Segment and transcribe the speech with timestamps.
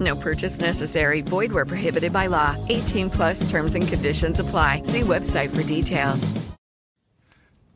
[0.00, 1.20] No purchase necessary.
[1.20, 2.56] Void where prohibited by law.
[2.68, 4.82] 18 plus terms and conditions apply.
[4.84, 6.32] See website for details.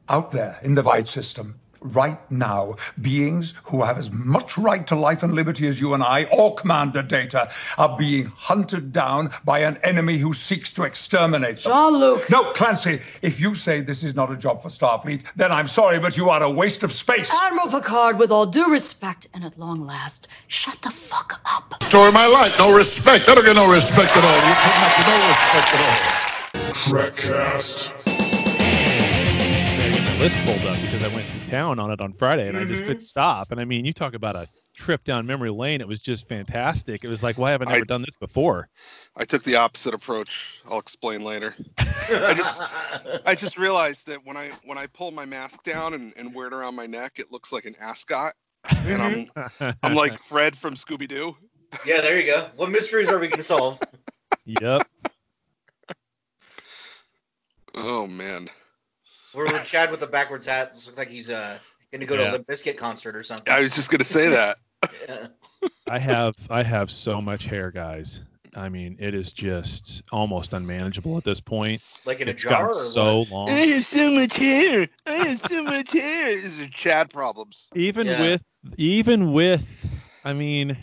[0.09, 4.95] Out there in the Vide system, right now, beings who have as much right to
[4.95, 9.61] life and liberty as you and I, or Commander Data, are being hunted down by
[9.61, 11.73] an enemy who seeks to exterminate them.
[11.73, 12.31] Jean-Luc.
[12.31, 15.99] No, Clancy, if you say this is not a job for Starfleet, then I'm sorry,
[15.99, 17.31] but you are a waste of space.
[17.33, 21.83] Admiral Picard, with all due respect and at long last, shut the fuck up.
[21.83, 22.59] Story of my life.
[22.59, 23.29] No respect.
[23.29, 24.41] I don't get no respect at all.
[24.49, 26.27] You put no respect at all.
[26.87, 28.36] Trekcast.
[30.17, 32.49] I get my list pulled up because I went to town on it on Friday
[32.49, 33.05] and I just couldn't mm-hmm.
[33.05, 33.51] stop.
[33.51, 35.81] And I mean, you talk about a trip down memory lane.
[35.81, 37.05] It was just fantastic.
[37.05, 38.69] It was like, why haven't I I- never done this before?
[39.17, 40.61] I took the opposite approach.
[40.71, 41.55] I'll explain later.
[41.79, 42.63] I just
[43.27, 46.47] I just realized that when I when I pull my mask down and, and wear
[46.47, 48.33] it around my neck, it looks like an ascot.
[48.71, 51.37] And I'm I'm like Fred from Scooby Doo.
[51.85, 52.49] Yeah, there you go.
[52.57, 53.79] What mysteries are we going to solve?
[54.45, 54.87] yep.
[57.79, 58.49] Oh man.
[59.37, 60.73] We're with Chad with the backwards hat.
[60.73, 61.59] This looks like he's uh
[61.93, 63.53] going to go to a Limp Bizkit concert or something.
[63.53, 64.57] I was just gonna say that.
[65.09, 65.27] Yeah.
[65.89, 68.23] I have I have so much hair, guys.
[68.55, 71.83] I mean, it is just almost unmanageable at this point.
[72.05, 73.31] Like in a It's jar gotten or so what?
[73.31, 73.51] long.
[73.51, 74.89] I have so much hair.
[75.07, 76.29] I have so much hair.
[76.35, 77.69] These are Chad problems.
[77.75, 78.21] Even Yeah.
[78.21, 78.43] with
[78.77, 79.65] even with
[80.25, 80.77] I mean,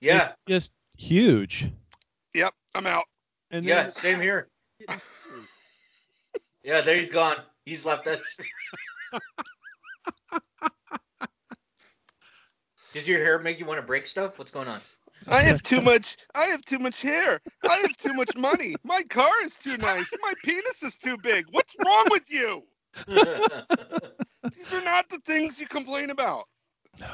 [0.00, 1.68] Yeah, it's just huge.
[2.34, 3.04] Yep, I'm out.
[3.50, 4.48] And yeah, then- same here.
[6.70, 7.34] Yeah, there he's gone.
[7.64, 8.38] He's left us.
[12.92, 14.38] Does your hair make you want to break stuff?
[14.38, 14.78] What's going on?
[15.26, 17.40] I have too much I have too much hair.
[17.68, 18.76] I have too much money.
[18.84, 20.12] My car is too nice.
[20.22, 21.44] My penis is too big.
[21.50, 22.62] What's wrong with you?
[23.08, 26.44] These are not the things you complain about.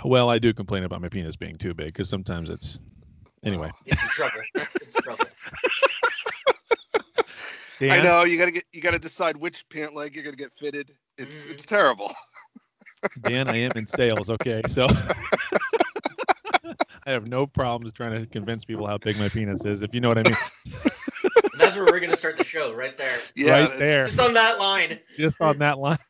[0.05, 2.79] well, I do complain about my penis being too big because sometimes it's
[3.43, 3.71] anyway.
[3.87, 4.43] it's trouble.
[4.55, 5.25] It's trouble.
[7.83, 10.93] I know you gotta get you gotta decide which pant leg you're gonna get fitted.
[11.19, 11.51] It's Mhm.
[11.53, 12.13] it's terrible.
[13.23, 14.63] Dan, I am in sales, okay?
[14.69, 14.87] So
[17.07, 20.01] I have no problems trying to convince people how big my penis is, if you
[20.01, 20.37] know what I mean.
[21.53, 23.17] And that's where we're going to start the show, right there.
[23.35, 24.99] Yeah, right there, Just on that line.
[25.17, 25.97] just on that line.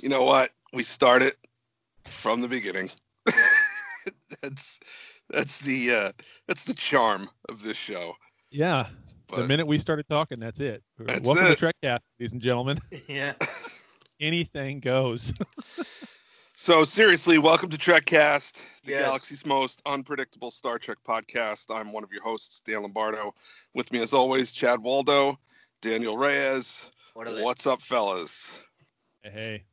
[0.00, 0.50] You know what?
[0.72, 1.36] We start it
[2.06, 2.90] from the beginning.
[4.42, 4.80] that's
[5.30, 6.12] that's the uh
[6.48, 8.14] that's the charm of this show.
[8.54, 8.86] Yeah.
[9.34, 10.80] The minute we started talking, that's it.
[10.96, 11.58] That's Welcome it.
[11.58, 12.78] to Trekcast, ladies and gentlemen.
[13.08, 13.32] Yeah.
[14.20, 15.32] Anything goes.
[16.56, 19.02] so seriously, welcome to Trekcast, the Yes.
[19.06, 21.74] galaxy's most unpredictable Star Trek podcast.
[21.74, 23.34] I'm one of your hosts, Dan Lombardo.
[23.74, 25.36] With me as always, Chad Waldo,
[25.82, 26.90] Daniel Reyes.
[27.14, 27.42] What are?
[27.42, 28.52] What's up, fellas?
[29.24, 29.64] Hey.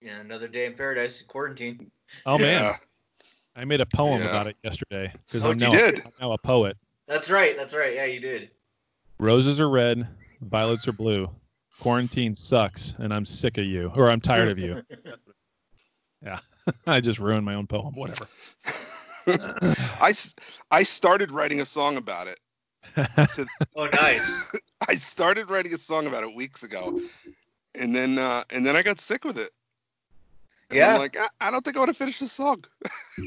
[0.00, 1.90] Yeah, another day in paradise, quarantine.
[2.24, 2.72] Oh man,
[3.54, 4.30] I made a poem Yeah.
[4.30, 6.00] about it yesterday because Oh, I'm now, did?
[6.06, 6.78] I'm now a poet.
[7.06, 7.56] That's right.
[7.56, 7.94] That's right.
[7.94, 8.50] Yeah, you did.
[9.18, 10.06] Roses are red,
[10.40, 11.30] violets are blue.
[11.80, 14.82] Quarantine sucks, and I'm sick of you, or I'm tired of you.
[16.24, 16.38] Yeah,
[16.86, 17.94] I just ruined my own poem.
[17.94, 18.26] Whatever.
[20.00, 20.14] I,
[20.70, 22.40] I started writing a song about it.
[23.34, 24.42] To, Oh, nice.
[24.88, 26.98] I started writing a song about it weeks ago,
[27.74, 29.50] and then uh, and then I got sick with it.
[30.74, 30.94] And Yeah.
[30.94, 32.64] I'm like, I, I don't think I want to finish the song.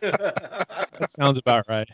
[0.00, 1.88] That sounds about right.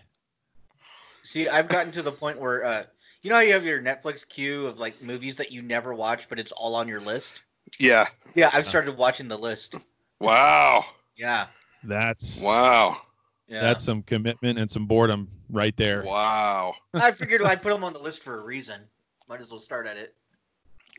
[1.23, 2.85] See, I've gotten to the point where, uh,
[3.23, 6.29] you know, how you have your Netflix queue of like movies that you never watch,
[6.29, 7.43] but it's all on your list.
[7.79, 8.06] Yeah.
[8.35, 9.76] Yeah, I've started watching the list.
[10.20, 10.85] Wow.
[11.17, 11.47] Yeah,
[11.82, 13.00] That's Wow.
[13.49, 13.62] yeah.
[13.62, 16.03] that's some commitment and some boredom right there.
[16.05, 16.75] Wow.
[16.94, 18.82] I figured I put them on the list for a reason.
[19.29, 20.14] Might as well start at it.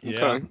[0.02, 0.26] Yeah.
[0.26, 0.46] Okay.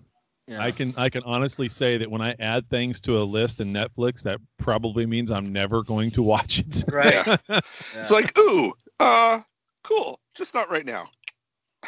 [0.49, 0.63] Yeah.
[0.63, 3.73] I can I can honestly say that when I add things to a list in
[3.73, 6.85] Netflix, that probably means I'm never going to watch it.
[6.89, 7.27] Right.
[7.49, 7.61] Yeah.
[7.97, 9.41] It's like, ooh, uh,
[9.83, 10.21] cool.
[10.37, 11.09] just not right now.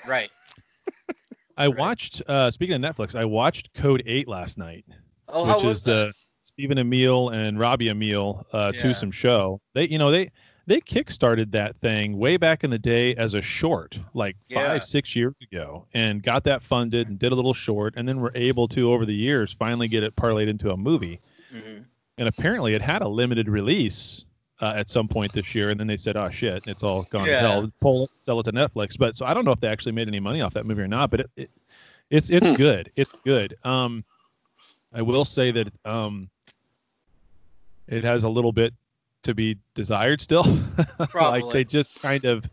[0.06, 0.30] Right.
[1.56, 2.22] I watched.
[2.28, 4.84] Uh, speaking of Netflix, I watched Code Eight last night,
[5.28, 6.12] Oh, how which was is the
[6.42, 8.80] Stephen Amell and Robbie Amell uh, Yeah.
[8.80, 9.60] twosome show.
[9.74, 10.30] They, you know, they
[10.68, 14.66] they kickstarted that thing way back in the day as a short, like Yeah.
[14.68, 18.20] five six years ago, and got that funded and did a little short, and then
[18.20, 21.20] were able to over the years finally get it parlayed into a movie.
[21.52, 21.84] Mhm.
[22.18, 24.24] And apparently, it had a limited release.
[24.60, 27.26] Uh, at some point this year, and then they said, "Oh shit, it's all gone
[27.26, 27.42] Yeah.
[27.42, 27.72] to hell.
[27.80, 30.08] Pull it, sell it to Netflix." But so I don't know if they actually made
[30.08, 31.12] any money off that movie or not.
[31.12, 31.50] But it, it
[32.10, 32.90] it's it's good.
[32.96, 33.54] It's good.
[33.62, 34.02] Um,
[34.92, 36.28] I will say that um,
[37.86, 38.74] it has a little bit
[39.24, 40.44] to be desired still.
[41.14, 42.48] like they just kind of,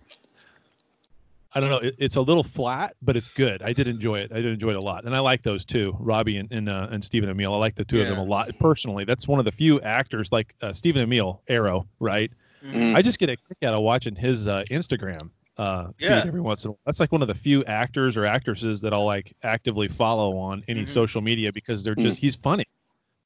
[1.53, 1.77] I don't know.
[1.77, 3.61] It, it's a little flat, but it's good.
[3.61, 4.31] I did enjoy it.
[4.31, 6.87] I did enjoy it a lot, and I like those two, Robbie and and, uh,
[6.91, 7.53] and Stephen Amell.
[7.53, 9.05] I like the two of them a lot personally.
[9.05, 12.31] That's one of the few actors like uh, Stephen Amell, Arrow, right?
[12.63, 12.95] Mm.
[12.95, 16.19] I just get a kick out of watching his uh, Instagram uh, Yeah.
[16.21, 16.79] feed every once in a while.
[16.85, 20.63] That's like one of the few actors or actresses that I'll like actively follow on
[20.67, 20.87] any Mhm.
[20.89, 22.65] social media because they're just he's funny,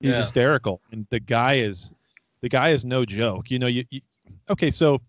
[0.02, 0.18] he's Yeah.
[0.18, 1.92] hysterical, and the guy is
[2.42, 3.52] the guy is no joke.
[3.52, 4.02] You know, you, you
[4.50, 4.72] okay?
[4.72, 5.02] So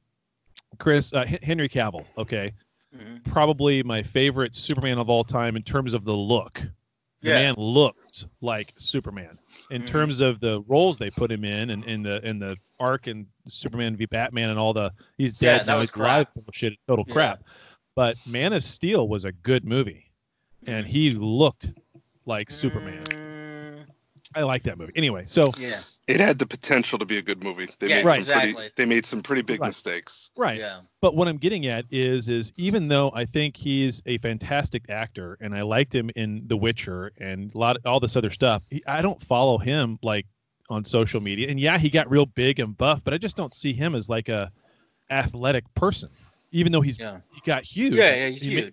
[0.79, 2.53] Chris uh, H- Henry Cavill, okay,
[2.97, 3.25] Mhm.
[3.25, 6.61] probably my favorite Superman of all time in terms of the look.
[7.23, 7.35] The Yeah.
[7.35, 9.38] man looked like Superman.
[9.71, 9.87] In Mhm.
[9.87, 13.27] terms of the roles they put him in, and in the in the arc and
[13.47, 16.44] Superman v Batman and all the he's Yeah, dead that now was he's alive crap.
[16.47, 17.12] bullshit, total Yeah.
[17.12, 17.43] crap.
[17.94, 20.11] But Man of Steel was a good movie,
[20.67, 21.73] and he looked
[22.27, 23.05] like Superman.
[23.05, 23.87] Mm,
[24.35, 24.93] I like that movie.
[24.97, 25.81] Anyway, so yeah.
[26.10, 27.68] It had the potential to be a good movie.
[27.78, 28.22] They Yeah, made Right.
[28.24, 28.48] some pretty.
[28.50, 28.70] exactly.
[28.76, 29.68] They made some pretty big Right.
[29.68, 30.30] mistakes.
[30.36, 30.80] right, Yeah.
[31.00, 35.38] But what I'm getting at is, is even though I think he's a fantastic actor,
[35.40, 38.82] and I liked him in The Witcher and a lot all this other stuff, he,
[38.86, 40.26] I don't follow him like
[40.68, 41.48] on social media.
[41.48, 44.08] And yeah, he got real big and buff, but I just don't see him as
[44.08, 44.50] like a
[45.10, 46.08] athletic person.
[46.52, 47.20] Even though he's Yeah.
[47.32, 47.94] he got huge.
[47.94, 48.68] Yeah, yeah, he's He ma-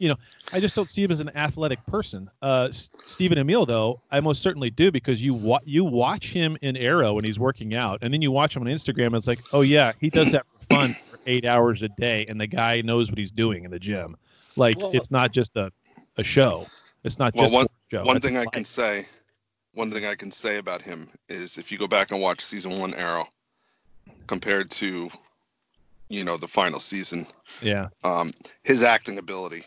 [0.00, 0.16] huge.
[0.52, 2.28] I just don't see him as an athletic person.
[2.42, 6.56] Uh, S- Stephen Amell, though, I most certainly do because you wa- you watch him
[6.62, 9.06] in Arrow when he's working out, and then you watch him on Instagram.
[9.08, 12.26] And it's like, oh yeah, he does that for fun for eight hours a day,
[12.28, 14.16] and the guy knows what he's doing in the gym.
[14.56, 15.70] Like Well- it's not just a,
[16.16, 16.66] a show.
[17.04, 18.04] It's not Well, just one- a show.
[18.04, 18.48] One thing I life.
[18.52, 19.06] can say,
[19.74, 22.78] one thing I can say about him is if you go back and watch season
[22.78, 23.28] one Arrow,
[24.26, 25.10] compared to,
[26.08, 27.26] you know, the final season,
[27.62, 28.32] yeah, um,
[28.64, 29.64] his acting ability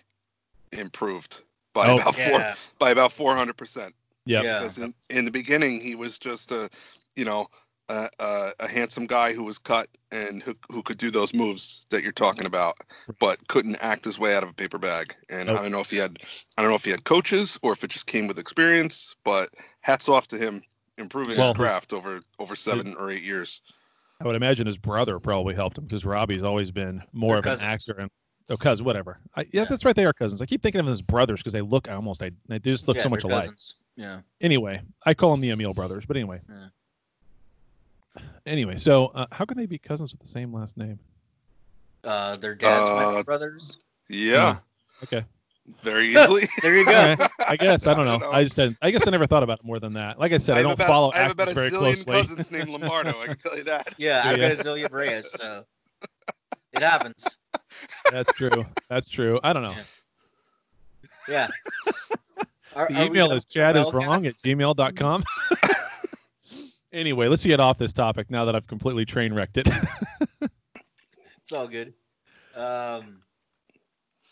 [0.79, 1.41] improved
[1.73, 2.55] by Oh, about four Yeah.
[2.79, 3.93] by about four hundred percent.
[4.25, 4.59] yeah, Yeah.
[4.59, 6.69] Because in, in the beginning he was just a,
[7.15, 7.47] you know,
[7.89, 11.85] a, a, a handsome guy who was cut and who, who could do those moves
[11.89, 12.75] that you're talking about,
[13.19, 15.13] but couldn't act his way out of a paper bag.
[15.29, 15.59] And Nope.
[15.59, 16.19] I don't know if he had,
[16.57, 19.15] I don't know if he had coaches or if it just came with experience.
[19.25, 19.49] But
[19.81, 20.61] hats off to him
[20.97, 23.61] improving Well, his his- craft over over seven or eight years.
[24.21, 27.59] I would imagine his brother probably helped him because Robbie's always been more They're of
[27.61, 28.09] an actor and.
[28.49, 29.19] Oh, cousin, whatever.
[29.35, 29.65] I, yeah, Yeah.
[29.65, 29.95] that's right.
[29.95, 30.41] They are cousins.
[30.41, 32.21] I keep thinking of them as brothers because they look almost.
[32.21, 33.43] I they just look yeah, so much they're alike.
[33.45, 33.75] cousins.
[33.95, 34.21] Yeah.
[34.41, 36.41] anyway, I call them the Amell brothers, but anyway.
[36.49, 38.21] Yeah.
[38.45, 40.99] Anyway, so uh, how can they be cousins with the same last name?
[42.03, 43.79] Uh, their dads might be Uh, brothers.
[44.09, 44.57] Yeah,
[45.03, 45.23] Okay,
[45.81, 46.47] very easily.
[46.61, 46.91] There you go.
[46.91, 47.29] All right.
[47.47, 48.19] I guess I don't know.
[48.19, 48.31] don't know.
[48.31, 48.77] I just didn't.
[48.81, 50.19] I guess I never thought about it more than that.
[50.19, 52.03] Like I said, I, have don't about, follow I have about a actors very zillion
[52.05, 52.13] closely.
[52.13, 53.21] cousins named Lombardo.
[53.21, 53.95] I can tell you that.
[53.97, 54.49] Yeah, Yeah, I've yeah.
[54.55, 55.63] got a Zillia Reyes, so
[56.73, 57.37] it happens.
[58.11, 58.63] That's true.
[58.89, 59.39] That's true.
[59.43, 59.75] I don't know.
[61.27, 61.47] Yeah.
[62.75, 65.23] Are- The are we email is with chad is wrong at gmail.com.
[66.93, 69.67] anyway, let's get off this topic now that I've completely train wrecked it.
[71.43, 71.93] It's all good.
[72.55, 73.19] Um.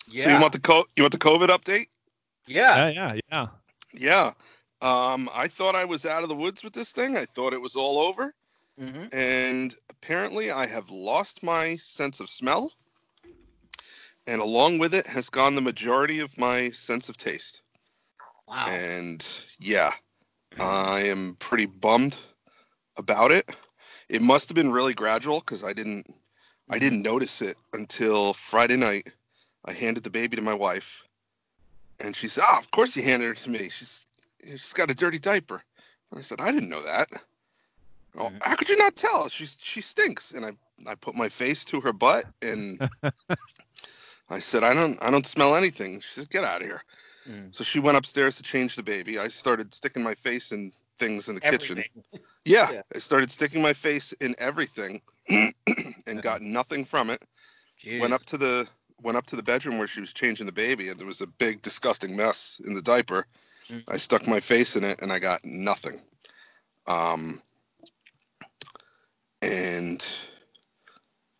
[0.07, 0.23] Yeah.
[0.23, 1.87] So you want the co- you want the COVID update?
[2.47, 2.87] yeah.
[2.87, 3.47] yeah, yeah, yeah.
[3.93, 4.31] Yeah.
[4.81, 7.17] Um, I thought I was out of the woods with this thing.
[7.17, 8.33] I thought it was all over.
[8.81, 12.73] Hmm And apparently, I have lost my sense of smell.
[14.27, 17.61] And along with it has gone the majority of my sense of taste.
[18.47, 18.65] Wow.
[18.67, 19.91] And yeah,
[20.59, 22.17] I am pretty bummed
[22.97, 23.49] about it.
[24.09, 26.07] It must have been really gradual because I didn't
[26.69, 29.13] I didn't notice it until Friday night.
[29.65, 31.03] I handed the baby to my wife,
[31.99, 33.69] and she said, "Ah, of course you handed her to me.
[33.69, 34.05] She's
[34.45, 35.63] she's got a dirty diaper."
[36.11, 37.09] And I said, "I didn't know that."
[38.17, 38.43] Oh, Mhm.
[38.43, 39.29] how could you not tell?
[39.29, 40.31] She's she stinks.
[40.31, 40.51] And I
[40.87, 42.79] I put my face to her butt and
[44.29, 46.83] I said, "I don't I don't smell anything." She said, "Get out of here."
[47.27, 47.53] Mm.
[47.55, 49.19] So she went upstairs to change the baby.
[49.19, 51.83] I started sticking my face in things in the kitchen.
[52.45, 52.81] Yeah, Yeah.
[52.95, 57.23] I started sticking my face in everything and got nothing from it.
[57.99, 58.67] Went up to the
[59.01, 61.27] went up to the bedroom where she was changing the baby and there was a
[61.27, 63.25] big disgusting mess in the diaper.
[63.69, 63.83] Mm.
[63.87, 66.01] I stuck my face in it and I got nothing.
[66.87, 67.41] Um
[69.41, 70.07] and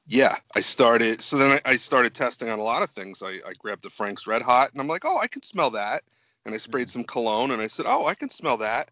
[0.08, 1.22] yeah, I started.
[1.22, 3.22] So then I, I started testing on a lot of things.
[3.24, 6.03] I, I grabbed the Frank's Red Hot, and I'm like, oh, I can smell that.
[6.46, 8.91] And I sprayed some cologne, and I said, oh, I can smell that.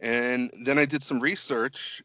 [0.00, 2.02] And then I did some research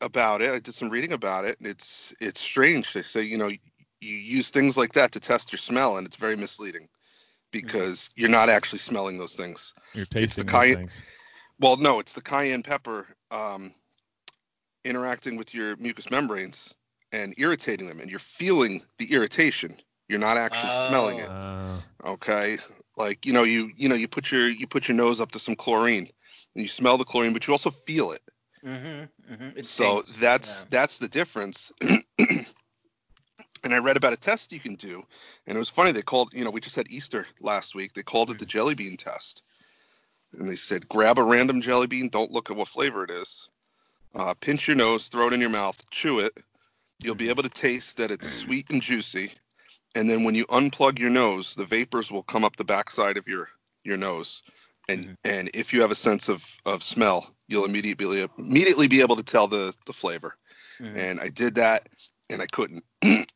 [0.00, 0.50] about it.
[0.50, 1.58] I did some reading about it.
[1.58, 2.92] And it's it's strange.
[2.92, 6.16] They say, you know, you use things like that to test your smell, and it's
[6.16, 6.88] very misleading
[7.50, 9.74] because you're not actually smelling those things.
[9.94, 10.76] You're It's the tasting those cayenne.
[10.76, 11.02] things.
[11.58, 13.74] Well, no, it's the cayenne pepper um,
[14.84, 16.74] interacting with your mucous membranes
[17.12, 19.76] and irritating them, and you're feeling the irritation.
[20.08, 21.28] You're not actually smelling it.
[21.28, 21.60] Uh,
[22.04, 22.56] Okay,
[22.96, 25.38] like you know, you you know, you put your you put your nose up to
[25.38, 26.08] some chlorine,
[26.54, 28.22] and you smell the chlorine, but you also feel it.
[28.64, 29.62] Mm-hmm, mm-hmm.
[29.62, 30.66] So stinks, that's yeah.
[30.70, 31.72] that's the difference.
[32.18, 32.46] and
[33.74, 35.02] I read about a test you can do,
[35.46, 35.92] and it was funny.
[35.92, 37.92] They called, you know, we just had Easter last week.
[37.92, 39.42] They called it the jelly bean test,
[40.32, 42.08] and they said grab a random jelly bean.
[42.08, 43.48] Don't look at what flavor it is.
[44.14, 46.32] Uh, pinch your nose, throw it in your mouth, chew it.
[46.98, 49.32] You'll be able to taste that it's sweet and juicy.
[49.94, 53.26] And then when you unplug your nose, the vapors will come up the backside of
[53.26, 53.48] your
[53.84, 54.42] your nose.
[54.88, 59.16] And and if you have a sense of of smell, you'll immediately immediately be able
[59.16, 60.36] to tell the the flavor.
[60.80, 60.96] Mhm.
[60.96, 61.88] And I did that,
[62.28, 62.84] and I couldn't.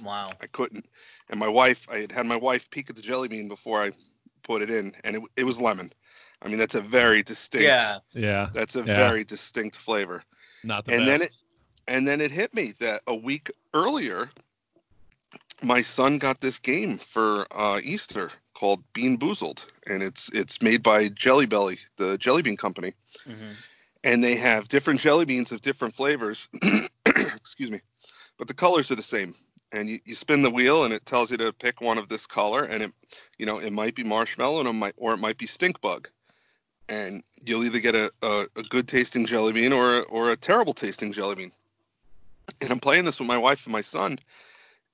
[0.00, 0.30] Wow.
[0.40, 0.86] I couldn't.
[1.30, 3.90] And my wife, I had had my wife peek at the jelly bean before I
[4.44, 5.92] put it in, and it it was lemon.
[6.46, 7.64] I mean, that's a very distinct.
[7.66, 7.98] Yeah.
[8.14, 8.94] yeah, That's a Yeah.
[8.96, 10.22] very distinct flavor.
[10.62, 11.08] not the and best.
[11.20, 11.34] then it
[11.88, 14.30] and then it hit me that a week earlier
[15.62, 21.08] my son got this game for uh, easter called BeanBoozled and it's it's made by
[21.08, 22.92] jelly belly the jelly bean company
[23.26, 23.52] hmm
[24.04, 26.48] and they have different jelly beans of different flavors
[27.06, 27.80] excuse me
[28.38, 29.34] but the colors are the same
[29.72, 32.26] and you, you spin the wheel and it tells you to pick one of this
[32.26, 32.92] color and it
[33.38, 36.08] you know it might be marshmallow and it might or it might be stink bug
[36.88, 40.74] and you'll either get a, a, a good tasting jelly bean or or a terrible
[40.74, 41.52] tasting jelly bean
[42.60, 44.18] and i'm playing this with my wife and my son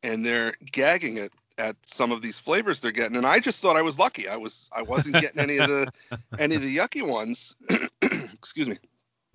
[0.03, 3.77] and they're gagging at at some of these flavors they're getting and i just thought
[3.77, 5.87] i was lucky i was i wasn't getting any of the
[6.39, 7.55] any of the yucky ones
[8.33, 8.77] excuse me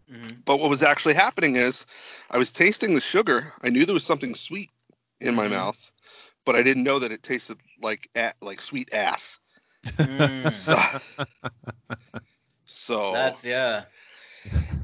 [0.09, 1.85] hmm but what was actually happening is
[2.29, 3.53] I was tasting the sugar.
[3.63, 4.69] I knew there was something sweet
[5.19, 5.51] in my Mhm.
[5.51, 5.91] mouth,
[6.45, 9.39] but I didn't know that it tasted like a- like sweet ass.
[9.99, 10.53] Mm.
[10.53, 10.75] So,
[12.67, 13.85] so That's yeah.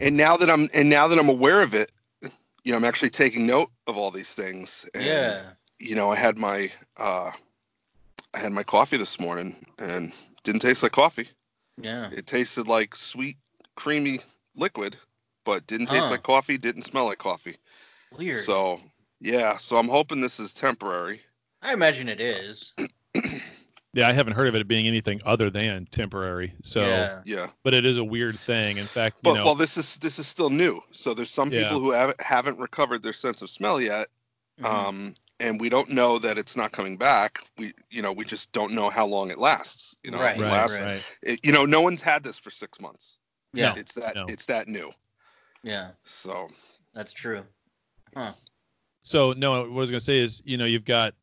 [0.01, 1.91] and now that I'm and now that I'm aware of it,
[2.63, 4.89] you know, I'm actually taking note of all these things.
[4.93, 5.41] And, Yeah.
[5.79, 7.31] You know, I had my uh
[8.33, 10.11] I had my coffee this morning and
[10.43, 11.29] didn't taste like coffee.
[11.81, 12.09] Yeah.
[12.11, 13.37] It tasted like sweet,
[13.75, 14.19] creamy
[14.55, 14.97] liquid,
[15.45, 16.11] but didn't taste Huh.
[16.11, 17.55] like coffee, didn't smell like coffee.
[18.17, 18.39] Weird.
[18.39, 18.79] So
[19.19, 21.21] yeah, so I'm hoping this is temporary.
[21.61, 22.73] I imagine it is.
[23.93, 26.53] yeah, I haven't heard of it being anything other than temporary.
[26.63, 27.21] So, yeah.
[27.25, 27.47] Yeah.
[27.63, 28.77] but it is a weird thing.
[28.77, 30.81] In fact, you But know, well this is this is still new.
[30.91, 31.63] So there's some Yeah.
[31.63, 34.07] people who haven't haven't recovered their sense of smell yet.
[34.62, 34.65] Mhm.
[34.65, 37.39] Um and we don't know that it's not coming back.
[37.57, 39.95] We you know, we just don't know how long it lasts.
[40.03, 41.03] You know, Right, it right, lasts- right.
[41.21, 43.17] it- you know, no one's had this for six months.
[43.53, 43.73] yeah.
[43.77, 44.25] It's that no.
[44.27, 44.91] it's that new.
[45.63, 45.91] Yeah.
[46.03, 46.50] So
[46.93, 47.43] That's true.
[48.15, 48.33] Huh.
[49.01, 51.13] So no, what I was gonna say is, you know, you've got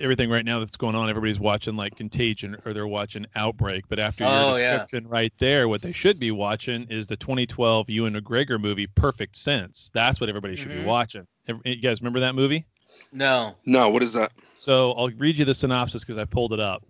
[0.00, 1.08] everything right now that's going on.
[1.08, 3.84] Everybody's watching like Contagion or they're watching Outbreak.
[3.88, 4.78] But after your Oh, yeah.
[4.78, 9.36] description right there, what they should be watching is the 2012 Ewan McGregor movie Perfect
[9.36, 9.90] Sense.
[9.94, 10.80] That's what everybody should Mhm.
[10.82, 11.26] be watching.
[11.64, 12.66] You guys remember that movie?
[13.12, 13.56] No.
[13.66, 14.32] no, what is that?
[14.54, 16.82] So I'll read you the synopsis because I pulled it up.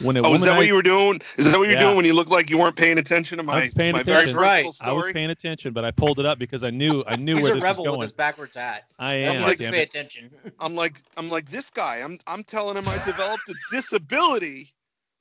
[0.00, 1.20] When a Oh, is that what you were doing?
[1.36, 1.84] Is that what you're Yeah.
[1.84, 4.02] doing when you look like you weren't paying attention to my, I was paying my
[4.02, 4.34] very attention.
[4.36, 4.64] first Right.
[4.66, 7.34] little I was paying attention, but I pulled it up because I knew I knew
[7.36, 8.02] He's where a this rebel was with going.
[8.02, 8.84] his backwards hat.
[8.98, 9.42] I am.
[9.42, 9.88] likes to damn pay it.
[9.90, 10.30] attention.
[10.60, 11.98] I'm like I'm like this guy.
[11.98, 14.74] I'm I'm telling him I developed a disability.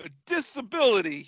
[0.03, 1.27] A disability.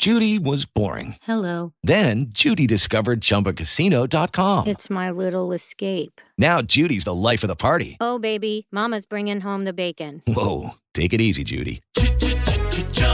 [0.00, 1.16] Judy was boring.
[1.22, 1.72] Hello.
[1.82, 4.66] Then Judy discovered ChumbaCasino.com.
[4.66, 6.20] It's my little escape.
[6.38, 7.98] Now Judy's the life of the party.
[8.00, 10.22] Oh, baby, Mama's bringing home the bacon.
[10.26, 11.82] Whoa, take it easy, Judy.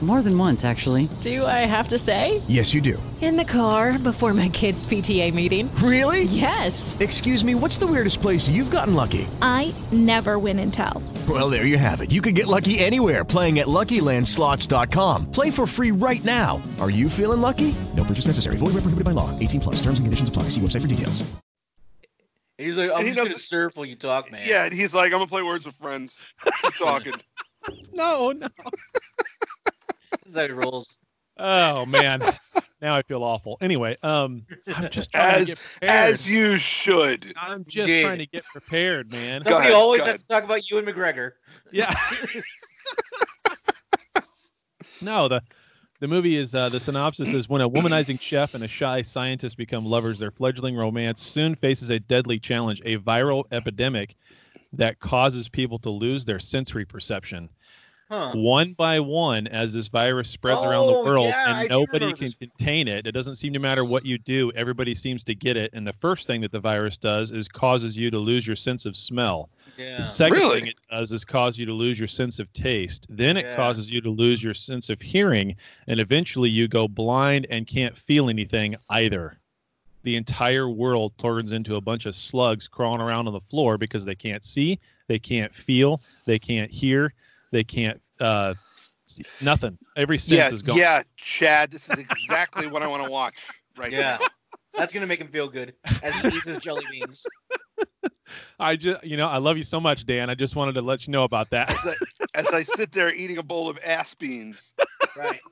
[0.00, 1.08] More than once, actually.
[1.20, 2.40] Do I have to say?
[2.46, 3.02] Yes, you do.
[3.20, 5.74] In the car before my kids' PTA meeting.
[5.82, 6.22] Really?
[6.22, 6.96] Yes.
[7.00, 9.26] Excuse me, what's the weirdest place you've gotten lucky?
[9.42, 11.02] I never win and tell.
[11.28, 12.12] Well, there you have it.
[12.12, 15.32] You can get lucky anywhere playing at LuckyLandSlots.com.
[15.32, 16.62] Play for free right now.
[16.80, 17.74] Are you feeling lucky?
[17.96, 18.54] No purchase necessary.
[18.56, 19.36] Void where prohibited by law.
[19.40, 19.76] 18 plus.
[19.82, 20.44] Terms and conditions apply.
[20.44, 21.28] See website for details.
[22.56, 24.40] He's like, I'm he just gonna surf while you talk, man.
[24.44, 26.20] Yeah, and he's like, I'm gonna play words with friends.
[26.62, 27.14] Keep talking.
[27.92, 28.48] no, no.
[30.28, 30.98] That's how he rolls.
[31.38, 32.20] Oh man,
[32.82, 33.58] now I feel awful.
[33.60, 34.44] Anyway, um,
[34.74, 35.90] I'm just trying to As get prepared.
[35.90, 37.32] as you should.
[37.36, 38.04] I'm just did.
[38.04, 39.42] trying to get prepared, man.
[39.42, 41.32] Somebody ahead, always go has to talk about Ewan McGregor.
[41.72, 41.94] Yeah.
[45.00, 45.42] no, the
[46.00, 49.56] the movie is uh, the synopsis is when a womanizing chef and a shy scientist
[49.56, 54.16] become lovers, their fledgling romance soon faces a deadly challenge: a viral epidemic
[54.72, 57.48] that causes people to lose their sensory perception.
[58.10, 58.32] Huh.
[58.34, 62.06] One by one, as this virus spreads around the Oh, world yeah, and do nobody
[62.14, 62.34] can this.
[62.36, 65.70] contain it, it doesn't seem to matter what you do, everybody seems to get it.
[65.74, 68.86] And the first thing that the virus does is causes you to lose your sense
[68.86, 69.50] of smell.
[69.76, 69.98] Yeah.
[69.98, 70.60] The second Really?
[70.60, 73.06] thing it does is cause you to lose your sense of taste.
[73.10, 73.56] Then it Yeah.
[73.56, 75.54] causes you to lose your sense of hearing,
[75.86, 79.38] and eventually you go blind and can't feel anything either.
[80.04, 84.06] The entire world turns into a bunch of slugs crawling around on the floor because
[84.06, 87.12] they can't see, they can't feel, they can't hear,
[87.50, 88.54] they can't uh,
[89.06, 89.78] see- nothing.
[89.96, 90.76] Every sense Yeah, is gone.
[90.76, 91.70] yeah, Chad.
[91.70, 94.18] This is exactly what I want to watch right Yeah.
[94.20, 94.26] now.
[94.74, 97.26] That's gonna make him feel good as he eats his jelly beans.
[98.60, 100.28] I just, you know, I love you so much, Dan.
[100.30, 101.70] I just wanted to let you know about that.
[101.70, 101.94] As I,
[102.34, 104.74] as I sit there eating a bowl of ass beans.
[105.16, 105.40] Right.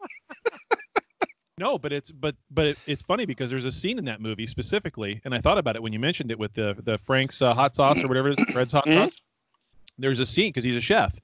[1.59, 4.47] No, but it's but but it, it's funny because there's a scene in that movie
[4.47, 7.55] specifically, and I thought about it when you mentioned it with the the Frank's uh,
[7.55, 8.95] hot sauce or whatever it is, Fred's hot Mhm.
[9.09, 9.17] sauce.
[9.97, 11.19] There's a scene because he's a chef.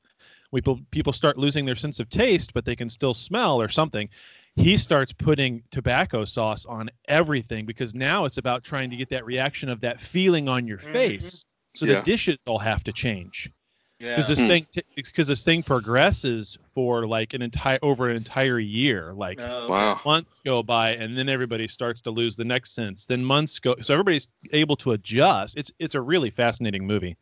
[0.54, 4.09] People people start losing their sense of taste, but they can still smell or something.
[4.54, 9.25] He starts putting Tabasco sauce on everything because now it's about trying to get that
[9.25, 11.47] reaction of that feeling on your face.
[11.75, 12.00] So Yeah.
[12.00, 13.50] the dishes all have to change
[13.99, 14.11] Yeah.
[14.16, 14.49] because this Hmm.
[14.49, 19.66] thing because this thing progresses for like an entire over an entire year like No.
[19.71, 20.00] Wow.
[20.04, 23.75] months go by and then everybody starts to lose the next sense then months go
[23.80, 27.16] so everybody's able to adjust it's it's a really fascinating movie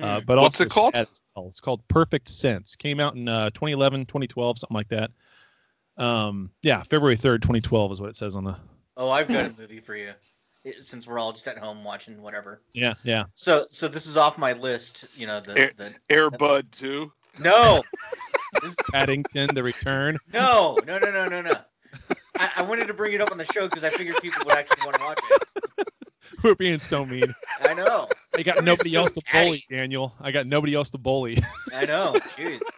[0.00, 0.26] uh, Hmm.
[0.26, 0.94] but What's also it called?
[0.94, 1.46] sad as hell.
[1.48, 5.10] it's called perfect sense came out in uh, 2011 2012 something like that
[5.96, 8.56] um yeah february 3rd 2012 is what it says on the
[8.98, 10.12] Oh, I've got a movie for you.
[10.64, 12.62] It- since we're all just at home watching whatever.
[12.72, 15.06] yeah yeah So, so this is off my list.
[15.16, 17.12] You know the Air, the Air Bud too.
[17.38, 17.82] no,
[18.62, 21.52] This- paddington the return no, no, no, no, no, no.
[22.38, 24.54] I, I wanted to bring it up on the show because I figured people would
[24.54, 25.86] actually want to watch it.
[26.42, 28.08] we're being so mean I know.
[28.36, 29.46] i got Everybody's nobody so else to catty.
[29.46, 31.38] bully daniel i got nobody else to bully
[31.72, 32.14] I know.
[32.36, 32.60] Jeez.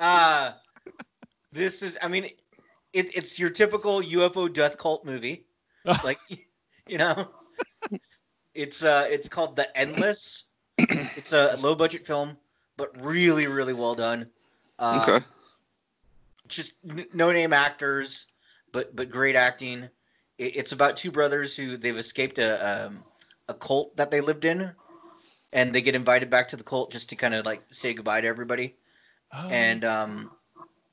[0.00, 0.50] Uh,
[1.52, 1.96] this is.
[2.02, 2.24] I mean,
[2.92, 5.46] it, it's your typical UFO death cult movie.
[6.04, 6.18] like,
[6.88, 7.30] you know,
[8.54, 10.44] it's uh, it's called The Endless.
[10.78, 12.36] it's a low budget film,
[12.76, 14.26] but really, really well done.
[14.80, 15.24] Uh, Okay.
[16.48, 18.26] Just n- no name actors,
[18.74, 19.84] but but great acting.
[20.36, 23.02] It, it's about two brothers who they've escaped a um,
[23.48, 24.70] a cult that they lived in,
[25.54, 28.20] and they get invited back to the cult just to kind of like say goodbye
[28.20, 28.76] to everybody
[29.50, 30.30] and um,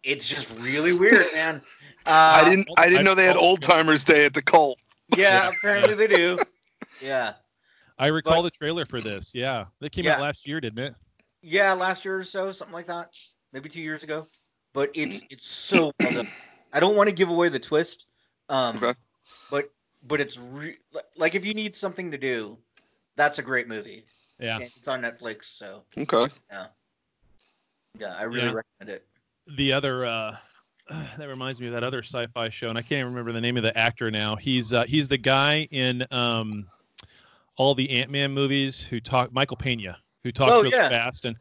[0.03, 1.61] it's just really weird, man.
[2.07, 2.67] Uh, I didn't.
[2.79, 4.79] I didn't know they had old timers day at the cult.
[5.15, 6.35] Yeah, apparently they do.
[6.99, 7.33] Yeah,
[7.99, 9.35] I recall the trailer for this.
[9.35, 10.95] Yeah, that came out last year, didn't it?
[11.43, 13.15] yeah, last year or so, something like that,
[13.53, 14.25] maybe two years ago.
[14.73, 16.27] But it's it's so well done.
[16.73, 18.07] I don't want to give away the twist,
[18.49, 18.93] um, Okay.
[19.49, 19.71] but
[20.07, 20.77] but it's re-
[21.15, 22.57] like if you need something to do,
[23.15, 24.05] that's a great movie.
[24.39, 24.55] Yeah.
[24.55, 26.33] And it's on Netflix, so Okay.
[26.51, 26.67] yeah,
[27.99, 28.61] yeah, I really Yeah.
[28.79, 29.07] recommend it.
[29.55, 30.37] The other uh,
[30.89, 33.63] that reminds me of that other sci-fi show, and I can't remember the name of
[33.63, 34.35] the actor now.
[34.35, 36.67] He's uh, he's the guy in um,
[37.57, 40.89] all the Ant Man movies who talk Michael Pena, who talks Oh, really yeah.
[40.89, 41.37] fast, and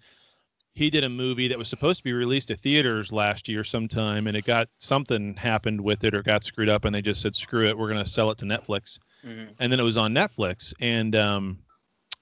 [0.74, 4.26] he did a movie that was supposed to be released to theaters last year sometime,
[4.26, 7.34] and it got something happened with it or got screwed up, and they just said
[7.34, 8.98] screw it, we're going to sell it to Netflix.
[9.26, 9.54] Mhm.
[9.58, 11.58] and then it was on Netflix, and um,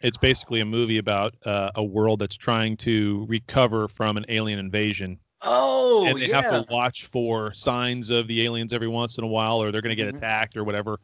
[0.00, 4.58] it's basically a movie about uh, a world that's trying to recover from an alien
[4.58, 5.16] invasion.
[5.42, 6.40] Oh, and they yeah.
[6.42, 9.80] have to watch for signs of the aliens every once in a while, or they're
[9.82, 10.16] going to get Mhm.
[10.16, 10.98] attacked or whatever.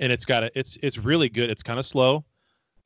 [0.00, 1.50] And it's got a, it's it's really good.
[1.50, 2.24] It's kind of slow.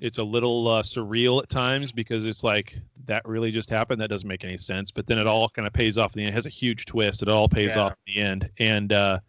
[0.03, 4.01] It's a little uh, surreal at times because it's like that really just happened.
[4.01, 4.91] That doesn't make any sense.
[4.91, 6.11] But then it all kind of pays off.
[6.11, 7.23] at The end it has a huge twist.
[7.23, 7.83] It all pays Yeah.
[7.83, 9.21] off at the end, and uh,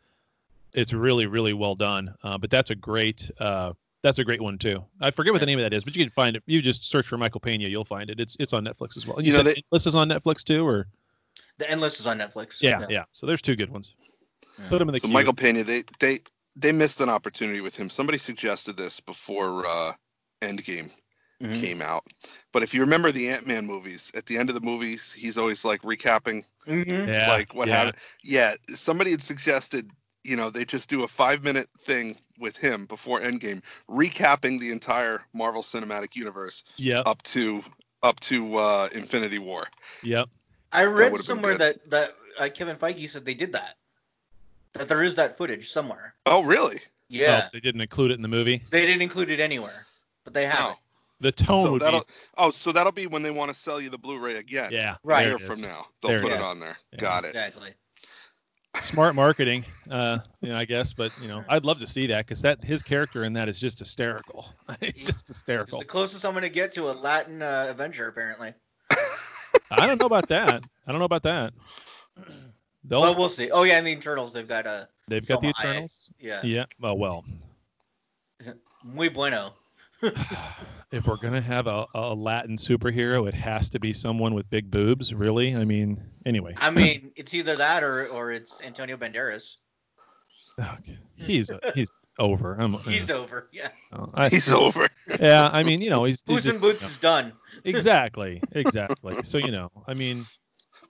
[0.73, 2.13] it's really really well done.
[2.23, 4.83] Uh, but that's a great uh, that's a great one too.
[4.99, 6.43] I forget what the name of that is, but you can find it.
[6.47, 8.19] You just search for Michael Pena, you'll find it.
[8.19, 9.17] It's it's on Netflix as well.
[9.17, 10.87] And you, You know, said they- Endless is on Netflix too, or
[11.59, 12.61] The Endless is on Netflix.
[12.63, 13.03] yeah, yeah.
[13.11, 13.93] So there's two good ones.
[14.69, 15.13] Put them in the So queue.
[15.13, 16.17] Michael Pena, they they
[16.55, 17.89] they missed an opportunity with him.
[17.91, 19.93] Somebody suggested this before uh,
[20.43, 20.89] Endgame
[21.41, 21.61] Mhm.
[21.61, 22.03] came out.
[22.51, 25.37] But if you remember the Ant Man movies, at the end of the movies, he's
[25.37, 27.07] always like recapping Mhm.
[27.07, 27.75] Yeah, like what yeah.
[27.75, 27.97] happened.
[28.23, 29.91] Yeah, somebody had suggested,
[30.23, 34.71] you know, they just do a five minute thing with him before Endgame, recapping the
[34.71, 37.63] entire Marvel Cinematic Universe Yeah, up to
[38.03, 39.67] up to uh, Infinity War.
[40.03, 40.29] Yep.
[40.71, 43.77] I read would've somewhere that that uh, Kevin Feige said they did that.
[44.73, 46.15] That there is that footage somewhere.
[46.25, 46.79] Oh, really?
[47.09, 48.61] Yeah, Oh, they didn't include it in the movie.
[48.71, 49.85] they didn't include it anywhere,
[50.23, 50.69] but they have No.
[50.71, 50.77] it.
[51.19, 52.05] The tone So would that'll be
[52.37, 54.71] oh, so that'll be when they want to sell you the Blu-ray again.
[54.73, 55.25] yeah, Right.
[55.25, 56.47] A year from now, they'll There put it it is.
[56.47, 56.77] on there.
[56.91, 56.99] Yeah.
[56.99, 57.27] Got it.
[57.27, 57.69] Exactly.
[58.81, 60.91] smart marketing, uh, you know, I guess.
[60.91, 63.57] But you know, I'd love to see that because that his character in that is
[63.59, 64.49] just hysterical.
[64.81, 65.79] it's just It's hysterical.
[65.79, 68.53] the closest I'm going to get to a Latin uh, Avenger, apparently.
[69.71, 70.65] I don't know about that.
[70.87, 71.53] I don't know about that.
[72.85, 73.49] They'll, Well, we'll see.
[73.51, 75.69] Oh yeah, and the Eternals, they've got uh, they've got the Salma Hayek.
[75.69, 76.11] Eternals.
[76.19, 76.41] Yeah.
[76.43, 76.65] Yeah.
[76.81, 77.23] Oh well.
[78.83, 79.53] muy bueno.
[80.91, 84.69] If we're gonna have a, a Latin superhero, it has to be someone with big
[84.69, 85.11] boobs.
[85.11, 85.55] Really?
[85.55, 86.53] I mean, anyway.
[86.57, 89.57] I mean, it's either that or or it's Antonio Banderas.
[90.59, 90.99] Okay.
[91.15, 91.89] He's he's
[92.19, 92.53] over.
[92.61, 93.49] I'm, He's over.
[93.51, 93.69] Yeah.
[94.13, 94.87] I- He's over.
[95.19, 97.33] Yeah, I mean, you know, he's, he's Boots and just- Boots is done.
[97.65, 99.15] exactly, exactly.
[99.23, 100.27] So you know, I mean,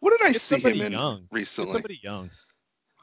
[0.02, 1.19] What did I see him somebody in young.
[1.23, 1.71] It's recently?
[1.73, 2.30] somebody young.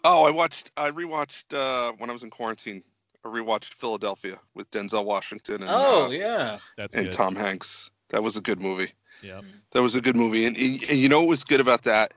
[0.04, 0.70] Oh, I watched.
[0.76, 2.82] I rewatched uh, when I was in quarantine.
[3.24, 6.59] I rewatched Philadelphia with Denzel Washington and Oh uh, yeah.
[6.76, 7.12] That's and good.
[7.12, 7.90] Tom Hanks.
[8.11, 8.92] That was a good movie.
[9.22, 9.40] Yeah.
[9.72, 12.14] That was a good movie, and, and and you know what was good about that?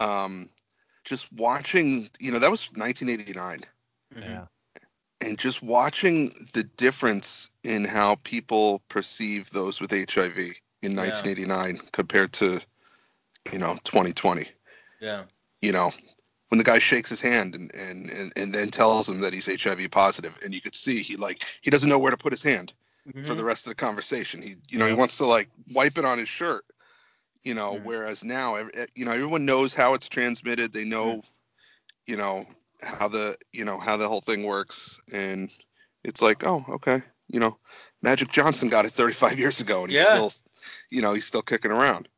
[0.00, 0.48] Um,
[1.04, 2.08] just watching.
[2.18, 3.60] You know that was 1989,
[4.16, 4.46] Yeah.
[5.20, 10.38] and just watching the difference in how people perceive those with HIV
[10.82, 12.60] in 1989 compared to,
[13.52, 14.46] you know, 2020.
[15.00, 15.24] Yeah.
[15.60, 15.92] you know,
[16.48, 19.46] when the guy shakes his hand and, and, and, and then tells him that he's
[19.62, 22.42] HIV positive, and you could see he like he doesn't know where to put his
[22.42, 22.72] hand
[23.24, 24.42] for the rest of the conversation.
[24.42, 26.64] He you know he wants to like wipe it on his shirt,
[27.42, 27.74] you know.
[27.74, 27.84] Mhm.
[27.84, 30.72] Whereas now, eh, you know, everyone knows how it's transmitted.
[30.72, 31.22] They know,
[32.06, 32.46] you know,
[32.82, 35.50] how the you know how the whole thing works, and
[36.04, 37.58] it's like, oh, okay, you know,
[38.02, 40.32] Magic Johnson got it 35 years ago, and he's still,
[40.90, 42.08] you know, he's still kicking around.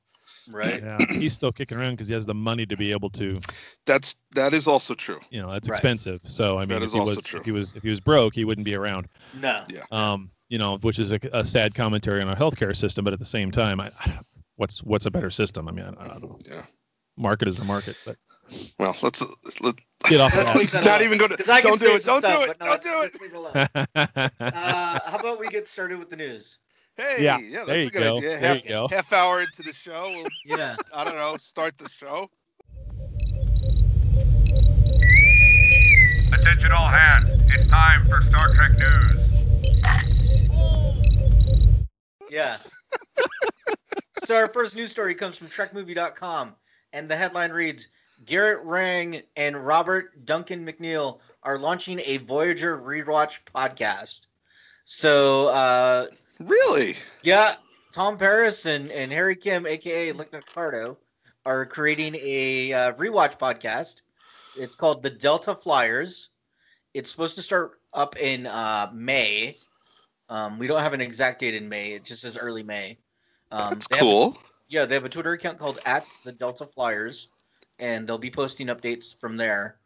[0.53, 0.83] Right.
[0.83, 0.99] Yeah.
[1.11, 3.39] He's still kicking around because he has the money to be able to.
[3.87, 5.21] That's that is also true.
[5.31, 5.77] You know, that's Right.
[5.77, 6.21] expensive.
[6.25, 7.41] So I mean, That if he also was true.
[7.41, 9.09] if he was if he was broke, he wouldn't be around.
[9.35, 9.65] No.
[9.69, 9.83] Yeah.
[9.91, 13.05] Um, you know, which is a, a sad commentary on our healthcare system.
[13.05, 14.19] But at the same time, I, I
[14.57, 15.69] what's what's a better system?
[15.69, 16.39] I mean, I, I don't know.
[16.45, 16.63] Yeah.
[17.17, 18.17] Market is the market, but
[18.79, 19.23] Well, let's
[19.61, 19.77] let
[20.09, 20.59] Get off Let's that.
[20.59, 21.03] leave that not alone.
[21.05, 21.37] even going to.
[21.37, 22.03] 'Cause I can Don't say do it.
[22.03, 22.57] some Don't do it.
[22.61, 23.01] no, Don't do it.
[23.01, 23.33] let's leave
[24.15, 24.31] it.
[24.41, 26.59] Uh, how about we get started with the news?
[27.01, 28.17] Hey, Yeah, yeah, that's a good go.
[28.19, 28.39] idea.
[28.39, 28.89] Half, go.
[28.91, 30.27] half hour into the show, we'll,
[30.59, 30.77] Yeah.
[30.95, 32.31] I don't know, start the show.
[36.33, 37.31] Attention all hands.
[37.49, 39.29] It's time for Star Trek news.
[42.29, 42.59] Yeah.
[44.25, 46.55] so our first news story comes from TrekMovie.com,
[46.93, 47.89] and the headline reads:
[48.27, 54.27] Garrett Wang and Robert Duncan McNeill are launching a Voyager rewatch podcast.
[54.85, 56.07] So, uh,
[56.41, 56.97] Really?
[57.23, 57.57] yeah,
[57.93, 60.97] Tom Paris and, and Harry Kim, aka Lick Ricardo,
[61.45, 64.03] are creating a uh, rewatch podcast.
[64.57, 66.31] It's called the Delta Flyers.
[66.95, 69.57] It's supposed to start up in uh, May.
[70.29, 71.93] Um, we don't have an exact date in May.
[71.93, 72.99] It just says early May.
[73.53, 74.39] Um, That's have a- cool.
[74.69, 77.29] yeah, they have a Twitter account called at the Delta Flyers,
[77.79, 79.77] and they'll be posting updates from there.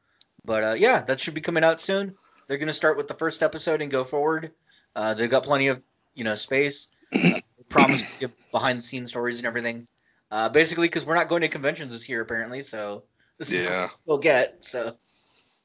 [0.45, 2.15] But uh, yeah, that should be coming out soon.
[2.47, 4.53] They're going to start with the first episode and go forward.
[4.95, 5.81] Uh, they've got plenty of
[6.15, 6.89] you know space.
[7.15, 9.87] Uh, they promise to give behind the scenes stories and everything.
[10.31, 13.05] Uh, basically, because we're not going to conventions this year apparently, so
[13.39, 13.87] this is Yeah.
[14.07, 14.65] we'll get.
[14.65, 14.97] So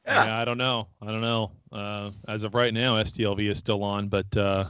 [0.06, 0.26] yeah.
[0.26, 0.42] Yeah.
[0.42, 0.88] I don't know.
[1.02, 1.52] I don't know.
[1.72, 4.66] Uh, as of right now, STLV is still on, but uh,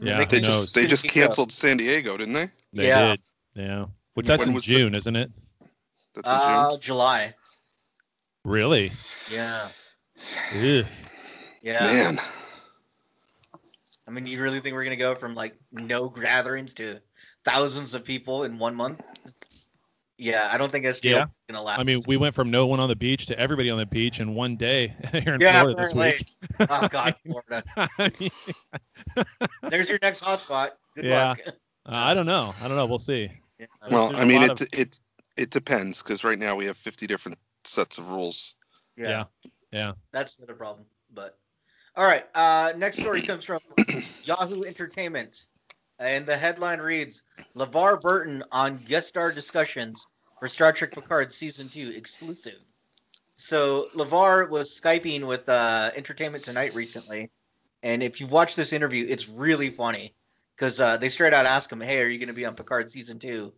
[0.00, 0.62] yeah, They They who knows?
[0.62, 1.28] just they just Couldn't keep up.
[1.30, 2.48] canceled San Diego, didn't they?
[2.72, 3.10] They Yeah.
[3.12, 3.20] did.
[3.54, 3.86] Yeah.
[4.14, 5.30] Which that's When in was the- June, isn't it?
[6.14, 7.34] That's in uh, July.
[8.44, 8.92] Really?
[9.30, 9.68] Yeah,
[10.54, 10.84] Ugh.
[11.62, 11.80] yeah.
[11.80, 12.20] Man,
[14.06, 17.00] I mean, you really think we're gonna go from like no gatherings to
[17.44, 19.02] thousands of people in one month?
[20.18, 21.26] Yeah, I don't think STL Yeah.
[21.48, 21.80] gonna last.
[21.80, 24.20] I mean, we went from no one on the beach to everybody on the beach
[24.20, 26.26] in one day here in yeah, Florida this week.
[26.68, 27.64] oh God, Florida.
[27.76, 28.30] I mean,
[29.70, 30.70] There's your next hotspot.
[30.94, 31.28] Good Yeah.
[31.28, 31.40] luck.
[31.46, 31.50] uh,
[31.86, 32.54] I don't know.
[32.60, 32.86] I don't know.
[32.86, 33.30] We'll see.
[33.58, 33.66] Yeah.
[33.90, 35.00] well, there's I a mean, lot it it
[35.36, 38.54] it depends because right now we have 50 different sets of rules.
[38.96, 39.24] yeah, Yeah.
[39.72, 39.92] Yeah.
[40.12, 40.86] that's not a problem.
[41.12, 41.38] But
[41.96, 43.60] all right, uh, next story comes from
[44.24, 45.46] Yahoo Entertainment,
[45.98, 47.22] and the headline reads:
[47.56, 50.06] LeVar Burton on guest star discussions
[50.40, 52.58] for Star Trek Picard season two exclusive.
[53.36, 57.30] So LeVar was skyping with uh, Entertainment Tonight recently,
[57.82, 60.14] and if you watch this interview, it's really funny
[60.56, 62.90] because uh, they straight out ask him, "Hey, are you going to be on Picard
[62.90, 63.52] season 2?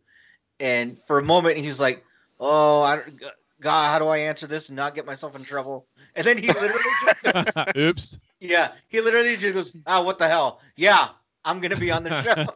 [0.60, 2.04] And for a moment, he's like,
[2.40, 3.22] "Oh, I don't,
[3.60, 6.48] God, how do I answer this and not get myself in trouble?" And then he
[6.48, 6.82] literally,
[7.24, 8.18] just, Oops.
[8.40, 10.60] yeah, he literally just goes, "Oh, what the hell?
[10.76, 11.08] Yeah,
[11.44, 12.46] I'm going to be on the show."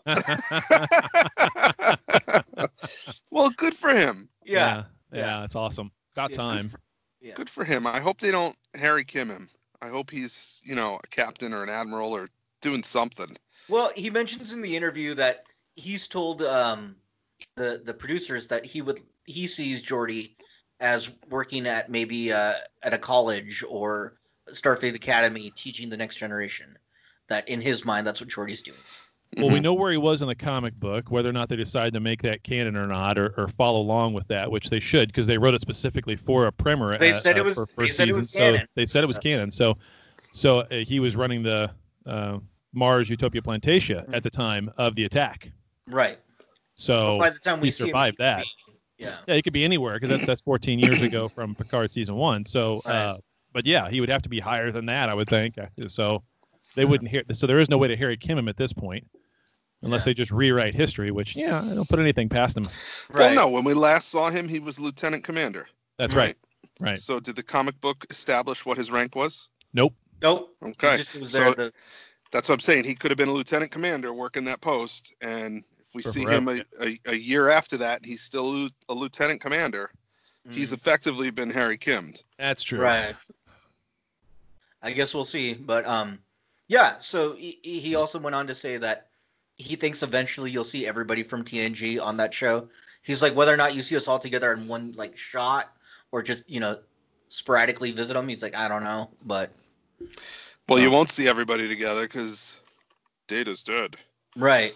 [3.31, 4.29] well, good for him.
[4.45, 4.85] yeah.
[5.13, 5.91] Yeah, it's awesome.
[6.15, 6.69] About Yeah, good time.
[6.69, 6.81] for-
[7.37, 7.87] Good for him.
[7.87, 9.49] I hope they don't Harry Kim him.
[9.83, 12.29] I hope he's, you know, a captain or an admiral or
[12.63, 13.37] doing something.
[13.69, 15.45] Well, he mentions in the interview that
[15.77, 16.97] he's told um,
[17.57, 20.35] the the producers that he would he sees Geordi
[20.81, 24.15] as working at maybe uh, at a college or
[24.51, 26.77] Starfleet Academy teaching the next generation.
[27.29, 28.77] That in his mind, that's what Geordi's doing.
[29.37, 29.55] Well, Mm-hmm.
[29.55, 31.13] we know where he was in the comic book.
[31.13, 34.13] Whether or not they decide to make that canon or not, or, or follow along
[34.15, 36.99] with that, which they should, because they wrote it specifically for a primer.
[36.99, 38.21] They uh, said it uh, was- for they first said it season.
[38.23, 38.67] was so canon.
[38.75, 39.53] they said it was canon.
[39.53, 39.77] So,
[40.33, 41.71] so uh, he was running the
[42.07, 42.39] uh,
[42.73, 44.15] Mars Utopia Planitia Mm-hmm.
[44.15, 45.53] at the time of the attack.
[45.87, 46.19] Right.
[46.75, 48.45] So By the time we he see him, survived that.
[49.01, 49.17] Yeah.
[49.27, 52.45] Yeah, he could be anywhere because that's that's 14 years ago from Picard season one.
[52.45, 53.17] So, uh,
[53.53, 55.59] but yeah, he would have to be higher than that, I would think.
[55.59, 56.23] Uh, So
[56.77, 57.23] they wouldn't hear.
[57.33, 59.07] So there is no way to Harry Kim him at this point,
[59.83, 61.11] unless they just rewrite history.
[61.11, 62.67] Which yeah, I don't put anything past him.
[63.13, 65.67] Well, no, when we last saw him, he was lieutenant commander.
[65.99, 66.37] That's right.
[66.79, 67.01] Right.
[67.01, 69.49] So did the comic book establish what his rank was?
[69.75, 69.95] Nope.
[70.23, 70.55] Nope.
[70.63, 70.97] Okay.
[70.99, 71.73] just was so to-
[72.33, 72.85] that's what I'm saying.
[72.85, 76.53] He could have been a lieutenant commander working that post, and if we see forever,
[76.53, 79.91] him a, a, a year after that, he's still a lieutenant commander.
[80.49, 82.23] He's effectively been Harry Kimmed.
[82.39, 82.81] That's true.
[82.81, 83.15] Right.
[84.83, 86.19] I guess we'll see, but um,
[86.69, 86.99] yeah.
[86.99, 89.09] So he, he also went on to say that
[89.57, 92.69] he thinks eventually you'll see everybody from TNG on that show.
[93.03, 95.73] He's like, whether or not you see us all together in one like shot
[96.11, 96.79] or just you know
[97.29, 98.27] sporadically visit them.
[98.27, 99.53] He's like, I don't know, but
[100.69, 102.59] Well, you won't see everybody together because
[103.29, 103.97] Data's dead.
[104.37, 104.75] right.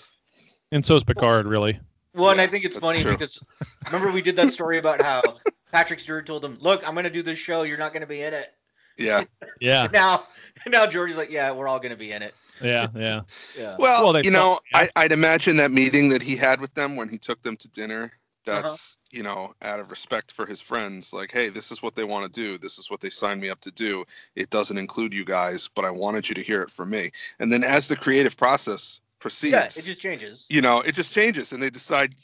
[0.75, 1.79] And so is Picard, really.
[2.15, 3.13] Well, and I think it's that's funny true.
[3.13, 3.45] because
[3.87, 5.23] remember we did that story about how
[5.73, 7.63] Patrick Stewart told him, "Look, I'm going to do this show.
[7.63, 8.55] You're not going to be in it."
[8.99, 9.23] Yeah.
[9.61, 9.87] Yeah.
[9.93, 10.25] Now,
[10.67, 12.89] now Geordi's like, "Yeah, we're all going to be in it." Yeah.
[12.95, 13.21] Yeah.
[13.57, 13.77] Yeah.
[13.79, 16.97] Well, they you saw- know, I, I'd imagine that meeting that he had with them
[16.97, 18.13] when he took them to dinner.
[18.45, 18.77] That's Uh-huh.
[19.11, 21.13] you know, out of respect for his friends.
[21.13, 22.59] Like, hey, this is what they want to do.
[22.59, 24.05] This is what they signed me up to do.
[24.35, 27.11] It doesn't include you guys, but I wanted you to hear it from me.
[27.39, 30.47] And then as the creative process proceeds, Yeah, it just changes.
[30.51, 32.15] you know, it just changes, and they decide,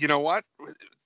[0.00, 0.44] you know what?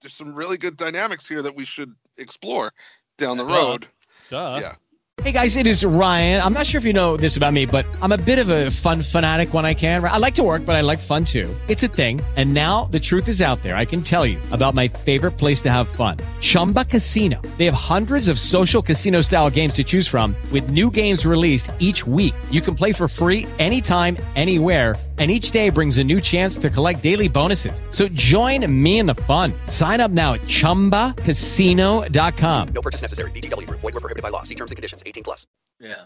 [0.01, 2.73] There's some really good dynamics here that we should explore
[3.19, 3.55] down the Duh.
[3.55, 3.87] road.
[4.31, 4.59] Duh.
[4.61, 4.75] Yeah.
[5.23, 6.43] Hey guys, it is Ryan.
[6.43, 8.69] I'm not sure if you know this about me, but I'm a bit of a
[8.73, 10.05] fun fanatic when I can.
[10.05, 11.49] I like to work, but I like fun too.
[11.69, 12.21] It's a thing.
[12.37, 13.77] And now the truth is out there.
[13.77, 17.41] I can tell you about my favorite place to have fun Chumba Casino.
[17.59, 21.71] They have hundreds of social casino style games to choose from, with new games released
[21.79, 22.35] each week.
[22.51, 24.97] You can play for free anytime, anywhere.
[25.17, 27.85] And each day brings a new chance to collect daily bonuses.
[27.91, 29.53] So join me in the fun.
[29.69, 32.69] Sign up now at chumbacasino.com.
[32.75, 33.31] No purchase necessary.
[33.31, 33.79] VGW Group.
[33.81, 34.43] Void were prohibited by law.
[34.43, 35.05] See terms and conditions.
[35.07, 35.47] 18 plus.
[35.81, 36.05] Yeah.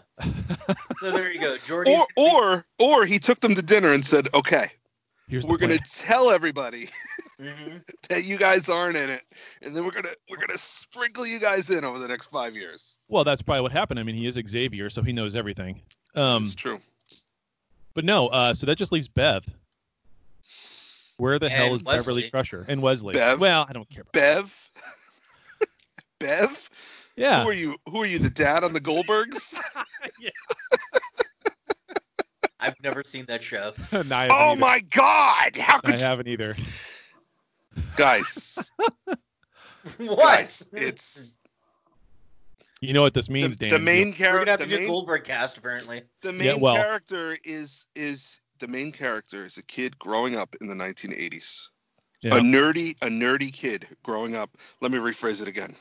[0.97, 1.87] so there you go, Geordi.
[1.87, 4.65] Or, or, or he took them to dinner and said, "Okay,
[5.27, 6.89] Here's we're gonna tell everybody
[7.39, 7.77] Mm-hmm.
[8.09, 9.21] that you guys aren't in it,
[9.61, 12.97] and then we're gonna we're gonna sprinkle you guys in over the next five years."
[13.07, 13.99] Well, that's probably what happened.
[13.99, 15.81] I mean, he is Xavier, so he knows everything.
[16.15, 16.79] Um, It's true.
[17.93, 19.45] But no, uh, so that just leaves Bev.
[21.17, 22.29] Where the hell And is Beverly Wesley.
[22.29, 23.13] Crusher and Wesley?
[23.13, 23.41] Bev?
[23.41, 24.01] Well, I don't care.
[24.03, 24.69] About Bev,
[26.19, 26.69] Bev,
[27.17, 27.43] Yeah.
[27.43, 27.75] who are you?
[27.89, 28.19] Who are you?
[28.19, 29.59] The dad on the Goldbergs?
[30.21, 30.29] yeah.
[32.61, 33.73] I've never seen that show.
[33.91, 34.59] No, oh either.
[34.59, 35.55] my God!
[35.57, 36.55] How I could you haven't either.
[37.95, 38.57] guys?
[39.97, 40.17] what?
[40.17, 41.31] guys, it's
[42.81, 43.83] You know what this the, means, the Dan?
[43.83, 44.51] main We're gonna character.
[44.51, 46.03] have The to do main, Goldberg cast apparently.
[46.21, 50.55] the Yeah, main well- character is is the main character is a kid growing up
[50.61, 51.67] in the 1980s.
[52.21, 52.35] Yeah.
[52.35, 54.49] a nerdy a nerdy kid growing up
[54.81, 55.73] let me rephrase it again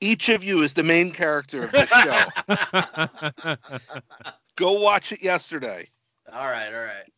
[0.00, 2.26] each of you is the main character of this show
[4.56, 5.88] go watch it yesterday
[6.32, 7.08] All right, all right.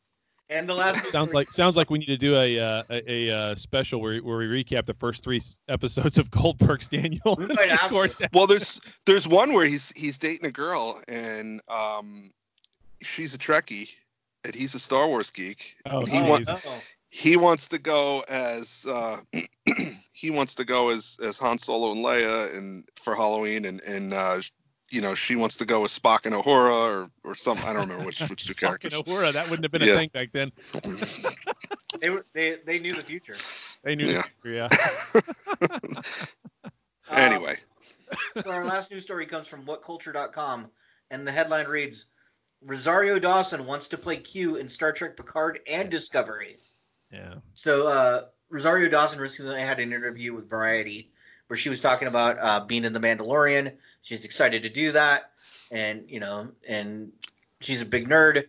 [0.53, 3.37] And the last sounds like sounds like we need to do a uh, a, a
[3.37, 7.37] uh, special where where we recap the first three episodes of Goldberg's Daniel.
[7.39, 8.01] We might have to.
[8.01, 8.33] Record that.
[8.35, 12.31] well there's there's one where he's he's dating a girl and um
[13.01, 13.89] she's a trekkie
[14.45, 16.75] and he's a star wars geek Oh, he wants Oh,
[17.09, 19.19] he wants to go as uh
[20.13, 24.13] he wants to go as as Han Solo and Leia and for Halloween and and
[24.13, 24.41] uh
[24.93, 27.83] you know she wants to go with Spock and Uhura or or some I don't
[27.89, 28.93] remember which which two characters.
[28.93, 29.95] Fucking Uhura, that wouldn't have been Yeah.
[29.95, 30.53] a thing back then.
[32.01, 33.37] they were they they knew the future.
[33.83, 34.07] They knew.
[34.07, 34.23] Yeah.
[34.45, 34.69] Yeah.
[35.61, 36.03] Um,
[37.11, 37.57] anyway,
[38.39, 40.71] so our last news story comes from whatculture.com
[41.11, 42.07] and the headline reads
[42.65, 46.57] Rosario Dawson wants to play Q in Star Trek Picard and Discovery.
[47.11, 47.35] Yeah.
[47.55, 51.11] So uh, Rosario Dawson recently had an interview with Variety
[51.53, 53.75] where she was talking about uh, being in The Mandalorian.
[54.01, 55.33] She's excited to do that,
[55.71, 57.13] and you know, and
[57.61, 58.45] she's a big nerd.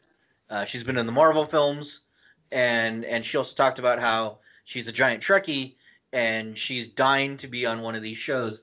[0.49, 2.05] Uh, she's been in the Marvel films,
[2.53, 5.75] and and she also talked about how she's a giant Trekkie,
[6.13, 8.61] and she's dying to be on one of these shows.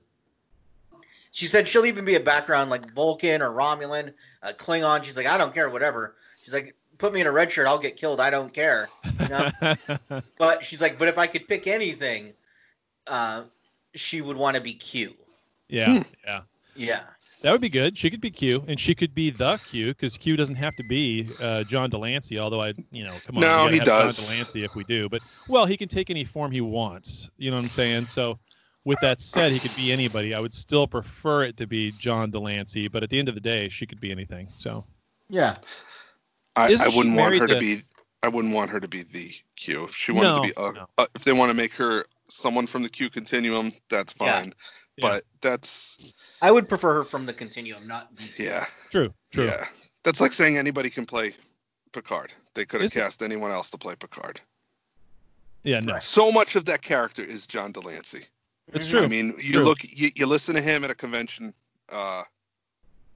[1.32, 5.04] She said she'll even be a background like Vulcan or Romulan, uh, Klingon.
[5.04, 6.16] She's like, I don't care, whatever.
[6.42, 8.20] She's like, put me in a red shirt, I'll get killed.
[8.20, 8.88] I don't care.
[9.20, 10.20] You know?
[10.38, 12.32] but she's like, but if I could pick anything,
[13.06, 13.42] uh,
[13.94, 15.14] she would want to be Q.
[15.68, 16.42] Yeah, yeah.
[16.74, 17.00] Yeah.
[17.42, 17.96] That would be good.
[17.96, 20.84] She could be Q, and she could be the Q because Q doesn't have to
[20.84, 22.38] be uh, John de Lancie.
[22.38, 24.16] Although I, you know, come on, No, he have does.
[24.18, 25.08] John de Lancie if we do.
[25.08, 27.30] But well, he can take any form he wants.
[27.38, 28.06] You know what I'm saying?
[28.06, 28.38] So,
[28.84, 30.34] with that said, he could be anybody.
[30.34, 33.34] I would still prefer it to be John de Lancie, but at the end of
[33.34, 34.48] the day, she could be anything.
[34.56, 34.84] So
[35.30, 35.56] Yeah.
[36.56, 37.82] I, I wouldn't want her to to- be.
[38.22, 39.84] I wouldn't want her to be the Q.
[39.84, 42.66] If she wanted No, to be, a, a- if they want to make her someone
[42.66, 44.40] from the Q continuum, that's Yeah.
[44.42, 44.54] fine.
[45.00, 45.96] But that's
[46.42, 49.46] I would prefer her from the continuum, not the yeah, true, true.
[49.46, 49.64] yeah.
[50.04, 51.34] That's like saying anybody can play
[51.92, 52.32] Picard.
[52.54, 54.40] They could have Is it- cast anyone else to play Picard.
[55.62, 58.26] yeah, no, So much of that character is John de Lancie.
[58.72, 59.02] it's true.
[59.02, 59.64] I mean, you true.
[59.64, 61.54] look, you, you listen to him at a convention
[61.90, 62.22] uh,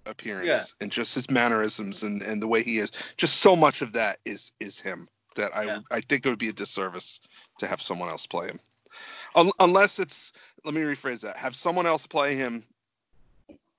[0.07, 0.63] appearance, Yeah.
[0.81, 2.91] and just his mannerisms and, and the way he is.
[3.17, 5.79] Just so much of that is is him that I Yeah.
[5.91, 7.21] I think it would be a disservice
[7.59, 8.59] to have someone else play him,
[9.35, 10.33] Un- unless it's.
[10.65, 11.37] Let me rephrase that.
[11.37, 12.65] Have someone else play him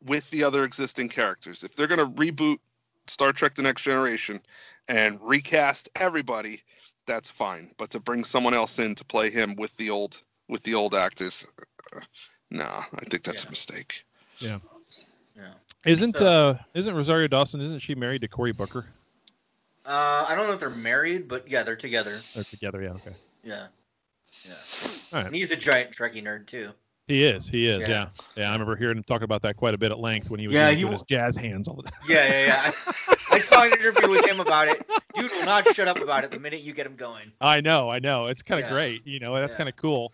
[0.05, 1.63] with the other existing characters.
[1.63, 2.57] If they're going to reboot
[3.07, 4.41] Star Trek: The Next Generation
[4.87, 6.61] and recast everybody,
[7.07, 7.71] that's fine.
[7.77, 10.93] But to bring someone else in to play him with the old with the old
[10.93, 11.45] actors,
[11.95, 12.01] uh,
[12.51, 14.03] nah, I think that's a mistake.
[14.39, 14.59] Yeah.
[15.35, 15.53] Yeah.
[15.85, 17.61] Isn't So- uh isn't Rosario Dawson?
[17.61, 18.85] Isn't she married to Cory Booker?
[19.87, 22.19] Uh, I don't know if they're married, but yeah, they're together.
[22.33, 22.81] They're together.
[22.81, 22.89] Yeah.
[22.89, 23.15] Okay.
[23.43, 23.67] Yeah.
[24.43, 25.17] Yeah.
[25.17, 25.33] All right.
[25.33, 26.71] He's a giant Trekkie nerd too.
[27.07, 27.47] He is.
[27.47, 27.87] He is.
[27.87, 27.87] Yeah.
[27.87, 28.07] Yeah.
[28.35, 28.49] Yeah.
[28.49, 30.55] I remember hearing him talk about that quite a bit at length when he was
[30.55, 31.99] Yeah, doing he his jazz hands all the time.
[32.09, 32.71] Yeah, yeah, yeah.
[33.31, 34.83] I, I saw an interview with him about it.
[35.13, 37.31] Dude will not shut up about it the minute you get him going.
[37.41, 37.89] I know.
[37.91, 38.25] I know.
[38.25, 38.73] It's kind of Yeah.
[38.73, 39.05] great.
[39.05, 39.57] You know, that's Yeah.
[39.57, 40.13] kind of cool.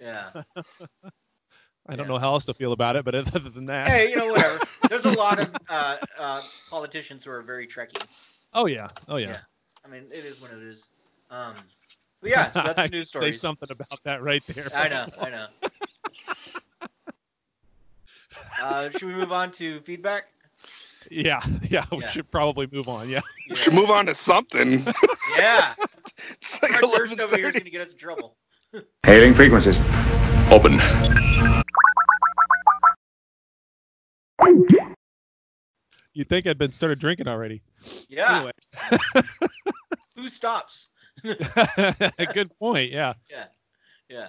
[0.00, 0.30] Yeah.
[1.88, 3.86] I don't know how else to feel about it, but other than that.
[3.88, 4.60] Hey, you know, whatever.
[4.88, 8.04] There's a lot of uh, uh, politicians who are very Trekkie.
[8.52, 8.88] Oh yeah.
[9.08, 9.28] Oh yeah.
[9.28, 9.38] Yeah.
[9.84, 10.88] I mean, it is what it is.
[11.30, 11.54] Um,
[12.22, 13.34] but yeah, so that's I the news could stories.
[13.34, 14.68] Say something about that right there.
[14.74, 15.46] I know, I know.
[18.62, 20.28] Uh, should we move on to feedback?
[21.10, 21.40] Yeah.
[21.68, 21.84] Yeah.
[21.90, 22.10] We Yeah.
[22.10, 23.08] should probably move on.
[23.08, 23.20] Yeah.
[23.50, 24.84] We should move on to something.
[25.36, 25.74] Yeah.
[26.30, 28.36] it's like Our thirst over here is going to get us in trouble.
[29.04, 29.76] Hailing frequencies.
[30.50, 30.78] Open.
[36.14, 37.62] You'd think I'd been started drinking already.
[38.08, 38.36] Yeah.
[38.36, 39.24] Anyway.
[40.16, 40.88] Who stops?
[41.24, 42.90] A good point.
[42.90, 43.14] Yeah.
[43.30, 43.44] Yeah.
[44.08, 44.28] Yeah.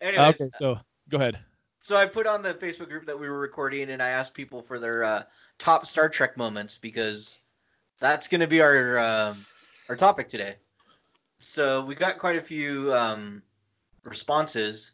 [0.00, 0.50] Anyways, Okay.
[0.58, 1.38] So go ahead.
[1.80, 4.62] So I put on the Facebook group that we were recording, and I asked people
[4.62, 5.22] for their uh,
[5.58, 7.40] top Star Trek moments because
[8.00, 9.44] that's going to be our um
[9.88, 10.56] our topic today.
[11.38, 13.42] So we got quite a few um,
[14.04, 14.92] responses.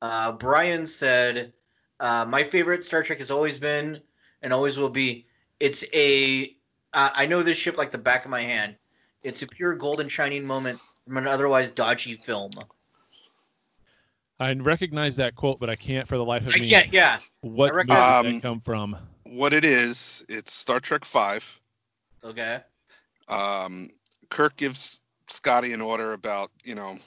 [0.00, 1.52] Uh, Brian said,
[2.00, 4.00] uh, "My favorite Star Trek has always been
[4.42, 5.26] and always will be.
[5.58, 6.56] It's a
[6.94, 8.76] uh, I know this ship like the back of my hand.
[9.22, 12.52] It's a pure golden shining moment from an otherwise dodgy film.
[14.38, 16.68] I recognize that quote, but I can't for the life of I me.
[16.70, 16.92] can't.
[16.92, 17.18] Yeah.
[17.42, 18.96] What I movie did recognize- that Um, come from?
[19.24, 21.44] What it is, it's Star Trek Five.
[22.24, 22.60] Okay.
[23.28, 23.90] Um,
[24.30, 26.98] Kirk gives Scotty an order about you know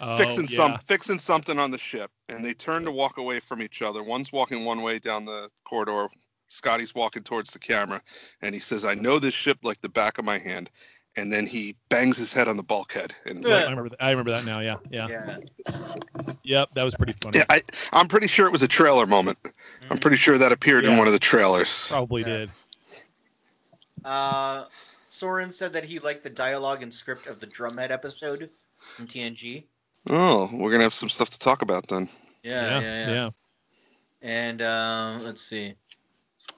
[0.00, 0.56] Oh, fixing yeah.
[0.56, 4.02] some fixing something on the ship, and they turn to walk away from each other.
[4.02, 6.08] One's walking one way down the corridor.
[6.54, 8.00] Scotty's walking towards the camera,
[8.42, 10.70] and he says, "I know this ship like the back of my hand."
[11.16, 13.88] And then he bangs his head on the bulkhead, and I remember.
[13.90, 14.58] th- I remember that now.
[14.60, 14.74] Yeah.
[14.90, 15.06] Yeah.
[15.08, 15.38] Yeah.
[16.42, 16.70] Yep.
[16.74, 17.38] That was pretty funny.
[17.38, 17.62] yeah, I,
[17.92, 19.38] I'm pretty sure it was a trailer moment.
[19.90, 21.86] I'm pretty sure that appeared in one of the trailers.
[21.88, 22.50] Probably did.
[24.04, 24.64] Uh,
[25.08, 28.50] Soren said that he liked the dialogue and script of the Drumhead episode
[28.96, 29.64] from TNG.
[30.10, 32.08] Oh, we're gonna have some stuff to talk about then.
[32.42, 33.10] Yeah, yeah, yeah.
[33.12, 33.30] yeah.
[34.20, 35.74] And uh, let's see.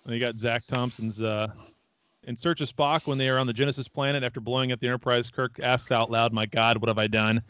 [0.06, 1.48] And you got Zach Thompson's uh,
[2.22, 4.86] in search of Spock when they are on the Genesis planet after blowing up the
[4.86, 5.30] Enterprise.
[5.30, 7.42] Kirk asks out loud, "My God, what have I done?"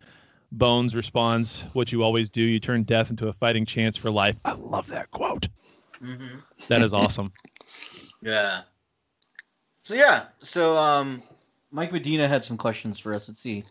[0.53, 2.41] Bones responds, "What you always do.
[2.41, 5.49] You turn death into a fighting chance for life." I love that quote.
[6.01, 7.33] hmm That is awesome.
[8.23, 8.63] Yeah.
[9.83, 11.23] So yeah, so um,
[11.71, 13.29] Mike Medina had some questions for us.
[13.29, 13.63] Let's see.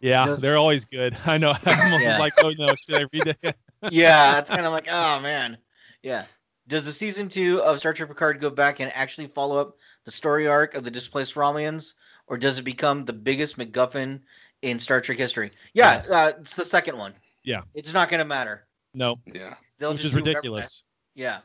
[0.00, 1.16] Yeah, Does- they're always good.
[1.26, 1.54] I know.
[1.64, 2.18] I'm almost Yeah.
[2.18, 3.56] like, oh no, should I read it?
[3.90, 5.56] yeah, it's kind of like, oh man,
[6.02, 6.24] yeah.
[6.68, 10.10] Does the season two of Star Trek Picard go back and actually follow up the
[10.12, 11.94] story arc of the displaced Romulans,
[12.28, 14.20] or does it become the biggest MacGuffin
[14.62, 15.50] in Star Trek history?
[15.74, 16.10] Yeah, Yes.
[16.10, 17.14] uh, it's the second one.
[17.42, 17.62] Yeah.
[17.74, 18.66] It's not going to matter.
[18.94, 19.18] No.
[19.26, 19.54] Yeah.
[19.78, 20.84] They'll Which is ridiculous.
[21.16, 21.40] Yeah.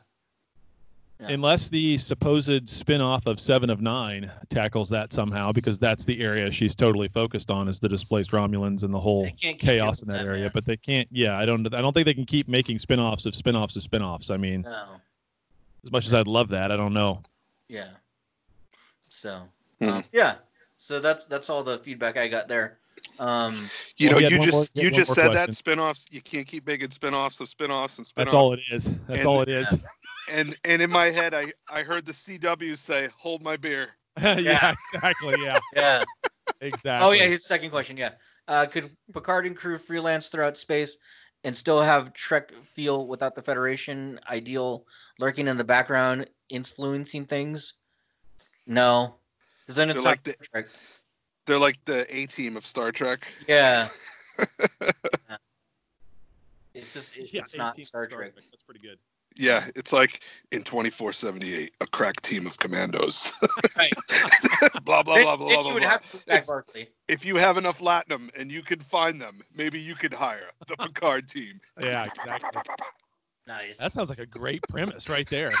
[1.20, 6.48] Unless the supposed spin-off of Seven of Nine tackles that somehow, because that's the area
[6.52, 10.26] she's totally focused on is the displaced Romulans and the whole chaos in that that,
[10.26, 10.42] area.
[10.42, 10.50] man.
[10.54, 11.08] But they can't.
[11.10, 11.66] Yeah, I don't.
[11.74, 14.30] I don't think they can keep making spin-offs of spin-offs of spin-offs.
[14.30, 15.00] I mean, No.
[15.88, 17.22] As much as I'd love that, I don't know.
[17.68, 17.88] Yeah.
[19.08, 19.42] So
[19.80, 19.88] Hmm.
[19.88, 20.36] um, yeah.
[20.76, 22.78] So that's that's all the feedback I got there.
[23.18, 25.34] Um, You Well, know, you one more- just you just said question.
[25.34, 26.06] that spin-offs.
[26.10, 28.32] You can't keep making spin-offs of spin-offs and spin-offs.
[28.32, 28.84] That's all it is.
[29.06, 29.72] That's And- all it is.
[30.30, 34.74] And and in my head, I I heard the CW say, "Hold my beer." yeah,
[34.92, 35.36] exactly.
[35.42, 36.04] Yeah, yeah.
[36.60, 37.08] exactly.
[37.08, 37.96] Oh yeah, his second question.
[37.96, 38.10] Yeah.
[38.46, 40.98] Uh, could Picard and crew freelance throughout space
[41.44, 44.84] and still have Trek feel without the Federation ideal
[45.18, 47.74] lurking in the background, influencing things?
[48.66, 49.14] No,
[49.62, 50.66] because then it's They're not like the- Trek.
[51.46, 53.26] They're like the A team of Star Trek.
[53.48, 53.88] Yeah.
[54.38, 55.36] Yeah.
[56.74, 58.32] It's just it- Yeah, it's not 18 Star Trek.
[58.36, 58.98] That's pretty good.
[59.36, 60.20] Yeah, it's like
[60.50, 63.32] in 2478, a crack team of commandos.
[63.76, 63.92] Right.
[64.84, 65.68] blah blah Then- blah blah then blah.
[65.68, 65.90] you would blah.
[65.90, 66.88] have to put back Barkley.
[67.06, 70.76] If you have enough latinum and you can find them, maybe you could hire the
[70.80, 71.60] Picard team.
[71.80, 72.62] Yeah, exactly.
[73.46, 73.76] Nice.
[73.78, 75.52] That sounds like a great premise right there.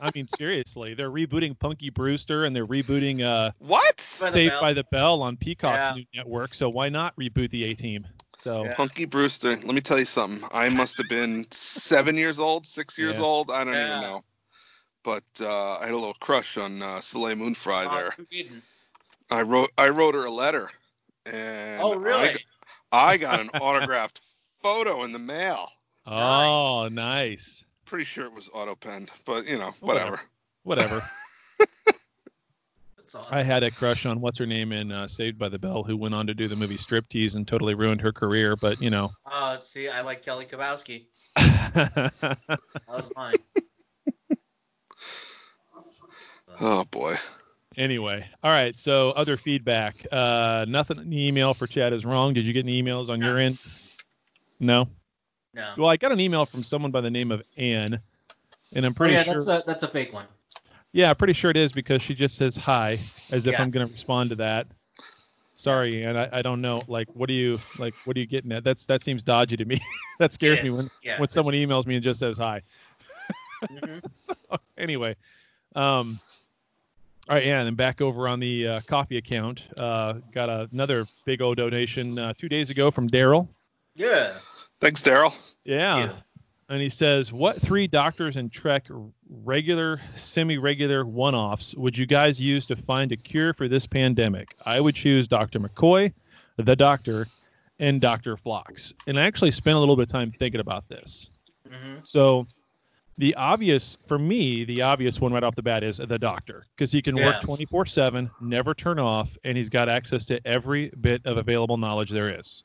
[0.00, 3.96] I mean, seriously, they're rebooting Punky Brewster and they're rebooting uh, What?
[4.20, 4.60] By the Saved Bell.
[4.60, 5.94] by the Bell on Peacock's Yeah.
[5.96, 6.54] new network.
[6.54, 8.06] So why not reboot the A Team?
[8.44, 9.50] So Punky Brewster.
[9.50, 10.48] Let me tell you something.
[10.52, 13.24] I must have been seven years old, six years Yeah.
[13.24, 13.50] old.
[13.50, 13.80] I don't Yeah.
[13.80, 14.24] even know.
[15.02, 18.16] But uh, I had a little crush on uh, Soleil Moon Frye Oh, there.
[19.30, 20.70] I wrote I wrote her a letter,
[21.26, 22.28] and Oh I, really?
[22.28, 22.44] g-
[22.92, 24.20] I got an autographed
[24.62, 25.70] photo in the mail.
[26.06, 27.64] oh, nice.
[27.86, 30.18] Pretty sure it was auto penned, but you know, Whatever.
[30.18, 30.20] whatever.
[30.62, 31.10] Whatever.
[33.14, 33.38] That's awesome.
[33.38, 35.96] I had a crush on what's her name in uh, Saved by the Bell, who
[35.96, 38.56] went on to do the movie Striptease and totally ruined her career.
[38.56, 41.06] But you know, Oh, see, I like Kelly Kapowski.
[41.36, 42.40] That
[42.88, 43.36] was mine.
[46.60, 47.16] Oh boy.
[47.76, 48.76] anyway, all right.
[48.76, 50.06] So other feedback.
[50.12, 52.32] Uh, nothing in the email for Chad is wrong.
[52.32, 53.58] Did you get any emails on your end?
[54.60, 54.88] No.
[55.52, 55.70] No.
[55.76, 57.98] Well, I got an email from someone by the name of Anne,
[58.72, 59.34] and I'm Oh, pretty yeah, sure.
[59.34, 60.26] that's a that's a fake one.
[60.94, 63.00] Yeah, I'm pretty sure it is because she just says hi,
[63.32, 63.62] as if Yeah.
[63.62, 64.68] I'm going to respond to that.
[65.56, 66.82] Sorry, and I, I don't know.
[66.86, 67.94] Like, what do you like?
[68.04, 68.62] What are you getting at?
[68.62, 69.80] That's that seems dodgy to me.
[70.20, 71.18] that scares me when yeah.
[71.18, 72.62] when someone emails me and just says hi.
[73.64, 74.02] Mhm.
[74.14, 74.34] So,
[74.78, 75.16] anyway,
[75.74, 76.20] um,
[77.28, 81.06] all right, yeah, and then back over on the uh, coffee account, uh, got another
[81.24, 83.48] big old donation uh, two days ago from Daryl.
[83.96, 84.34] Yeah.
[84.80, 85.34] Thanks, Daryl.
[85.64, 85.98] Yeah.
[85.98, 86.12] Yeah.
[86.68, 88.86] And he says, What three doctors in Trek
[89.28, 93.86] regular, semi regular one offs would you guys use to find a cure for this
[93.86, 94.54] pandemic?
[94.64, 95.60] I would choose Dr.
[95.60, 96.12] McCoy,
[96.56, 97.26] the doctor,
[97.80, 98.36] and Dr.
[98.36, 98.94] Phlox.
[99.06, 101.28] And I actually spent a little bit of time thinking about this.
[101.70, 102.46] hmm So,
[103.16, 106.90] the obvious, for me, the obvious one right off the bat is the doctor because
[106.90, 111.22] he can work 24 7, never turn off, and he's got access to every bit
[111.24, 112.64] of available knowledge there is.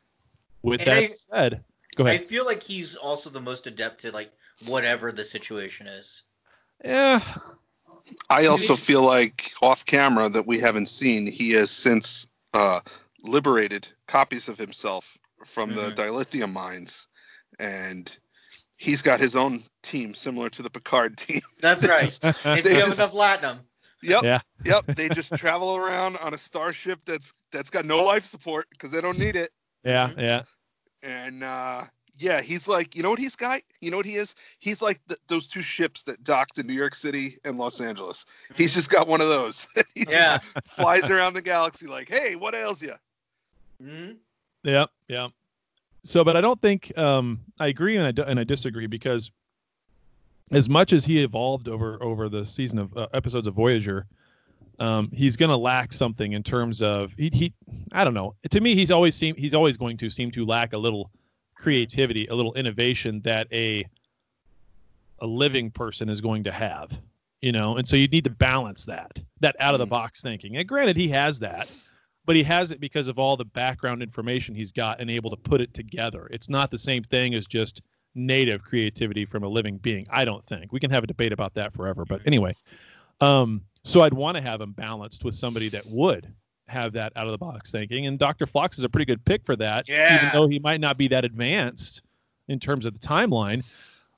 [0.63, 1.63] With And that I- said,
[2.03, 4.31] go I feel like he's also the most adept to like
[4.67, 6.23] whatever the situation is.
[6.83, 7.21] Yeah,
[8.29, 12.79] I also feel like off camera that we haven't seen, he has since uh,
[13.23, 15.95] liberated copies of himself from the Mhm.
[15.95, 17.07] dilithium mines,
[17.59, 18.17] and
[18.77, 21.41] he's got his own team similar to the Picard team.
[21.61, 22.17] That's right.
[22.23, 23.59] if They you have just- enough latinum.
[24.01, 24.39] Yep, Yeah.
[24.63, 24.85] yep.
[24.85, 29.01] They just travel around on a starship that's that's got no life support because they
[29.01, 29.51] don't need it.
[29.83, 30.43] Yeah, yeah.
[31.03, 31.83] And uh,
[32.17, 33.61] yeah, he's like, you know what he's got?
[33.81, 34.35] You know what he is?
[34.59, 38.25] He's like th- those two ships that docked in New York City and Los Angeles.
[38.55, 39.67] He's just got one of those.
[39.95, 40.39] he Yeah.
[40.39, 42.93] just flies around the galaxy like, hey, what ails you?
[43.81, 44.11] hmm
[44.63, 45.29] Yeah, yeah.
[46.03, 49.31] So, but I don't think um, I agree and I d- and I disagree because
[50.51, 54.07] as much as he evolved over over the season of uh, episodes of Voyager,
[54.79, 57.53] um, he's going to lack something in terms of he, he
[57.91, 58.35] I don't know.
[58.49, 61.11] To me, he's always seem he's always going to seem to lack a little
[61.55, 63.85] creativity, a little innovation that a
[65.19, 66.91] a living person is going to have.
[67.41, 70.57] You know, and so you need to balance that that out of the box thinking.
[70.57, 71.69] And granted, he has that
[72.29, 75.35] but he has it because of all the background information he's got and able to
[75.35, 76.27] put it together.
[76.29, 77.81] It's not the same thing as just
[78.13, 80.05] native creativity from a living being.
[80.11, 82.05] I don't think we can have a debate about that forever.
[82.05, 82.55] But anyway,
[83.19, 86.31] um, so I'd want to have him balanced with somebody that would
[86.67, 88.05] have that out of the box thinking.
[88.05, 88.45] And Dr.
[88.45, 91.25] Phlox is a pretty good pick for that, even though he might not be that
[91.25, 92.03] advanced
[92.47, 93.63] in terms of the timeline.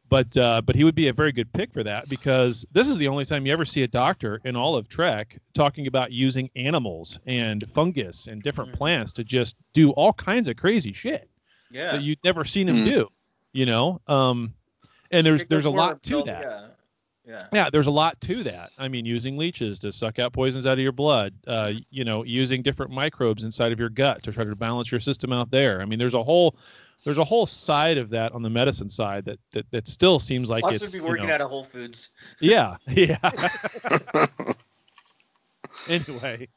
[0.10, 2.98] But uh, but he would be a very good pick for that because this is
[2.98, 6.50] the only time you ever see a doctor in all of Trek talking about using
[6.58, 11.30] animals and fungus and different plants to just do all kinds of crazy shit
[11.72, 11.94] Yeah.
[11.94, 12.86] that you'd never seen him Mhm.
[12.86, 13.08] do.
[13.54, 14.54] You know, um,
[15.12, 16.42] and there's there's a lot to build- that.
[16.44, 16.68] Yeah.
[17.26, 17.48] Yeah.
[17.54, 18.72] Yeah, there's a lot to that.
[18.80, 22.24] I mean, using leeches to suck out poisons out of your blood, uh, you know,
[22.24, 25.82] using different microbes inside of your gut to try to balance your system out there.
[25.82, 26.56] I mean, there's a whole
[27.06, 30.50] there's a whole side of that on the medicine side that that, that still seems
[30.50, 32.10] like Lots it's of be you working know- out of Whole Foods.
[32.40, 33.18] yeah, yeah.
[35.90, 36.48] anyway,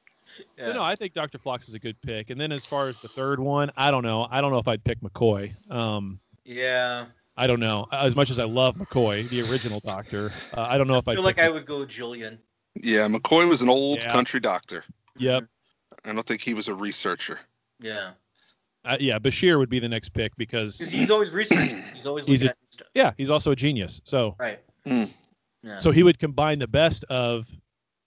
[0.59, 0.65] Yeah.
[0.67, 1.39] so no, I think Dr.
[1.39, 2.31] Phlox is a good pick.
[2.31, 4.27] And then as far as the third one, I don't know.
[4.31, 5.53] I don't know if I'd pick McCoy.
[5.71, 7.07] Um, Yeah.
[7.37, 7.87] I don't know.
[7.93, 11.13] As much as I love McCoy, the original Doctor, uh, I don't know if I
[11.13, 12.39] I'd feel like pick I would go Julian.
[12.77, 14.13] Yeah, McCoy was an old Yeah.
[14.13, 14.85] country doctor.
[15.19, 15.45] Yep.
[16.05, 17.41] I don't think he was a researcher.
[17.81, 18.11] Yeah.
[18.85, 21.83] Uh, yeah, Bashir would be the next pick because Because he's always researching.
[21.95, 22.87] He's always he's looking a, at stuff.
[22.95, 24.01] yeah, he's also a genius.
[24.05, 24.61] So Right.
[24.85, 25.07] Yeah.
[25.79, 27.47] so he would combine the best of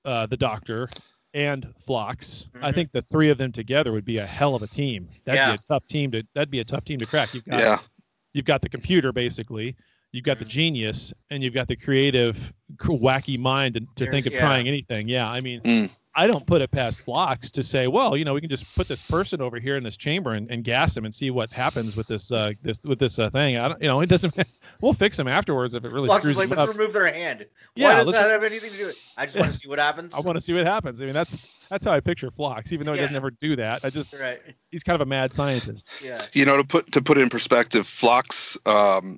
[0.05, 0.87] uh, the Doctor
[1.33, 2.47] and Phlox.
[2.61, 2.75] I Mhm.
[2.75, 5.09] think the three of them together would be a hell of a team.
[5.25, 5.51] That'd Yeah.
[5.53, 7.33] be a tough team to that'd be a tough team to crack.
[7.33, 7.77] You've got Yeah.
[8.33, 9.75] You've got the computer basically,
[10.11, 14.33] you've got the genius, and you've got the creative, wacky mind to, to think of
[14.33, 14.39] yeah.
[14.39, 15.07] trying anything.
[15.07, 15.61] Yeah, I mean.
[15.61, 15.89] Mm.
[16.17, 18.87] I don't put it past Phlox to say, well, you know, we can just put
[18.87, 21.95] this person over here in this chamber and, and gas him and see what happens
[21.95, 23.57] with this uh, this with this uh, thing.
[23.57, 24.35] I don't, you know, it doesn't.
[24.79, 26.77] We'll fix him afterwards if it really Phlox screws is like, him let's up.
[26.77, 27.47] remove their hand.
[27.75, 29.01] Yeah, Why does let's that re- have anything to do with it?
[29.17, 30.13] I just want to see what happens.
[30.13, 31.01] I want to see what happens.
[31.01, 31.35] I mean, that's
[31.69, 33.83] that's how I picture Phlox, even though he doesn't ever do that.
[33.83, 34.39] I just Right.
[34.69, 35.87] he's kind of a mad scientist.
[36.03, 36.21] Yeah.
[36.33, 39.17] You know, to put to put it in perspective, Phlox um,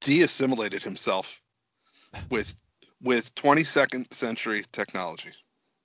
[0.00, 1.40] de-assimilated himself
[2.30, 2.54] with
[3.02, 5.32] with 22nd century technology.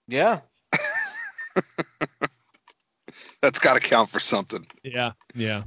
[0.10, 0.40] Yeah.
[3.42, 4.68] That's got to count for something.
[4.84, 5.64] Yeah, yeah,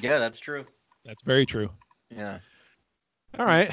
[0.00, 0.64] Yeah, that's true.
[1.04, 1.70] that's very true.
[2.14, 2.38] Yeah.
[3.38, 3.70] All right.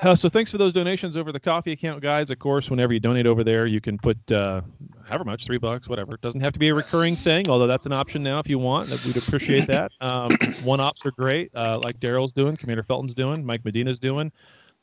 [0.00, 2.30] Uh, so thanks for those donations over the coffee account, guys.
[2.30, 4.60] Of course, whenever you donate over there, you can put uh,
[5.06, 6.14] however much, three bucks, whatever.
[6.14, 8.58] It doesn't have to be a recurring thing, although that's an option now if you
[8.58, 8.90] want.
[9.04, 9.90] We'd appreciate that.
[10.00, 10.30] Um,
[10.62, 14.30] one ops are great, uh, like Daryl's doing, Commander Felton's doing, Mike Medina's doing.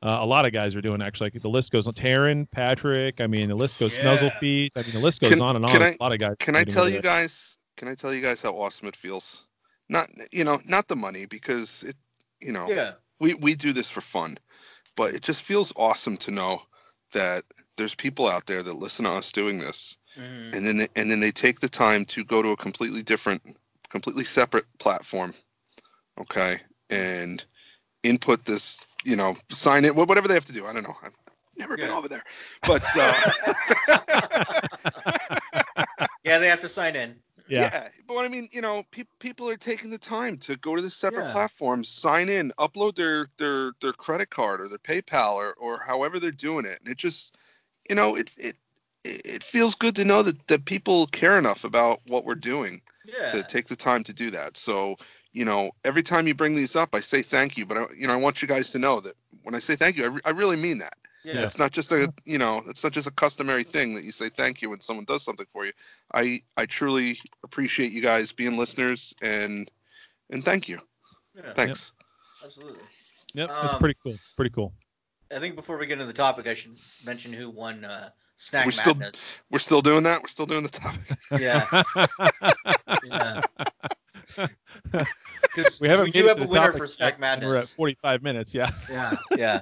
[0.05, 1.31] Uh, a lot of guys are doing actually.
[1.33, 1.93] Like, the list goes on.
[1.95, 3.19] Taryn, Patrick.
[3.19, 3.91] I mean, the list goes.
[3.97, 4.03] Yeah.
[4.03, 4.71] Snuzzle feet.
[4.75, 5.71] I mean, the list goes Can- on and on.
[5.71, 6.35] can I- a lot of guys.
[6.39, 7.01] Can I tell you there.
[7.01, 7.57] guys?
[7.75, 9.45] Can I tell you guys how awesome it feels?
[9.89, 11.95] Not you know, not the money because it,
[12.39, 12.93] you know, Yeah.
[13.19, 14.37] we we do this for fun,
[14.95, 16.61] but it just feels awesome to know
[17.13, 17.43] that
[17.75, 20.53] there's people out there that listen to us doing this, Mhm.
[20.53, 23.41] and then they, and then they take the time to go to a completely different,
[23.89, 25.33] completely separate platform,
[26.19, 27.43] okay, and
[28.03, 30.65] input this, you know, sign it, whatever they have to do.
[30.65, 30.95] I don't know.
[31.03, 31.13] I've
[31.57, 32.23] never been over there,
[32.63, 33.31] but uh,
[36.23, 37.15] Yeah, they have to sign in.
[37.47, 37.89] Yeah.
[38.07, 40.89] but I mean, you know, pe- people are taking the time to go to the
[40.89, 41.33] separate Yeah.
[41.33, 46.19] platforms, sign in, upload their their their credit card or their PayPal or or however
[46.19, 47.37] they're doing it, and it just,
[47.89, 48.55] you know, it it
[49.03, 53.29] it feels good to know that that people care enough about what we're doing Yeah.
[53.29, 54.57] to take the time to do that.
[54.57, 54.95] So,
[55.35, 58.07] you know, every time you bring these up, I say thank you, but I, you
[58.07, 60.21] know, I want you guys to know that when I say thank you, I, re-
[60.23, 60.95] I really mean that.
[61.25, 61.41] Yeah.
[61.41, 64.29] It's not just a, you know, it's not just a customary thing that you say
[64.29, 65.73] thank you when someone does something for you.
[66.13, 69.69] I I truly appreciate you guys being listeners and
[70.29, 70.79] and thank you.
[71.35, 71.51] Yeah.
[71.53, 71.91] Thanks.
[72.43, 72.79] Absolutely.
[73.33, 74.17] Yep, it's Um, pretty cool.
[74.37, 74.71] Pretty cool.
[75.35, 78.65] I think before we get into the topic, I should mention who won uh, Snack
[78.65, 78.95] we're still
[79.49, 80.21] we're still doing that.
[80.21, 81.17] We're still doing the topic.
[81.39, 81.65] Yeah.
[83.03, 83.41] yeah.
[85.53, 88.23] 'Cause we haven't we do have a winner for Snack yet, and We're at 45
[88.23, 88.53] minutes.
[88.53, 88.69] Yeah.
[88.89, 89.15] Yeah.
[89.37, 89.61] Yeah.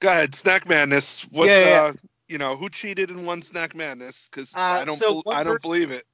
[0.00, 1.22] Go ahead, Snack Madness.
[1.30, 1.82] What Yeah, yeah.
[1.82, 1.92] uh
[2.28, 4.28] you know, who cheated in one Snack Madness?
[4.30, 6.04] Because Uh, I don't so bel- one I don't person- believe it.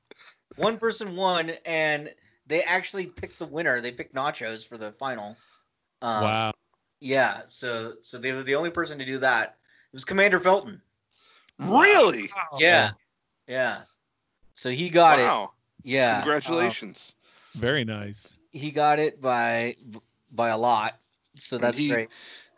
[0.57, 2.13] One person won, and
[2.47, 3.81] they actually picked the winner.
[3.81, 5.37] They picked Nachos for the final.
[6.03, 6.53] Um, wow.
[7.01, 7.43] Yeah.
[7.47, 9.51] So so they were the only person to do that.
[9.93, 10.81] It was Commander Felton.
[11.59, 12.29] Really?
[12.59, 12.91] Yeah.
[13.47, 13.83] Yeah.
[14.55, 15.23] So he got it.
[15.25, 15.53] Wow.
[15.85, 15.91] it.
[15.91, 16.21] Yeah.
[16.21, 17.15] Congratulations.
[17.55, 18.37] Very nice.
[18.53, 19.77] he got it by
[20.33, 20.99] by a lot.
[21.35, 22.09] So And that's he- great.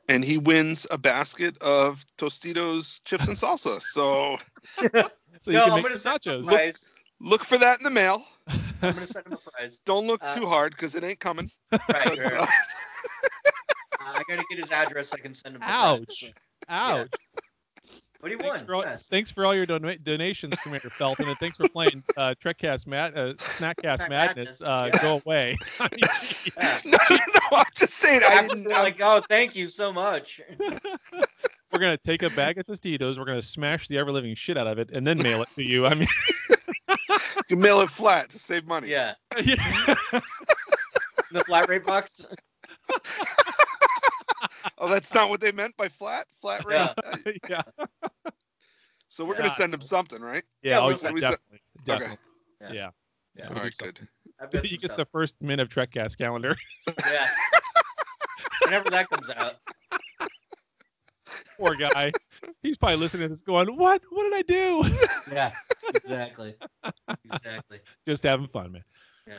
[0.08, 3.80] and he wins a basket of Tostitos chips and salsa.
[3.80, 4.38] So
[5.40, 6.46] So you No, can I'm make gonna some send him a nachos.
[6.46, 6.90] prize.
[7.20, 8.24] look for that in the mail.
[8.48, 9.78] I'm gonna send him a prize.
[9.84, 11.50] Don't look Uh, too hard because it ain't coming.
[11.70, 12.32] Right, But, right.
[12.34, 12.46] uh,
[14.00, 15.12] I gotta get his address.
[15.14, 15.60] I can send him.
[15.60, 16.00] the prize.
[16.00, 16.32] Ouch.
[16.68, 17.08] Ouch.
[18.22, 18.66] But he Thanks won.
[18.66, 19.08] for, all, yes.
[19.08, 23.18] thanks for all your dona- donations, Commander Felton, and thanks for playing uh, Trekcast Mad-
[23.18, 24.60] uh, Snackcast Snack Madness.
[24.60, 25.02] Madness, Uh, yeah.
[25.02, 25.56] Go away.
[25.80, 26.78] I mean, Yeah.
[26.84, 28.22] no, no, I'm just saying.
[28.22, 28.68] I After didn't.
[28.68, 30.40] they're like, oh, thank you so much.
[30.60, 33.18] we're gonna take a bag of Tostitos.
[33.18, 35.64] We're gonna smash the ever living shit out of it, and then mail it to
[35.64, 35.86] you.
[35.86, 36.08] I mean,
[37.50, 38.86] You mail it flat to save money.
[38.88, 39.14] Yeah.
[39.42, 39.94] yeah.
[40.12, 40.22] In
[41.38, 42.24] the flat rate box.
[44.78, 46.26] Oh, that's not what they meant by flat.
[46.40, 46.88] Flat rate.
[47.48, 47.62] Yeah.
[47.84, 48.30] Yeah.
[49.08, 50.42] So we're gonna send him something, right?
[50.62, 50.78] Yeah.
[50.78, 51.60] oh, we'll yeah, send- we said- definitely.
[51.84, 52.18] Definitely.
[52.62, 52.72] Yeah.
[52.72, 52.90] Yeah.
[53.36, 53.48] Yeah.
[53.48, 53.98] All right, good.
[54.40, 56.56] I've got He some gets the first minute of Trekcast calendar.
[57.06, 57.26] Yeah.
[58.64, 59.54] Whenever that comes out.
[61.58, 62.12] Poor guy.
[62.62, 64.02] He's probably listening to this going, What?
[64.10, 64.84] What did I do?
[65.32, 65.50] Yeah,
[65.94, 66.54] exactly.
[67.24, 67.80] exactly.
[68.06, 68.84] Just having fun, man.
[69.26, 69.34] Yeah.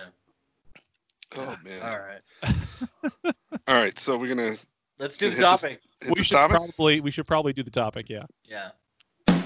[1.35, 1.81] Oh man.
[1.81, 3.35] All right.
[3.67, 4.55] All right, so we're gonna
[4.99, 5.81] Let's do the hit this- topic.
[6.01, 6.57] hit we the should topic?
[6.57, 8.23] probably we should probably do the topic, yeah.
[8.45, 8.69] Yeah.
[9.27, 9.41] Talking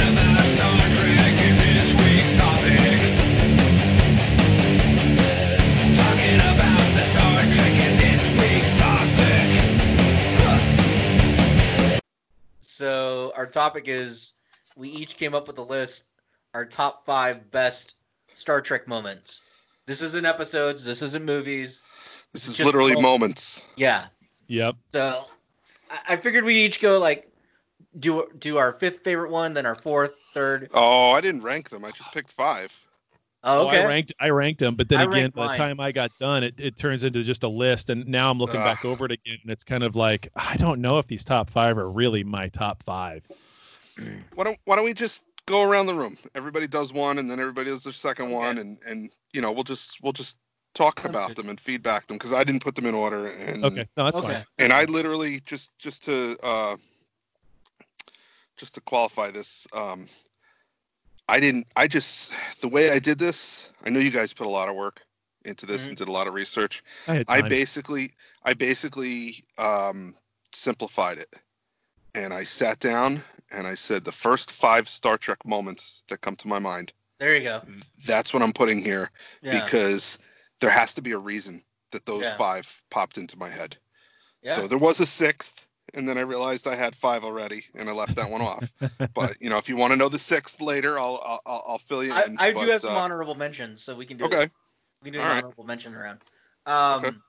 [0.00, 3.00] about Star Trek in this week's topic.
[5.96, 9.48] Talking about the Star Trek in this week's topic.
[12.60, 14.34] So our topic is
[14.76, 16.04] we each came up with a list
[16.52, 17.96] our top five best
[18.34, 19.42] Star Trek moments.
[19.86, 20.84] This isn't episodes.
[20.84, 21.82] This isn't movies.
[22.34, 23.62] This is literally moments.
[23.62, 23.66] moments.
[23.76, 24.06] Yeah.
[24.48, 24.74] Yep.
[24.90, 25.26] So
[25.90, 27.30] I, I figured we each go like
[28.00, 30.68] do do our fifth favorite one, then our fourth, third.
[30.74, 31.84] Oh, I didn't rank them.
[31.84, 32.76] I just picked five.
[33.44, 33.82] Oh, Well, okay.
[33.82, 36.42] I ranked I ranked them, but then I again, by the time I got done,
[36.42, 39.38] it, it turns into just a list, and now I'm looking back over it again,
[39.42, 42.48] and it's kind of like I don't know if these top five are really my
[42.48, 43.22] top five.
[44.34, 46.16] Why don't Why don't we just go around the room?
[46.34, 49.62] Everybody does one, and then everybody does their second one, and and you know we'll
[49.62, 50.38] just we'll just
[50.74, 53.26] talk about them and feedback them because I didn't put them in order.
[53.26, 54.34] And Okay, no, that's Okay.
[54.34, 54.44] fine.
[54.58, 56.76] and I literally just just to uh
[58.56, 60.06] just to qualify this um
[61.28, 64.50] I didn't I just the way I did this I know you guys put a
[64.50, 65.00] lot of work
[65.44, 68.12] into this and did a lot of research I, had I basically
[68.44, 70.14] I basically um
[70.52, 71.32] simplified it
[72.14, 76.36] and I sat down and I said the first 5 Star Trek moments that come
[76.36, 77.62] to my mind There you go.
[78.06, 79.10] that's what I'm putting here
[79.42, 79.64] Yeah.
[79.64, 80.18] because
[80.64, 81.62] there has to be a reason
[81.92, 82.36] that those Yeah.
[82.36, 83.76] 5 popped into my head
[84.42, 84.56] Yeah.
[84.56, 87.92] so there was a sixth, and then I realized I had five already, and I
[87.92, 88.72] left that one off.
[89.14, 91.78] But you know, if you want to know the sixth later, I'll I'll, I'll- I'll
[91.78, 92.36] fill you I, in.
[92.38, 94.48] I do but, have some uh, honorable mentions, so we can do Okay.
[95.02, 95.44] We can do All an right.
[95.44, 96.18] honorable mention around.
[96.66, 97.22] Um,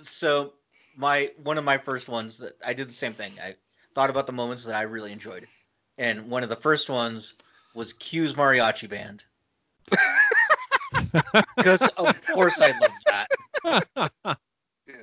[0.00, 0.54] so
[0.96, 3.32] my one of my first ones that I did the same thing.
[3.42, 3.54] I
[3.94, 5.46] thought about the moments that I really enjoyed,
[5.98, 7.34] and one of the first ones
[7.74, 9.24] was Q's mariachi band.
[11.56, 14.10] Because of course I love that.
[14.86, 14.94] yeah.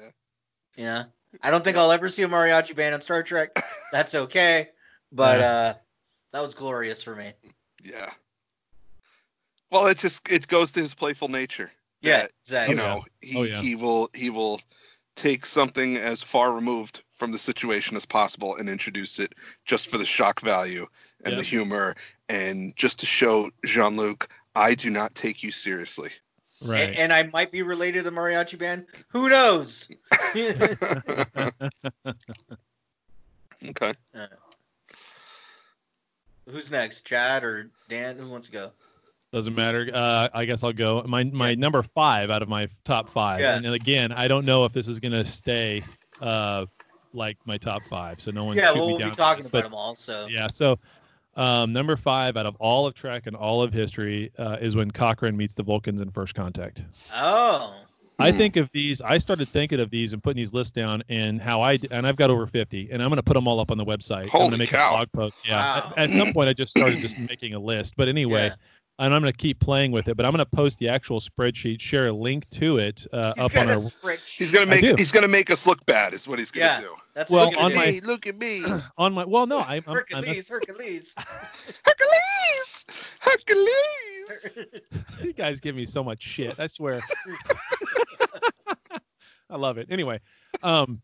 [0.76, 1.04] Yeah.
[1.42, 3.52] I don't think I'll ever see a mariachi band on Star Trek.
[3.92, 4.70] That's okay.
[5.12, 5.46] But Yeah.
[5.52, 5.74] uh
[6.34, 7.32] that was glorious for me.
[7.84, 8.10] Yeah.
[9.72, 11.72] Well, it just it goes to his playful nature.
[12.02, 12.76] Yeah, that, exactly.
[12.76, 13.28] You Oh, know, yeah.
[13.30, 13.62] he Oh, yeah.
[13.62, 14.62] he will he will
[15.16, 19.34] take something as far removed from the situation as possible and introduce it
[19.66, 20.88] just for the shock value
[21.26, 21.96] and the humor
[22.30, 26.10] and just to show Jean Luc, I do not take you seriously.
[26.64, 26.82] Right.
[26.90, 28.86] And, and I might be related to the mariachi band.
[29.10, 29.90] Who knows?
[33.70, 33.94] Okay.
[34.16, 34.26] Uh,
[36.50, 37.06] who's next?
[37.06, 38.18] Chad or Dan?
[38.18, 38.72] Who wants to go?
[39.32, 39.90] Doesn't matter.
[39.94, 41.04] Uh, I guess I'll go.
[41.08, 43.40] My my number five out of my top five.
[43.40, 43.56] Yeah.
[43.56, 45.84] And, again, I don't know if this is gonna stay
[46.22, 46.66] uh,
[47.14, 48.20] like my top five.
[48.20, 48.58] So no one.
[48.58, 49.96] yeah, well, me we'll be talking about But- them all.
[49.96, 50.48] So Yeah.
[50.48, 50.80] So
[51.36, 54.92] um, number five out of all of Trek and all of history uh, is when
[54.92, 56.82] Cochrane meets the Vulcans in First Contact.
[57.16, 57.76] Oh.
[58.20, 59.02] I think of these.
[59.02, 62.18] I started thinking of these and putting these lists down, and how I and I've
[62.18, 64.24] got over fifty, and I'm going to put them all up on the website.
[64.24, 64.90] I'm Holy going to make cow.
[64.90, 65.36] a blog post.
[65.44, 65.92] Yeah.
[65.98, 68.56] At, at some point, I just started just making a list, but anyway, Yeah.
[69.00, 70.16] And I'm going to keep playing with it.
[70.18, 73.46] But I'm going to post the actual spreadsheet, share a link to it uh, He's
[73.46, 73.78] up on our.
[73.78, 74.38] spreadsheet.
[74.38, 74.94] He's gonna I make do.
[74.98, 76.96] he's gonna make us look bad is what he's gonna Yeah, do.
[77.14, 78.06] that's Well, what he's on gonna my- do.
[78.08, 78.64] Look at me.
[78.98, 81.16] On my well, no, I'm, I'm, I'm Hercules, Hercules.
[81.86, 82.86] Hercules!
[83.20, 84.72] Hercules!
[85.24, 86.60] you guys give me so much shit.
[86.60, 87.00] I swear.
[89.50, 89.88] I love it.
[89.90, 90.20] Anyway,
[90.64, 91.02] um,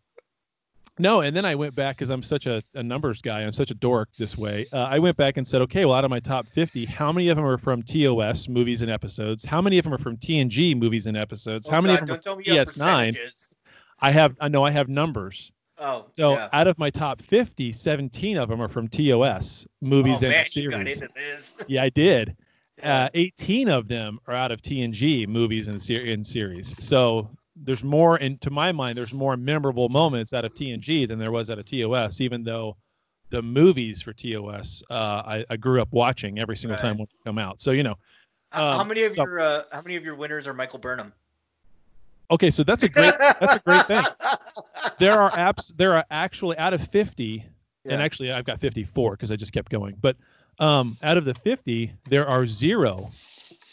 [1.00, 3.41] no, and then I went back because I'm such a, a numbers guy.
[3.41, 4.66] I'm such a dork this way.
[4.74, 7.30] Uh, I went back and said, okay, well, out of my top 50, how many
[7.30, 9.43] of them are from TOS movies and episodes?
[9.43, 11.68] How many of them are from TNG movies and episodes?
[11.68, 12.74] Oh, how many God, of them don't are tell from me you have DS9?
[13.08, 13.56] percentages.
[14.00, 15.52] I have, I know I have numbers.
[15.80, 16.50] Oh, So yeah.
[16.54, 20.45] out of my top 50, 17 of them are from TOS movies oh, and man,
[20.45, 20.78] you series.
[20.78, 21.64] got into this.
[21.68, 22.36] Yeah, I did.
[22.82, 26.76] Uh, 18 of them are out of TNG movies and, ser- and series.
[26.84, 27.30] So
[27.64, 31.32] there's more, and to my mind, there's more memorable moments out of TNG than there
[31.32, 32.78] was out of TOS, even though
[33.30, 37.30] the movies for TOS uh, I, I grew up watching every single time when they
[37.30, 37.60] come out.
[37.60, 37.95] So, you know.
[38.53, 40.80] H- how um, many of so- your uh, how many of your winners are Michael
[40.80, 41.12] Burnham?
[42.30, 44.03] Okay, so that's a great that's a great thing.
[44.99, 47.45] There are apps there are actually out of 50
[47.86, 49.95] and actually I've got 54 because I just kept going.
[50.01, 50.18] But
[50.60, 53.10] um out of the 50 there are 0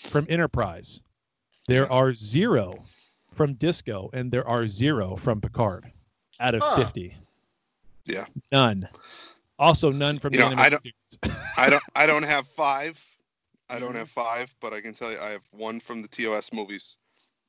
[0.03, 1.01] from Enterprise.
[1.67, 2.75] There are 0
[3.35, 5.85] from Disco and there are 0 from Picard
[6.41, 6.77] out of Huh.
[6.77, 7.17] 50.
[8.07, 8.25] Yeah.
[8.53, 8.89] None.
[9.59, 10.83] Also none from You the know, I don't.
[11.57, 13.03] I don't I don't have five.
[13.71, 13.85] I Mm-hmm.
[13.85, 16.99] don't have five, but I can tell you I have one from the TOS movies,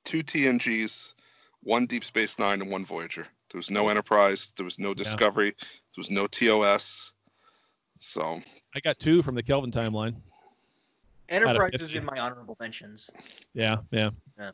[0.06, 1.14] two TNGs,
[1.62, 4.54] one Deep Space Nine, and one Voyager There was no Enterprise.
[4.56, 5.50] There was no Discovery.
[5.52, 7.12] There was no TOS.
[8.00, 8.40] So
[8.76, 10.16] I got two from the Kelvin timeline.
[11.30, 13.10] Enterprise is in my honorable mentions.
[13.54, 14.12] Yeah, yeah.
[14.40, 14.52] Yeah.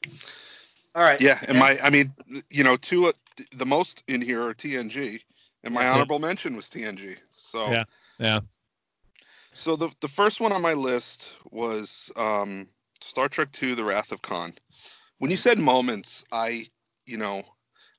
[0.93, 1.21] All right.
[1.21, 2.13] yeah, and my I mean,
[2.49, 3.13] you know, two uh,
[3.55, 5.21] the most in here are TNG,
[5.63, 5.93] and my Yeah.
[5.93, 7.17] honorable mention was TNG.
[7.31, 7.83] So Yeah,
[8.19, 8.39] yeah.
[9.53, 12.67] So the the first one on my list was um,
[13.01, 14.53] Star Trek II: The Wrath of Khan.
[15.19, 16.67] When you said moments, I
[17.05, 17.43] you know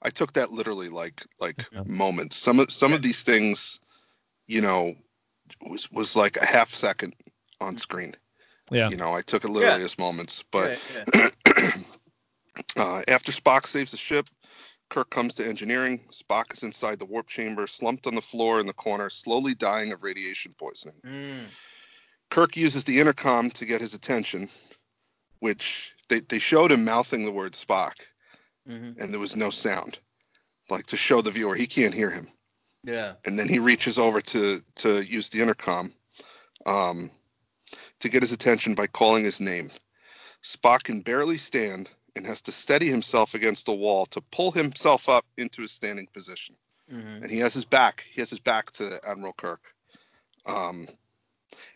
[0.02, 2.36] I took that literally like like moments.
[2.36, 3.80] Some of some of these things,
[4.46, 4.94] you know,
[5.66, 7.14] was was like a half second
[7.60, 8.14] on screen.
[8.70, 8.88] Yeah.
[8.88, 9.84] You know, I took it literally Yeah.
[9.86, 10.44] as moments.
[10.50, 10.78] But
[11.14, 11.30] Yeah,
[12.76, 14.28] uh, after Spock saves the ship,
[14.90, 16.00] Kirk comes to engineering.
[16.10, 19.92] Spock is inside the warp chamber, slumped on the floor in the corner, slowly dying
[19.92, 20.96] of radiation poisoning.
[21.06, 21.46] Mm.
[22.30, 24.48] Kirk uses the intercom to get his attention,
[25.40, 27.94] which they, they showed him mouthing the word Spock,
[28.68, 28.96] Mhm.
[29.00, 29.98] and there was no sound.
[30.68, 32.28] Like to show the viewer he can't hear him.
[32.84, 33.14] Yeah.
[33.24, 35.92] And then he reaches over to to use the intercom
[36.66, 37.10] um,
[38.00, 39.70] to get his attention by calling his name.
[40.42, 45.08] Spock can barely stand and has to steady himself against the wall to pull himself
[45.08, 46.56] up into a standing position.
[46.90, 47.22] Mhm.
[47.22, 48.04] And he has his back.
[48.12, 49.74] He has his back to Admiral Kirk.
[50.46, 50.88] Um,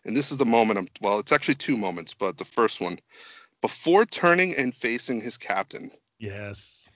[0.05, 0.79] and this is the moment.
[0.79, 2.99] I'm, well, it's actually two moments, but the first one,
[3.61, 6.89] before turning and facing his captain, Yes.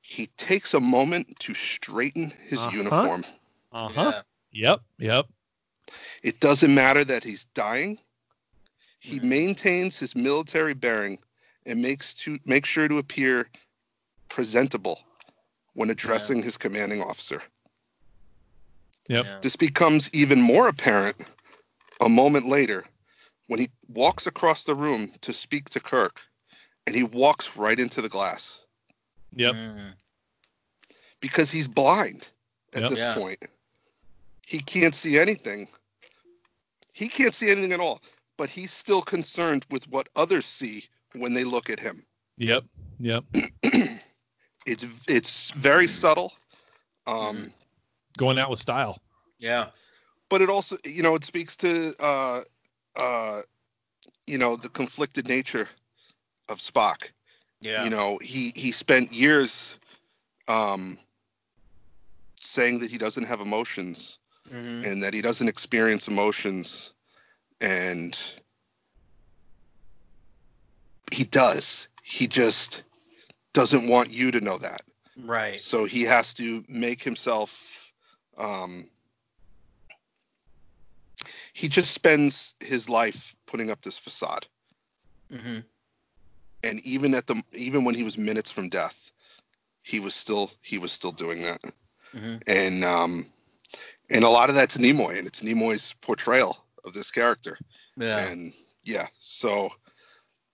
[0.00, 2.76] he takes a moment to straighten his Uh-huh.
[2.76, 3.24] uniform.
[3.72, 4.22] Uh huh.
[4.50, 4.82] Yep.
[4.98, 5.26] Yep.
[6.22, 7.98] It doesn't matter that he's dying.
[9.00, 11.18] He maintains his military bearing
[11.66, 13.48] and makes to make sure to appear
[14.28, 15.00] presentable
[15.74, 17.42] when addressing his commanding officer.
[19.08, 19.42] Yep.
[19.42, 21.16] This becomes even more apparent
[22.00, 22.84] a moment later
[23.48, 26.20] when he walks across the room to speak to Kirk
[26.86, 28.60] and he walks right into the glass
[29.34, 29.54] Yep.
[29.54, 29.94] Mm.
[31.20, 32.30] because he's blind
[32.74, 32.90] at Yep.
[32.90, 33.14] this Yeah.
[33.14, 33.42] point.
[34.46, 35.68] He can't see anything.
[36.92, 38.02] He can't see anything at all,
[38.36, 40.84] but he's still concerned with what others see
[41.14, 42.02] when they look at him.
[42.38, 42.64] Yep.
[43.00, 43.24] Yep.
[44.64, 46.32] It's it's very subtle.
[47.08, 47.52] Um,
[48.16, 49.00] Going out with style.
[49.38, 49.66] Yeah.
[50.28, 52.42] but it also you know it speaks to uh
[52.96, 53.42] uh
[54.28, 55.68] you know the conflicted nature
[56.48, 57.10] of Spock.
[57.60, 57.82] Yeah.
[57.84, 59.78] You know, he he spent years
[60.46, 60.96] um
[62.40, 64.18] saying that he doesn't have emotions
[64.50, 64.86] Mhm.
[64.86, 66.92] and that he doesn't experience emotions
[67.60, 68.16] and
[71.12, 71.88] he does.
[72.02, 72.82] He just
[73.52, 74.82] doesn't want you to know that.
[75.16, 75.60] Right.
[75.60, 77.92] So he has to make himself
[78.38, 78.88] um
[81.52, 84.46] he just spends his life putting up this facade.
[85.30, 85.58] Mm-hmm.
[86.64, 89.12] And even at the even when he was minutes from death,
[89.82, 91.62] he was still he was still doing that.
[92.14, 92.36] Mm-hmm.
[92.46, 93.26] And um
[94.10, 97.58] and a lot of that's Nimoy and it's Nimoy's portrayal of this character.
[97.96, 98.26] Yeah.
[98.26, 98.52] And
[98.84, 99.70] yeah, so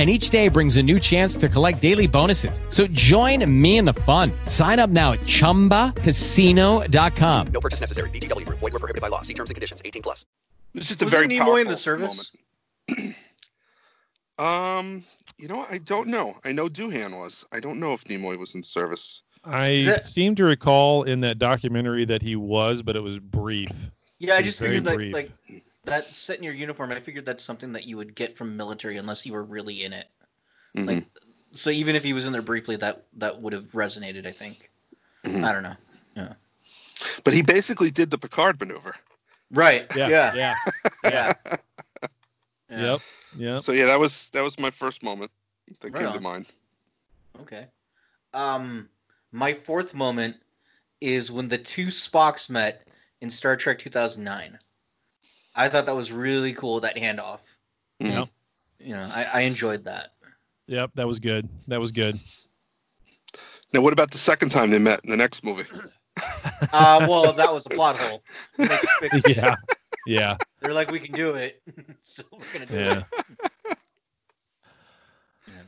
[0.00, 2.62] And each day brings a new chance to collect daily bonuses.
[2.70, 4.32] So join me in the fun.
[4.46, 7.46] Sign up now at chumbacasino.com.
[7.48, 8.08] No purchase necessary.
[8.08, 8.60] VGW Group.
[8.60, 9.20] Void were prohibited by law.
[9.20, 9.82] See terms and conditions.
[9.84, 10.24] 18 plus.
[10.74, 12.32] it's just a Wasn't very Nimoy powerful in the service?
[12.88, 13.14] moment.
[14.38, 15.04] um,
[15.36, 16.34] you know, I don't know.
[16.44, 17.44] I know Doohan was.
[17.52, 19.20] I don't know if Nimoy was in service.
[19.44, 23.68] I that- seem to recall in that documentary that he was, but it was brief.
[24.18, 25.12] Yeah, I It was just very figured that brief.
[25.12, 25.30] like
[25.90, 26.92] that set in your uniform.
[26.92, 29.92] I figured that's something that you would get from military unless you were really in
[29.92, 30.08] it.
[30.76, 30.86] Mhm.
[30.86, 31.04] Like,
[31.52, 34.24] so even if he was in there briefly, that that would have resonated.
[34.26, 34.70] I think.
[35.24, 35.44] Mhm.
[35.44, 35.76] I don't know.
[36.16, 36.34] Yeah.
[37.24, 38.94] But he basically did the Picard maneuver.
[39.50, 39.86] Right.
[39.94, 40.08] Yeah.
[40.08, 40.32] Yeah.
[40.34, 40.54] Yeah.
[41.02, 41.32] Yeah.
[42.70, 42.82] Yeah.
[42.92, 43.00] Yep.
[43.36, 43.58] Yep.
[43.62, 45.32] So yeah, that was that was my first moment
[45.80, 46.46] that Right came to mind.
[47.40, 47.66] Okay.
[48.32, 48.88] Um,
[49.32, 50.36] my fourth moment
[51.00, 52.86] is when the two Spocks met
[53.22, 54.56] in Star Trek 2009.
[55.54, 56.80] I thought that was really cool.
[56.80, 57.40] That handoff.
[58.02, 58.12] Mhm.
[58.12, 58.28] Yep.
[58.78, 60.12] You know, I, I enjoyed that.
[60.66, 60.92] Yep.
[60.94, 61.48] That was good.
[61.68, 62.18] That was good.
[63.72, 65.64] Now, what about the second time they met in the next movie?
[66.72, 68.22] Uh, well, that was a plot hole.
[68.58, 69.36] They could fix it.
[69.38, 69.54] Yeah.
[70.06, 70.36] Yeah.
[70.60, 71.62] They're like, we can do it,
[72.02, 73.02] so we're gonna do Yeah.
[73.68, 73.76] it.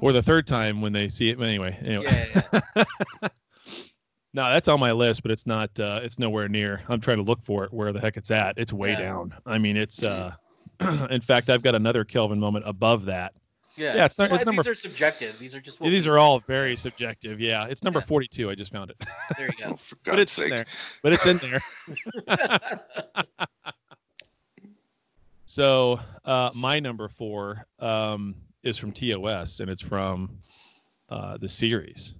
[0.00, 1.38] Or the third time when they see it.
[1.38, 1.78] But anyway.
[1.82, 2.28] Anyway.
[2.34, 2.84] Yeah, yeah.
[4.34, 5.70] No, that's on my list, but it's not.
[5.78, 6.80] Uh, it's nowhere near.
[6.88, 8.56] I'm trying to look for it where the heck it's at.
[8.56, 9.00] It's way Yeah.
[9.00, 9.34] down.
[9.46, 10.02] I mean, it's.
[10.02, 10.32] Uh,
[11.10, 13.34] in fact, I've got another Kelvin moment above that.
[13.76, 15.38] Yeah, Yeah, it's not- Well, it's number- These are subjective.
[15.38, 15.80] These are just.
[15.80, 17.40] What These are all very subjective.
[17.40, 18.50] Yeah, it's number 42.
[18.50, 18.96] I just found it.
[19.38, 19.76] There you go.
[19.76, 20.66] For but God's it's in there.
[21.02, 22.80] But it's in there.
[25.44, 30.38] so uh, my number four um, is from TOS, and it's from
[31.08, 32.14] uh, the series.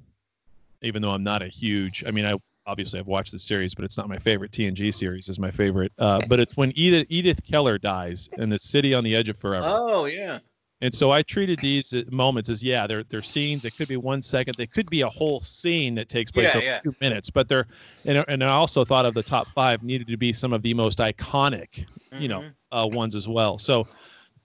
[0.83, 2.35] Even though I'm not a huge, I mean, I
[2.67, 4.53] obviously I've watched the series, but it's not my favorite.
[4.53, 5.93] TNG series is my favorite.
[5.99, 9.37] Uh, but it's when Edith Edith Keeler dies in the city on the edge of
[9.39, 9.67] forever.
[9.69, 10.39] Oh yeah.
[10.81, 13.65] And so I treated these uh, moments as yeah, they're they're scenes.
[13.65, 14.57] It could be one second.
[14.57, 16.81] They could be a whole scene that takes place Yeah, over yeah.
[16.81, 17.31] two minutes.
[17.31, 17.67] But they're
[18.05, 20.75] and and I also thought of the top five needed to be some of the
[20.75, 21.87] most iconic,
[22.19, 22.79] you know, Mm-hmm.
[22.79, 23.59] uh, ones as well.
[23.59, 23.87] So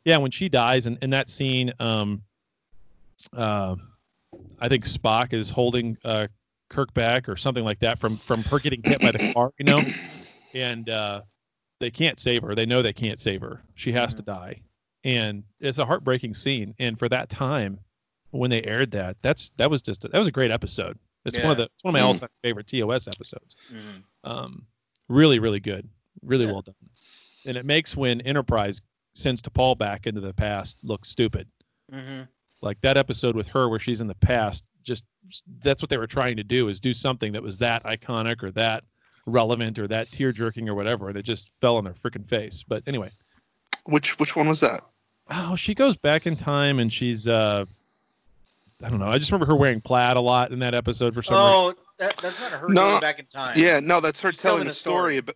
[0.06, 2.22] yeah, when she dies and in that scene, um,
[3.34, 3.76] uh,
[4.60, 6.28] I think Spock is holding uh,
[6.70, 9.66] Kirk back or something like that from from her getting hit by the car, you
[9.66, 9.84] know,
[10.54, 11.22] and uh,
[11.80, 12.56] they can't save her.
[12.56, 13.62] They know they can't save her.
[13.76, 14.62] She has to die,
[15.04, 16.74] and it's a heartbreaking scene.
[16.80, 17.80] And for that time,
[18.32, 20.98] when they aired that, that's that was just that was a great episode.
[21.26, 22.08] It's one of the it's one of my Mm.
[22.08, 23.56] all-time favorite TOS episodes.
[23.72, 24.04] Mhm.
[24.24, 24.66] Um,
[25.10, 25.88] really, really good,
[26.22, 26.76] really well done,
[27.46, 28.82] and it makes when Enterprise
[29.14, 31.48] sends T'Pol back into the past look stupid.
[31.92, 32.28] Mhm.
[32.62, 35.04] Like that episode with her where she's in the past, just
[35.62, 38.52] that's what they were trying to do is do something that was that iconic or
[38.52, 38.84] that
[39.26, 42.64] relevant or that tear jerking or whatever, and it just fell on their freaking face.
[42.68, 43.10] But anyway,
[43.86, 44.82] Which which one was that?
[45.30, 47.66] oh, she goes back in time and she's uh,
[48.84, 49.10] I don't know.
[49.10, 51.52] I just remember her wearing plaid a lot in that episode for some reason.
[51.54, 53.54] Oh, that, that's not her No, going back in time.
[53.56, 55.18] Yeah, no, that's her She's telling, telling a a story.
[55.18, 55.18] story.
[55.18, 55.36] about.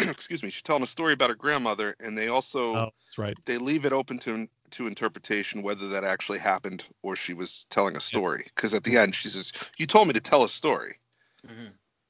[0.10, 3.36] excuse me, she's telling a story about her grandmother, and they also Oh, that's right.
[3.46, 7.96] they leave it open to to interpretation whether that actually happened or she was telling
[7.96, 8.42] a story.
[8.54, 10.98] Because at the end, she says, "You told me to tell a story."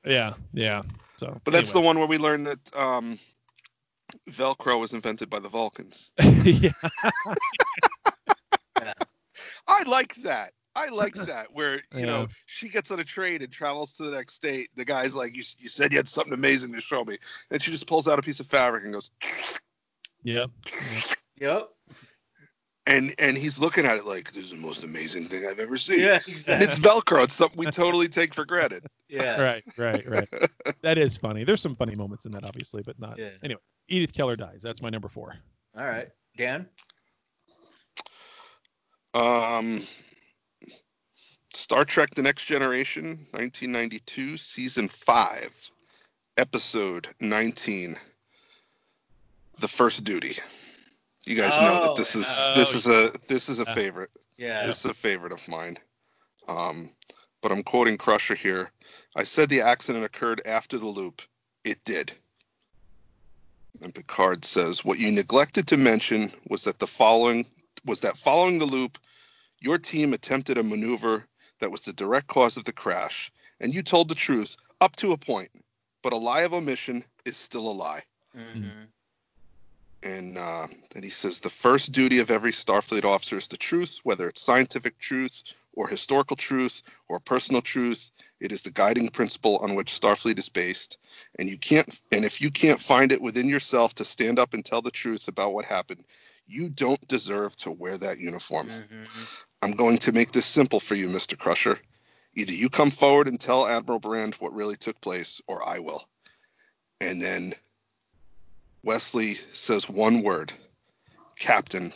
[0.05, 0.83] Yeah, yeah.
[1.19, 3.19] So, But that's the one where we learned that um,
[4.31, 6.13] Velcro was invented by the Vulcans.
[6.17, 6.73] the
[9.69, 10.53] I like that.
[10.75, 12.07] I like that where you Yeah.
[12.07, 14.69] know she gets on a train and travels to the next state.
[14.77, 17.19] The guy's like, "You you said you had something amazing to show me,"
[17.51, 19.11] and she just pulls out a piece of fabric and goes,
[20.23, 20.51] Yep.
[21.39, 21.69] Yep.
[22.89, 25.77] And and he's looking at it like, "This is the most amazing thing I've ever
[25.77, 26.67] seen." Yeah, And exactly.
[26.69, 27.25] it's Velcro.
[27.25, 28.87] It's something we totally take for granted.
[29.09, 29.41] Yeah.
[29.43, 30.29] Right, right, right.
[30.83, 31.43] that is funny.
[31.45, 33.19] There's some funny moments in that, obviously, but not.
[33.19, 33.31] Yeah.
[33.43, 34.61] Anyway, Edith Keeler dies.
[34.63, 35.35] That's my number four.
[35.77, 36.69] All right, Dan.
[39.15, 39.83] Um,
[41.55, 45.71] Star Trek: The Next Generation, 1992, season five,
[46.37, 47.97] episode 19.
[49.59, 50.39] The first duty.
[51.27, 53.75] You guys know that this is Oh, this is a this is a yeah.
[53.75, 54.11] favorite.
[54.39, 54.67] Yeah.
[54.67, 55.77] This is a favorite of mine.
[56.49, 56.91] Um,
[57.43, 58.71] but I'm quoting Crusher here.
[59.17, 61.23] I said the accident occurred after the loop.
[61.65, 62.13] It did.
[63.83, 67.45] And Picard says, What you neglected to mention was that the following
[67.85, 68.99] was that following the loop,
[69.61, 71.27] your team attempted a maneuver
[71.61, 75.13] that was the direct cause of the crash, and you told the truth up to
[75.13, 75.51] a point,
[76.03, 78.03] but a lie of omission is still a lie.
[78.37, 78.85] Mm-hmm.
[80.03, 83.99] And uh, then he says the first duty of every Starfleet officer is the truth,
[84.05, 85.43] whether it's scientific truth
[85.73, 88.11] or historical truth or personal truth.
[88.41, 90.99] It is the guiding principle on which Starfleet is based.
[91.39, 94.65] And you can't and if you can't find it within yourself to stand up and
[94.65, 96.05] tell the truth about what happened,
[96.47, 98.69] you don't deserve to wear that uniform.
[99.63, 101.37] I'm going to make this simple for you, Mr.
[101.39, 101.79] Crusher.
[102.35, 106.07] Either you come forward and tell Admiral Brand what really took place, or I will.
[107.01, 107.55] And then
[108.87, 110.53] Wesley says one word,
[111.39, 111.93] Captain,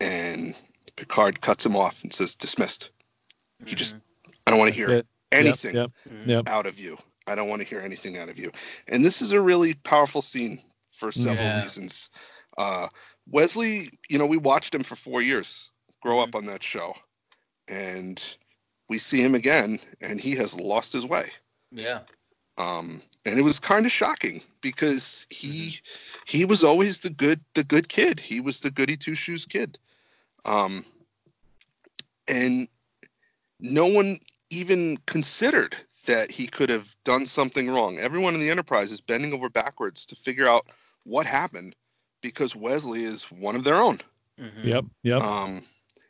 [0.00, 0.54] and
[0.96, 2.90] Picard cuts him off and says, dismissed.
[3.64, 3.96] You just,
[4.46, 5.06] I don't want to hear it.
[5.30, 5.90] Anything yep,
[6.26, 6.48] yep.
[6.48, 6.98] out of you.
[7.28, 8.50] I don't want to hear anything out of you.
[8.88, 10.60] And this is a really powerful scene
[10.90, 11.62] for several Yeah.
[11.62, 12.08] reasons.
[12.56, 12.88] Uh,
[13.30, 15.70] Wesley, you know, we watched him for four years
[16.02, 16.28] grow Mm-hmm.
[16.28, 16.94] up on that show,
[17.68, 18.22] and
[18.88, 21.30] we see him again, and he has lost his way.
[21.70, 22.00] Yeah.
[22.58, 25.78] Um, and it was kind of shocking because he
[26.26, 28.20] he was always the good the good kid.
[28.20, 29.78] He was the goody two shoes kid.
[30.44, 30.84] Um,
[32.26, 32.68] and
[33.60, 34.18] no one
[34.50, 37.98] even considered that he could have done something wrong.
[37.98, 40.66] Everyone in the Enterprise is bending over backwards to figure out
[41.04, 41.76] what happened
[42.22, 44.00] because Wesley is one of their own.
[44.40, 44.68] Mm-hmm.
[44.68, 45.20] Yep, yep.
[45.20, 45.62] Um,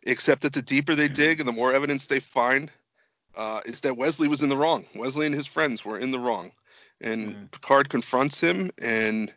[0.04, 2.70] except that the deeper they dig and the more evidence they find,
[3.36, 4.86] uh, is that Wesley was in the wrong.
[4.94, 6.52] Wesley and his friends were in the wrong.
[7.00, 9.32] And Picard confronts him, and,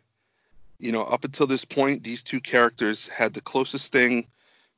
[0.78, 4.26] you know, up until this point, these two characters had the closest thing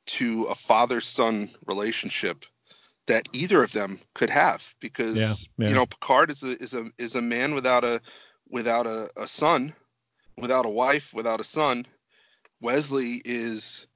[0.07, 2.45] to a father son relationship
[3.07, 5.69] that either of them could have because Yeah, yeah.
[5.69, 8.01] you know Picard is a is a is a man without a
[8.49, 9.73] without a, a son,
[10.37, 11.87] without a wife, without a son.
[12.61, 13.87] Wesley is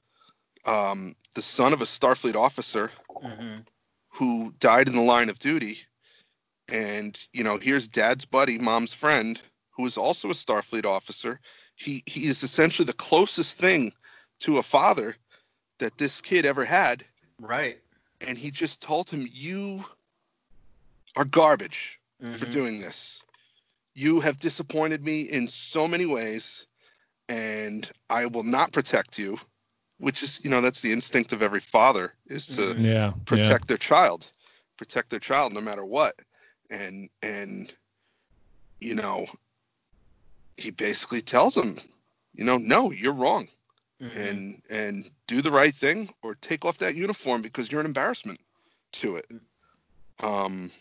[0.66, 2.92] um, the son of a Starfleet officer
[3.24, 3.62] Mm-hmm.
[4.10, 5.80] Who died in the line of duty.
[6.70, 9.42] And, you know, here's dad's buddy, mom's friend,
[9.72, 11.40] who is also a Starfleet officer.
[11.76, 13.94] He he is essentially the closest thing
[14.40, 15.16] to a father
[15.80, 17.06] that this kid ever had.
[17.40, 17.82] Right.
[18.22, 19.86] And he just told him, You
[21.16, 22.00] are garbage
[22.30, 22.52] for Mhm.
[22.52, 23.24] doing this.
[23.96, 26.68] You have disappointed me in so many ways,
[27.28, 29.40] and I will not protect you.
[30.00, 32.84] Which is, you know, that's the instinct of every father is to Mhm.
[32.84, 33.14] Yeah, yeah.
[33.26, 34.32] protect their child,
[34.78, 36.16] protect their child no matter what.
[36.70, 37.74] And and
[38.80, 39.28] you know,
[40.58, 41.78] he basically tells him,
[42.34, 43.50] you know, no, you're wrong.
[44.02, 44.18] Mm-hmm.
[44.20, 48.40] And and do the right thing or take off that uniform because you're an embarrassment
[48.94, 49.30] to it.
[50.24, 50.72] Um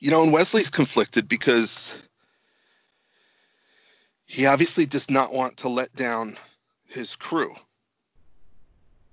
[0.00, 1.96] you know, and Wesley's conflicted because
[4.28, 6.36] he obviously does not want to let down
[6.86, 7.54] his crew.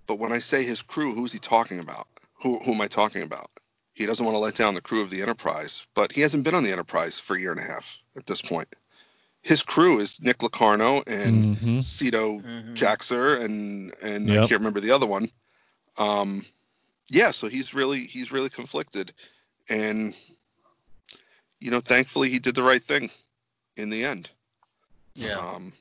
[0.08, 2.08] But when I say his crew, who's he talking about?
[2.44, 3.50] Who, who am I talking about?
[3.94, 6.54] He doesn't want to let down the crew of the Enterprise, but he hasn't been
[6.54, 8.68] on the Enterprise for a year and a half at this point.
[9.42, 11.78] His crew is Nick Locarno and Mhm.
[11.80, 12.74] Sito Mm-hmm.
[12.74, 15.32] Jaxa and and I can't remember the other one.
[15.98, 16.46] Um,
[17.10, 19.14] yeah, so he's really he's really conflicted,
[19.70, 20.14] and
[21.62, 23.10] you know, thankfully he did the right thing
[23.78, 24.30] in the end.
[25.16, 25.38] Yeah.
[25.38, 25.74] Um,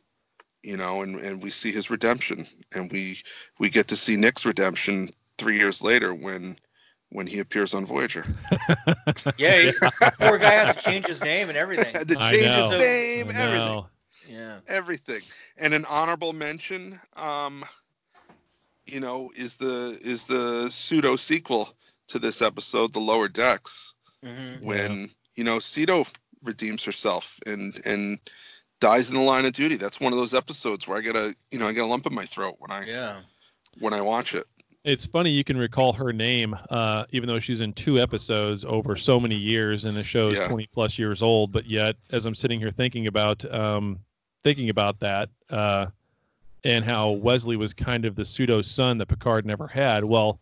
[0.63, 3.19] you know, and, and we see his redemption, and we
[3.59, 6.57] we get to see Nick's redemption three years later when
[7.11, 8.25] when he appears on Voyager.
[9.39, 9.73] Yeah, he,
[10.21, 11.95] poor guy had to change his name and everything.
[11.95, 13.85] Had to change his name, everything.
[14.29, 14.61] Yeah.
[14.69, 15.21] everything,
[15.59, 17.01] and an honorable mention.
[17.17, 17.65] Um,
[18.87, 21.75] you know, is the is the pseudo sequel
[22.09, 24.65] to this episode, the Lower Decks, Mm-hmm.
[24.65, 26.07] when you know Sito
[26.43, 28.19] redeems herself and and
[28.81, 29.77] dies in the line of duty.
[29.77, 32.07] That's one of those episodes where I get a you know I get a lump
[32.07, 33.21] in my throat when I Yeah.
[33.79, 34.47] when I watch it.
[34.85, 38.97] It's funny you can recall her name, uh, even though she's in two episodes over
[38.97, 40.47] so many years, and the show's Yeah.
[40.49, 41.53] 20 plus years old.
[41.53, 43.99] But yet, as I'm sitting here thinking about um,
[44.43, 45.87] thinking about that, uh,
[46.65, 50.05] and how Wesley was kind of the pseudo son that Picard never had.
[50.05, 50.39] Well,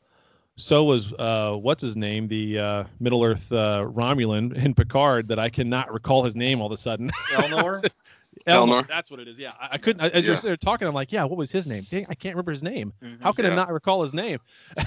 [0.57, 5.39] so was uh, what's his name, the uh, Middle Earth uh, Romulan in Picard, that
[5.39, 7.11] I cannot recall his name all of a sudden.
[7.31, 7.81] Elnor?
[8.47, 8.89] Elnor, Elnor.
[8.89, 9.39] that's what it is.
[9.39, 10.01] Yeah, I, I couldn't.
[10.01, 10.39] As you're Yeah.
[10.39, 11.87] sitting there talking, I'm like, yeah, what was his name?
[11.91, 12.93] Dang, I can't remember his name.
[13.03, 13.21] Mhm.
[13.21, 14.39] How could I not recall his name?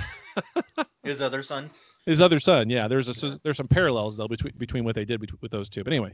[1.04, 1.70] His other son.
[2.06, 2.88] His other son, yeah.
[2.90, 5.84] There's a there's some parallels though between between what they did between, with those two.
[5.84, 6.14] But anyway,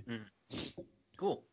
[1.18, 1.44] Cool.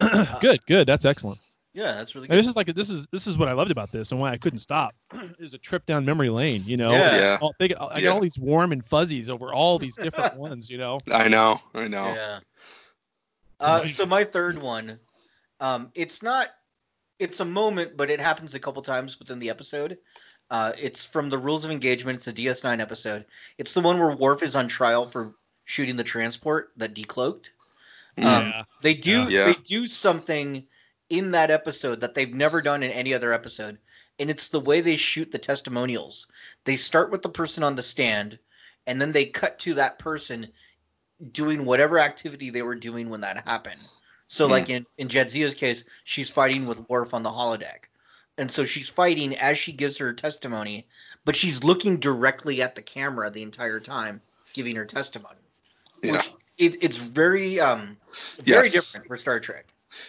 [0.40, 0.86] good, good.
[0.86, 1.38] That's excellent.
[1.74, 2.38] Yeah, that's really And good.
[2.40, 4.36] this is like this is this is what I loved about this and why I
[4.36, 4.94] couldn't stop.
[5.40, 6.62] is a trip down memory lane.
[6.66, 7.16] You know, Yeah.
[7.16, 7.38] Yeah.
[7.40, 10.68] All, they, got- I got all these warm and fuzzies over all these different ones.
[10.70, 12.04] You know, I know, I know.
[12.14, 12.38] Yeah.
[13.58, 14.98] Uh, so my third one,
[15.62, 16.48] um, it's not,
[17.18, 19.96] it's a moment, but it happens a couple times within the episode.
[20.50, 22.16] Uh, it's from the Rules of Engagement.
[22.16, 23.24] It's a DS9 episode.
[23.58, 25.34] It's the one where Worf is on trial for
[25.64, 27.50] shooting the transport that decloaked.
[28.18, 28.64] Um, Yeah.
[28.82, 29.46] They do Yeah.
[29.46, 30.66] they do something
[31.08, 33.78] in that episode that they've never done in any other episode,
[34.18, 36.26] and it's the way they shoot the testimonials.
[36.64, 38.38] They start with the person on the stand,
[38.86, 40.52] and then they cut to that person
[41.30, 43.80] doing whatever activity they were doing when that happened.
[44.32, 44.52] So, Hmm.
[44.52, 47.84] like in in Jadzia's case, she's fighting with Worf on the holodeck,
[48.38, 50.86] and so she's fighting as she gives her testimony,
[51.26, 54.22] but she's looking directly at the camera the entire time,
[54.54, 55.36] giving her testimony.
[56.02, 56.12] Yeah.
[56.12, 57.98] Which it, it's very um
[58.38, 58.72] very Yes.
[58.72, 59.66] different for Star Trek.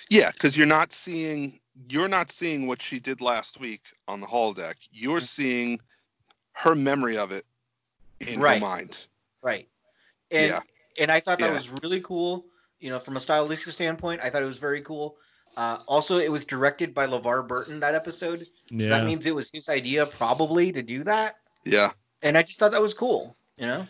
[0.08, 1.60] Yeah, because you're not seeing
[1.90, 4.76] you're not seeing what she did last week on the holodeck.
[4.94, 5.28] You're Mm.
[5.28, 5.82] seeing
[6.54, 7.46] her memory of it
[8.22, 8.54] in Right.
[8.54, 9.06] her mind.
[9.42, 9.68] Right.
[10.32, 10.62] And Yeah.
[10.98, 11.56] and I thought that Yeah.
[11.56, 12.46] was really cool.
[12.84, 15.16] You know, from a stylistic standpoint, I thought it was very cool.
[15.56, 18.90] Uh, also, it was directed by LeVar Burton that episode, so Yeah.
[18.90, 21.36] that means it was his idea probably to do that.
[21.64, 21.92] Yeah.
[22.24, 23.38] And I just thought that was cool.
[23.58, 23.88] You know.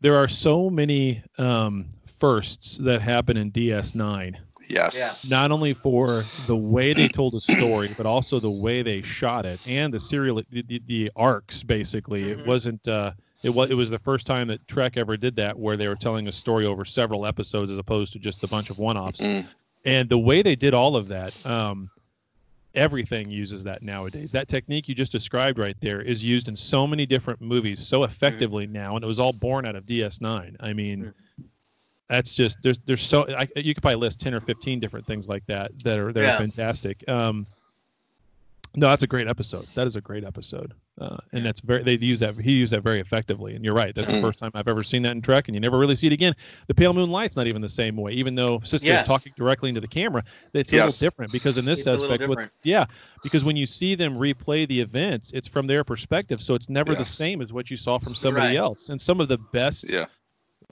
[0.00, 1.84] there are so many um,
[2.18, 4.34] firsts that happen in DS9.
[4.68, 4.96] Yes.
[4.98, 5.12] Yeah.
[5.30, 9.46] Not only for the way they told a story, but also the way they shot
[9.46, 11.62] it and the serial the, the, the arcs.
[11.62, 12.30] Basically, Mhm.
[12.40, 12.88] it wasn't.
[12.88, 13.12] Uh,
[13.42, 13.70] it was.
[13.70, 16.32] It was the first time that Trek ever did that, where they were telling a
[16.32, 19.20] story over several episodes as opposed to just a bunch of one-offs.
[19.84, 21.90] And the way they did all of that, um,
[22.74, 24.32] everything uses that nowadays.
[24.32, 28.04] That technique you just described right there is used in so many different movies so
[28.04, 30.56] effectively now, and it was all born out of DS9.
[30.60, 31.12] I mean,
[32.08, 35.28] that's just there's there's so I, you could probably list ten or fifteen different things
[35.28, 36.34] like that that are that Yeah.
[36.34, 37.02] are fantastic.
[37.08, 37.46] Um,
[38.74, 39.68] No, that's a great episode.
[39.74, 41.82] That is a great episode, uh, and that's very.
[41.82, 42.40] They use that.
[42.40, 43.94] He used that very effectively, and you're right.
[43.94, 44.22] That's the Mm.
[44.22, 46.34] first time I've ever seen that in Trek, and you never really see it again.
[46.68, 49.02] The Pale Moonlight's not even the same way, even though Sisko's Yeah.
[49.02, 50.22] talking directly into the camera.
[50.54, 50.86] It's a Yes.
[50.86, 52.86] little different because in this It's aspect, with, yeah,
[53.22, 56.94] because when you see them replay the events, it's from their perspective, so it's never
[56.94, 58.56] the same as what you saw from somebody Right.
[58.56, 58.88] else.
[58.88, 60.06] And some of the best Yeah.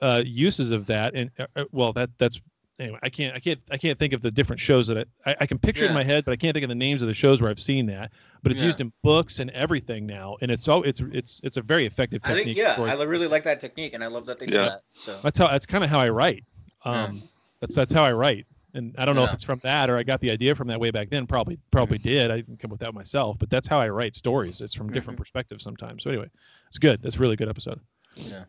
[0.01, 2.41] uh, uses of that, and uh, uh, well, that that's
[2.81, 2.99] anyway.
[3.03, 5.45] I can't, I can't, I can't think of the different shows that I, I, I
[5.45, 7.13] can picture it in my head, but I can't think of the names of the
[7.13, 8.11] shows where I've seen that.
[8.43, 8.67] But it's Yeah.
[8.67, 12.21] used in books and everything now, and it's all it's it's it's a very effective
[12.23, 12.45] I technique.
[12.45, 14.61] think yeah, for- I really like that technique, and I love that they do Yeah.
[14.69, 14.81] that.
[14.93, 16.43] So that's how that's kind of how I write.
[16.83, 17.23] Um,
[17.59, 20.03] that's that's how I write, and I don't know if it's from that or I
[20.03, 21.27] got the idea from that way back then.
[21.27, 22.31] Probably probably did.
[22.31, 24.59] I didn't come up with that myself, but that's how I write stories.
[24.61, 26.01] It's from different perspectives sometimes.
[26.03, 26.29] So anyway,
[26.67, 27.01] it's good.
[27.03, 27.79] That's a really good episode.
[28.15, 28.45] yeah.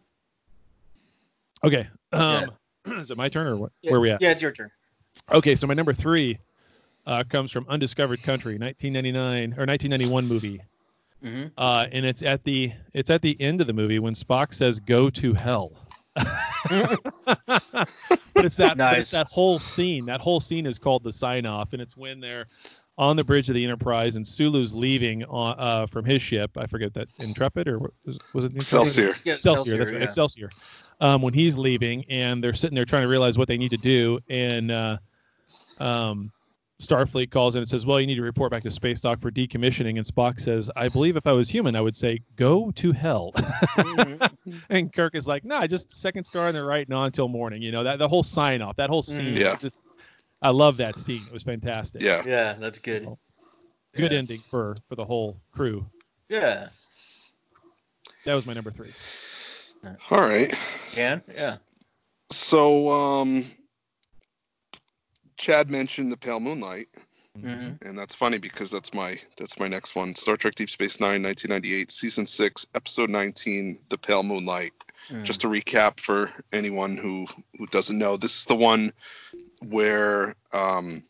[1.65, 2.51] Okay, um,
[2.87, 3.73] is it my turn or what?
[3.83, 4.21] Yeah, Where we at?
[4.23, 4.71] Yeah, it's your turn.
[5.33, 6.39] Okay, so my number three
[7.07, 10.61] uh, comes from Undiscovered Country, 1999 or 1991 movie,
[11.25, 11.51] Mhm.
[11.59, 14.81] uh, and it's at the it's at the end of the movie when Spock says
[14.81, 15.73] "Go to hell."
[16.17, 16.99] but
[18.45, 20.05] it's that but it's that whole scene.
[20.07, 22.47] That whole scene is called the sign off, and it's when they're
[22.99, 26.51] on the bridge of the Enterprise and Sulu's leaving on, uh, from his ship.
[26.59, 28.57] I forget that Intrepid or was, was it the Intrepid?
[28.57, 29.11] Excelsior.
[29.25, 30.05] Yeah, Excelsior, that's right, yeah.
[30.05, 30.51] Excelsior.
[31.03, 33.77] Um, when he's leaving, and they're sitting there trying to realize what they need to
[33.77, 34.99] do, and uh,
[35.81, 36.31] um,
[36.81, 39.31] Starfleet calls in and says, "Well, you need to report back to space dock for
[39.31, 42.93] decommissioning." And Spock says, "I believe if I was human, I would say go to
[42.93, 44.57] hell." Mm-hmm.
[44.71, 47.73] and Kirk is like, "Nah, just second star on the right, not until morning." You
[47.73, 49.35] know that the whole sign off, that whole scene.
[49.35, 49.39] Mm.
[49.39, 49.57] Yeah.
[49.57, 49.79] Just,
[50.41, 51.25] I love that scene.
[51.27, 52.01] It was fantastic.
[52.01, 52.23] Yeah.
[52.25, 53.09] Yeah, that's good.
[53.95, 54.19] Good Yeah.
[54.19, 55.85] ending for for the whole crew.
[56.29, 56.69] Yeah.
[58.25, 58.93] That was my number three.
[60.11, 60.53] All right.
[60.93, 61.57] Can yeah.
[62.31, 63.45] So, um,
[65.37, 66.87] Chad mentioned the Pale Moonlight,
[67.39, 67.89] Mm-hmm.
[67.89, 70.15] and that's funny because that's my that's my next one.
[70.15, 74.73] Star Trek Deep Space Nine, 1998, season six, episode 19, the Pale Moonlight.
[75.11, 75.25] Mm.
[75.25, 77.27] Just to recap for anyone who
[77.57, 78.93] who doesn't know, this is the one
[79.63, 81.03] where um,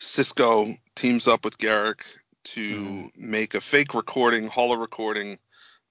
[0.00, 2.02] Sisko teams up with Garak
[2.44, 5.38] to make a fake recording, holo recording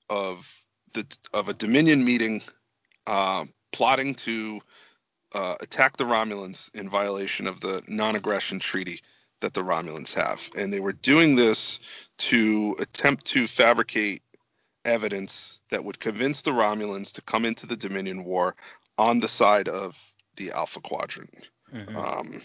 [0.09, 0.59] of
[0.93, 2.41] the of a Dominion meeting,
[3.07, 4.61] uh, plotting to
[5.33, 9.01] uh, attack the Romulans in violation of the non-aggression treaty
[9.41, 11.79] that the Romulans have, and they were doing this
[12.17, 14.21] to attempt to fabricate
[14.85, 18.55] evidence that would convince the Romulans to come into the Dominion War
[18.97, 19.97] on the side of
[20.35, 21.47] the Alpha Quadrant.
[21.73, 21.95] Mhm.
[21.95, 22.41] Um,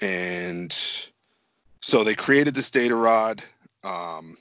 [0.00, 0.76] and
[1.80, 3.42] so they created this data rod.
[3.82, 4.36] Um,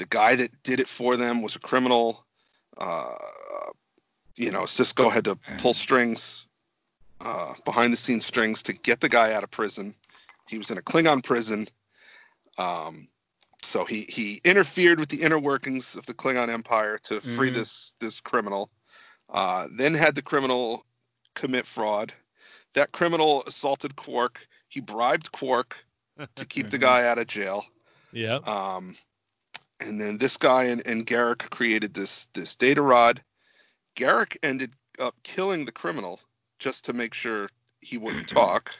[0.00, 2.24] the guy that did it for them was a criminal.
[2.78, 3.14] Uh,
[4.34, 6.46] you know, Sisko had to pull strings,
[7.20, 9.94] uh, behind the scenes strings to get the guy out of prison.
[10.48, 11.68] He was in a Klingon prison.
[12.56, 13.08] Um,
[13.62, 17.54] so he he interfered with the inner workings of the Klingon Empire to free Mhm.
[17.54, 18.70] this this criminal.
[19.28, 20.86] Uh, then had the criminal
[21.34, 22.14] commit fraud.
[22.72, 24.48] That criminal assaulted Quark.
[24.68, 25.76] He bribed Quark
[26.36, 27.66] to keep the guy out of jail.
[28.12, 28.36] Yeah.
[28.46, 28.96] Um,
[29.80, 33.22] and then this guy and, and Garak created this this data rod.
[33.96, 36.20] Garak ended up killing the criminal
[36.58, 37.48] just to make sure
[37.80, 38.74] he wouldn't talk.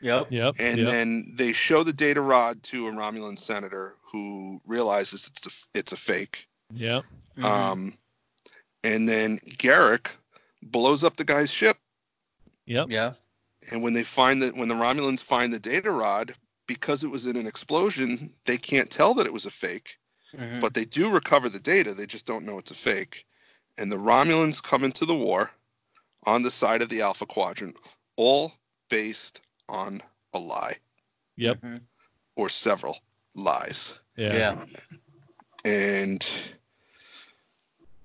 [0.00, 0.28] Yep.
[0.30, 0.54] Yep.
[0.58, 0.86] And yep.
[0.86, 5.92] then they show the data rod to a Romulan senator who realizes it's a, it's
[5.92, 6.46] a fake.
[6.72, 7.02] Yep.
[7.36, 7.44] Mm-hmm.
[7.44, 7.98] Um,
[8.84, 10.08] and then Garak
[10.62, 11.78] blows up the guy's ship.
[12.66, 12.86] Yep.
[12.90, 13.14] Yeah.
[13.72, 16.34] And when they find that, when the Romulans find the data rod,
[16.66, 19.98] because it was in an explosion, they can't tell that it was a fake.
[20.34, 20.60] Mhm.
[20.60, 21.94] But they do recover the data.
[21.94, 23.26] They just don't know it's a fake.
[23.78, 25.50] And the Romulans come into the war
[26.24, 27.76] on the side of the Alpha Quadrant,
[28.16, 28.52] all
[28.88, 30.02] based on
[30.34, 30.76] a lie
[31.36, 31.60] Yep.
[31.60, 31.80] Mhm.
[32.36, 32.98] or several
[33.34, 33.94] lies.
[34.16, 34.34] Yeah.
[34.34, 34.64] Yeah.
[35.64, 36.26] And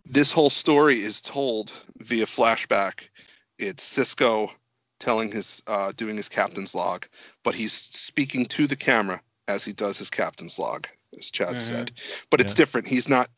[0.05, 3.09] this whole story is told via flashback.
[3.57, 4.51] It's Sisko
[4.99, 7.07] telling his uh, doing his captain's log,
[7.43, 10.87] but he's speaking to the camera as he does his captain's log,
[11.17, 11.61] as Chad Mhm.
[11.61, 11.91] said.
[12.29, 12.57] But it's Yeah.
[12.57, 12.87] different.
[12.87, 13.29] He's not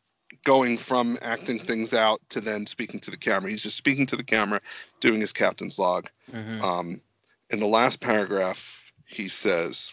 [0.44, 3.50] going from acting things out to then speaking to the camera.
[3.52, 4.62] He's just speaking to the camera,
[5.00, 6.10] doing his captain's log.
[6.32, 6.62] Mhm.
[6.62, 7.02] Um,
[7.50, 9.92] in the last paragraph, he says,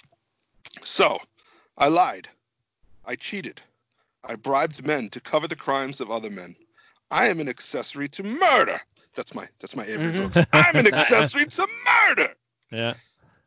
[0.85, 1.21] So,
[1.77, 2.29] I lied.
[3.05, 3.61] I cheated.
[4.25, 6.57] I bribed men to cover the crimes of other men.
[7.11, 8.81] I am an accessory to murder.
[9.15, 10.13] That's my that's my Avery.
[10.13, 10.39] Brooks.
[10.53, 12.35] I'm an accessory to murder.
[12.71, 12.95] Yeah.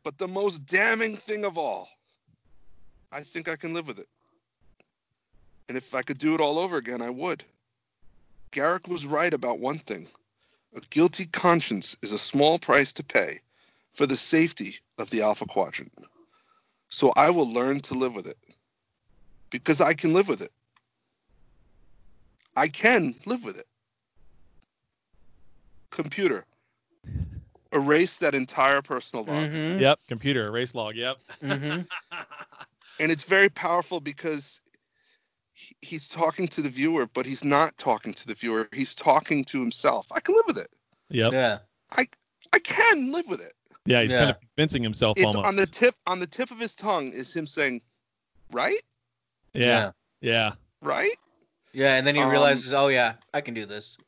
[0.04, 1.88] But the most damning thing of all,
[3.10, 4.08] I think I can live with it.
[5.68, 7.44] And if I could do it all over again, I would.
[8.52, 10.06] Garak was right about one thing.
[10.74, 13.40] A guilty conscience is a small price to pay
[13.92, 15.92] for the safety of the Alpha Quadrant.
[16.88, 18.38] So I will learn to live with it
[19.50, 20.52] because I can live with it.
[22.56, 23.66] I can live with it.
[25.90, 26.44] Computer,
[27.72, 29.44] erase that entire personal log.
[29.50, 29.80] Mm-hmm.
[29.80, 30.00] Yep.
[30.08, 30.94] Computer erase log.
[30.94, 31.16] Yep.
[31.42, 31.80] Mm-hmm.
[33.00, 34.65] and it's very powerful because he-
[35.82, 38.68] he's talking to the viewer, but he's not talking to the viewer.
[38.72, 40.06] He's talking to himself.
[40.12, 40.68] I can live with it.
[41.10, 41.32] Yep.
[41.32, 41.58] Yeah.
[41.92, 42.06] I
[42.52, 43.54] I can live with it.
[43.84, 44.02] Yeah.
[44.02, 45.46] He's kind of convincing himself It's almost.
[45.46, 47.80] on the tip on the tip of his tongue is him saying,
[48.50, 48.82] "Right,
[49.52, 49.92] yeah.
[50.20, 50.52] Yeah.
[50.82, 51.16] right,"
[51.72, 53.98] Yeah, and then he Um, realizes, oh yeah, I can do this.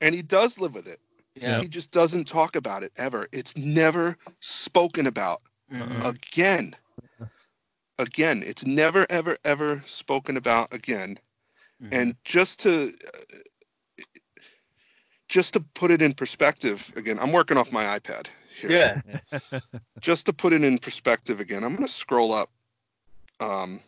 [0.00, 1.00] and he does live with it.
[1.34, 1.60] Yeah.
[1.60, 3.28] He just doesn't talk about it ever.
[3.32, 5.42] It's never spoken about
[5.72, 6.04] Mhm.
[6.08, 6.74] again.
[7.98, 11.18] Again, it's never ever ever spoken about again.
[11.82, 11.94] Mm-hmm.
[11.94, 13.36] And just to uh,
[15.28, 18.28] just to put it in perspective again, I'm working off my iPad
[18.60, 18.70] here.
[18.70, 19.60] Yeah.
[20.00, 22.50] just to put it in perspective again, I'm going to scroll up
[23.40, 23.80] um,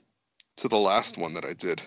[0.56, 1.82] to the last one that I did.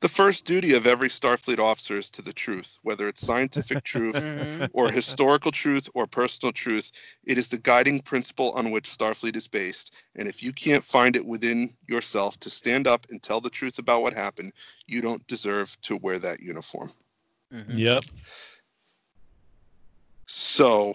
[0.00, 4.16] The first duty of every Starfleet officer is to the truth, whether it's scientific truth
[4.16, 4.70] Mhm.
[4.72, 6.90] or historical truth or personal truth.
[7.24, 9.92] It is the guiding principle on which Starfleet is based.
[10.16, 13.78] And if you can't find it within yourself to stand up and tell the truth
[13.78, 14.52] about what happened,
[14.86, 16.92] you don't deserve to wear that uniform.
[17.52, 17.78] Mhm.
[17.78, 18.04] Yep.
[20.26, 20.94] So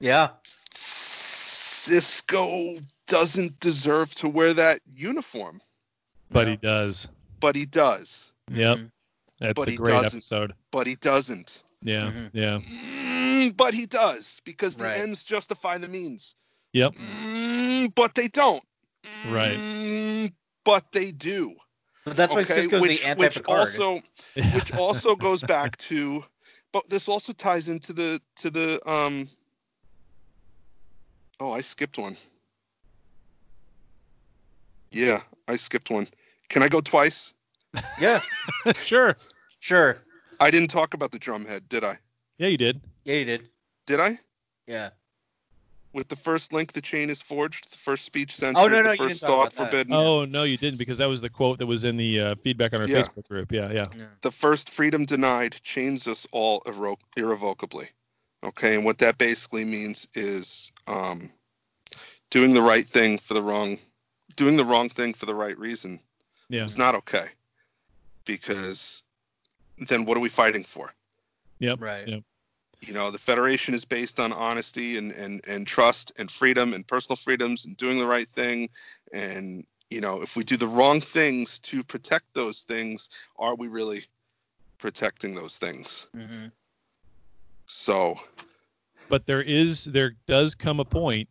[0.00, 0.30] Yeah.
[0.74, 5.60] Sisko doesn't deserve to wear that uniform,
[6.30, 7.08] But he does.
[7.40, 8.32] but he does.
[8.50, 8.78] Yep.
[8.78, 8.90] Mhm.
[9.38, 10.16] That's But a he great doesn't.
[10.18, 10.54] episode.
[10.70, 11.62] But he doesn't.
[11.82, 12.10] Yeah.
[12.10, 12.30] Mhm.
[12.32, 12.58] Yeah.
[12.58, 14.98] Mm, but he does because the Right.
[15.00, 16.34] ends justify the means.
[16.72, 16.94] Yep.
[16.94, 18.64] Mm, but they don't.
[19.28, 19.58] Right.
[19.58, 20.32] Mm,
[20.64, 21.54] but they do.
[22.04, 23.58] But that's why okay, Sisko's which, the which anti-Picard.
[23.68, 24.02] also
[24.54, 26.24] which also goes back to
[26.72, 29.28] but this also ties into the to the um
[31.40, 32.16] oh i skipped one
[34.96, 36.06] yeah i skipped one
[36.48, 37.32] can i go twice
[38.00, 38.20] yeah.
[38.76, 39.16] sure.
[39.60, 39.98] Sure.
[40.40, 41.98] i didn't talk about the drumhead did i
[42.38, 42.80] Yeah, you did.
[43.04, 43.48] Yeah, you did.
[43.86, 44.18] did i
[44.66, 44.90] Yeah.
[45.92, 48.90] with the first link the chain is forged the first speech censored Oh, no, no,
[48.90, 51.66] the first didn't thought forbidden Oh no, you didn't because that was the quote that
[51.66, 53.02] was in the uh, feedback on our Yeah.
[53.02, 53.52] Facebook group.
[53.52, 53.84] Yeah, yeah.
[54.22, 57.88] the first freedom denied chains us all irre- irrevocably.
[58.44, 61.30] Okay, and what that basically means is um,
[62.30, 63.78] doing the right thing for the wrong,
[64.36, 66.00] doing the wrong thing for the right reason
[66.48, 66.64] Yeah.
[66.64, 67.26] is not okay,
[68.24, 69.02] because
[69.88, 70.92] then what are we fighting for?
[71.58, 71.80] Yep.
[71.80, 72.06] Right.
[72.08, 72.22] Yep.
[72.82, 76.86] You know, the Federation is based on honesty and and and trust and freedom and
[76.86, 78.68] personal freedoms and doing the right thing,
[79.12, 83.08] and you know, if we do the wrong things to protect those things,
[83.38, 84.04] are we really
[84.78, 86.06] protecting those things?
[86.14, 86.52] Mhm.
[87.66, 88.20] So,
[89.08, 91.28] But there is there does come a point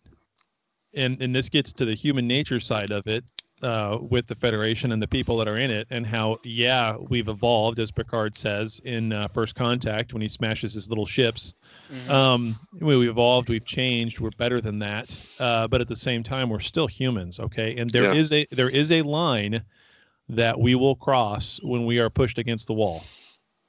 [0.96, 3.24] and and this gets to the human nature side of it
[3.62, 7.28] uh, with the Federation and the people that are in it, and how yeah we've
[7.28, 11.54] evolved, as Picard says in uh, First Contact when he smashes his little ships.
[11.92, 12.10] Mhm.
[12.10, 15.16] Um, we, we've evolved, we've changed, we're better than that.
[15.40, 17.76] Uh, but at the same time, we're still humans, okay?
[17.78, 18.14] And there Yeah.
[18.14, 19.62] is a there is a line
[20.30, 23.04] that we will cross when we are pushed against the wall.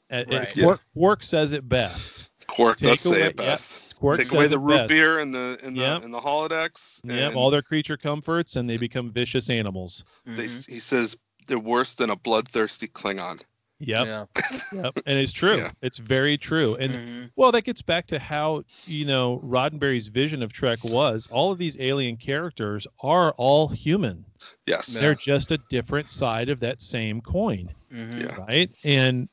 [0.09, 0.55] It- Right.
[0.55, 2.31] Quark, Quark says it best.
[2.47, 3.86] Quark Take does say it best.
[3.97, 4.89] Quark Take away the root best.
[4.89, 6.05] beer and the and the Yep.
[6.05, 7.01] and the holodecks.
[7.05, 10.05] Yep, all their creature comforts, and they become vicious animals.
[10.27, 10.71] they, Mhm.
[10.71, 11.17] he says
[11.47, 13.41] they're worse than a bloodthirsty Klingon.
[13.79, 14.25] Yep, Yeah.
[14.73, 15.57] yep, and it's true.
[15.57, 15.71] Yeah.
[15.83, 16.77] It's very true.
[16.77, 17.31] And Mhm.
[17.37, 21.27] well, that gets back to how you know Roddenberry's vision of Trek was.
[21.31, 24.25] All of these alien characters are all human.
[24.67, 24.87] Yes.
[24.89, 27.71] They're just a different side of that same coin.
[27.93, 28.23] Mhm.
[28.23, 28.37] Yeah.
[28.47, 29.29] right and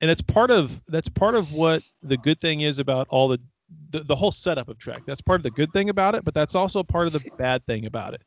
[0.00, 3.40] and it's part of that's part of what the good thing is about all the,
[3.90, 5.02] the the whole setup of trek.
[5.06, 7.64] That's part of the good thing about it but that's also part of the bad
[7.66, 8.22] thing about it.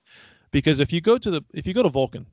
[0.52, 2.26] Because if you go to the if you go to vulcan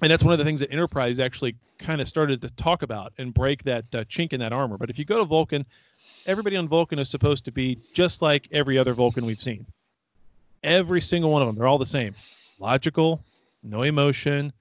[0.00, 3.12] and that's one of the things that enterprise actually kind of started to talk about
[3.18, 4.78] and break that uh, chink in that armor.
[4.78, 5.66] But if you go to vulcan
[6.26, 9.66] everybody on vulcan is supposed to be just like every other vulcan we've seen.
[10.62, 12.14] Every single one of them they're all the same.
[12.58, 13.20] Logical
[13.64, 14.52] no emotion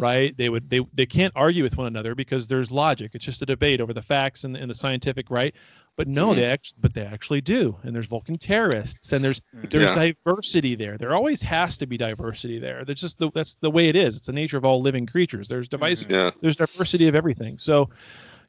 [0.00, 0.36] right?
[0.36, 3.10] They would they they can't argue with one another because there's logic.
[3.14, 5.54] It's just a debate over the facts and, and the scientific right.
[5.96, 7.76] But no they actually but they actually do.
[7.82, 10.12] And there's vulcan terrorists and there's there's Yeah.
[10.24, 10.96] diversity there.
[10.96, 12.84] There always has to be diversity there.
[12.84, 14.16] That's just the that's the way it is.
[14.16, 15.48] It's the nature of all living creatures.
[15.48, 16.30] There's device Yeah.
[16.40, 17.58] there's diversity of everything.
[17.58, 17.90] So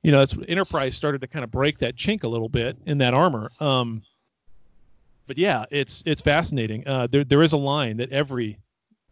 [0.03, 2.99] you know it's enterprise started to kind of break that chink a little bit in
[2.99, 3.49] that armor.
[3.59, 4.03] Um
[5.25, 6.87] but yeah it's it's fascinating.
[6.87, 8.59] Uh there, there is a line that every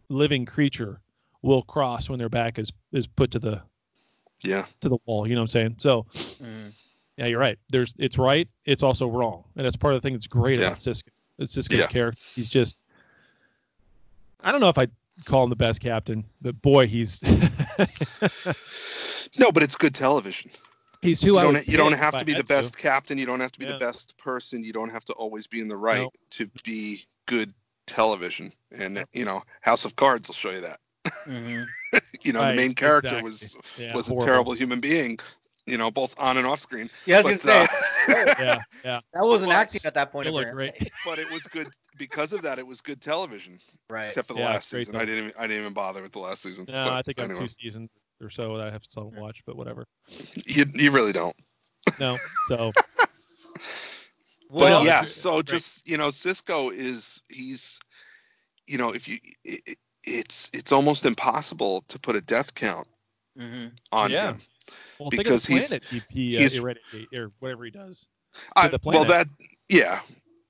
[0.08, 1.00] living creature
[1.42, 3.62] will cross when their back is is put to the
[4.42, 4.66] Yeah.
[4.80, 6.72] to the wall you know what i'm saying so Mhm.
[7.16, 10.14] yeah you're right there's it's right it's also wrong and that's part of the thing
[10.14, 10.68] that's great Yeah.
[10.68, 11.08] about sisko
[11.38, 11.86] it's sisko's Yeah.
[11.86, 12.78] character he's just
[14.40, 14.92] I don't know if I'd
[15.24, 17.20] call him the best captain, but boy, he's
[19.36, 20.50] No, but it's good television.
[21.02, 23.18] he's You I don't, you don't have to be the had best captain.
[23.18, 23.72] You don't have to be Yeah.
[23.72, 24.62] the best person.
[24.64, 26.10] You don't have to always be in the right No.
[26.30, 27.52] to be good
[27.86, 28.52] television.
[28.70, 30.78] And you know, House of Cards will show you that.
[31.26, 31.68] Mhm.
[32.24, 33.30] you know, Right, the main character exactly.
[33.30, 34.22] was Yeah, was horrible.
[34.22, 35.18] a terrible human being.
[35.66, 36.88] You know, both on and off screen.
[37.04, 39.00] Yeah, I was But, gonna uh, say yeah, yeah.
[39.12, 40.26] that wasn't But acting at that point.
[40.26, 40.72] They look great.
[41.04, 42.58] but it was good because of that.
[42.58, 43.58] It was good television,
[43.90, 44.08] Right.
[44.08, 44.96] except for the Yeah, last it's great season.
[44.96, 45.24] I didn't.
[45.26, 46.66] Even, I didn't even bother with the last season.
[46.68, 47.90] No, but I think I have two seasons
[48.20, 49.86] or so that I have to watch, but whatever.
[50.46, 51.36] you you really don't.
[52.00, 52.72] No, so
[54.50, 55.44] But Well, yeah, so Great.
[55.44, 57.78] just you know, Sisko is he's,
[58.66, 59.78] you know, if you, it,
[60.16, 62.88] it's it's almost impossible to put a death count
[63.38, 63.72] Mhm.
[63.92, 64.32] on Yeah.
[64.32, 64.40] him.
[64.98, 68.06] well, Because think he's- of the planet he, he uh, he's- or whatever he does.
[68.56, 69.28] I, the well, that
[69.68, 70.00] yeah.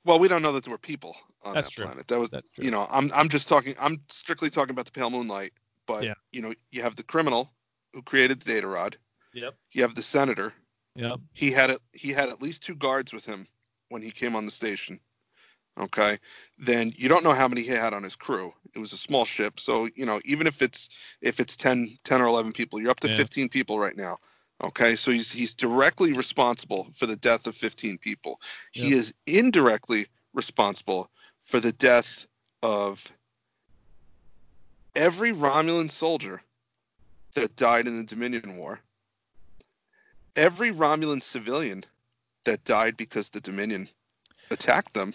[0.05, 1.85] Well, we don't know that there were people on That's that true.
[1.85, 2.09] planet.
[2.09, 2.65] That was, That's true.
[2.65, 3.75] you know, I'm I'm just talking.
[3.79, 5.53] I'm strictly talking about the Pale Moonlight.
[5.87, 6.15] But Yeah.
[6.33, 7.51] you know, you have the criminal
[7.95, 8.97] who created the data rod.
[9.35, 9.55] Yep.
[9.73, 10.53] You have the senator.
[10.97, 11.21] Yep.
[11.35, 11.81] He had it.
[11.93, 13.47] He had at least two guards with him
[13.91, 14.99] when he came on the station.
[15.79, 16.19] Okay.
[16.59, 18.53] Then you don't know how many he had on his crew.
[18.75, 20.89] It was a small ship, so you know even if it's
[21.21, 23.17] if it's 10, 10 or eleven people, you're up to Yeah.
[23.17, 24.19] fifteen people right now.
[24.63, 28.41] Okay, so he's he's directly responsible for the death of fifteen people.
[28.73, 31.11] He is indirectly responsible
[31.45, 32.27] for the death
[32.63, 33.13] of
[34.97, 36.43] every Romulan soldier
[37.35, 38.81] that died in the Dominion War,
[40.35, 41.85] every Romulan civilian
[42.45, 43.89] that died because the Dominion
[44.51, 45.15] attacked them,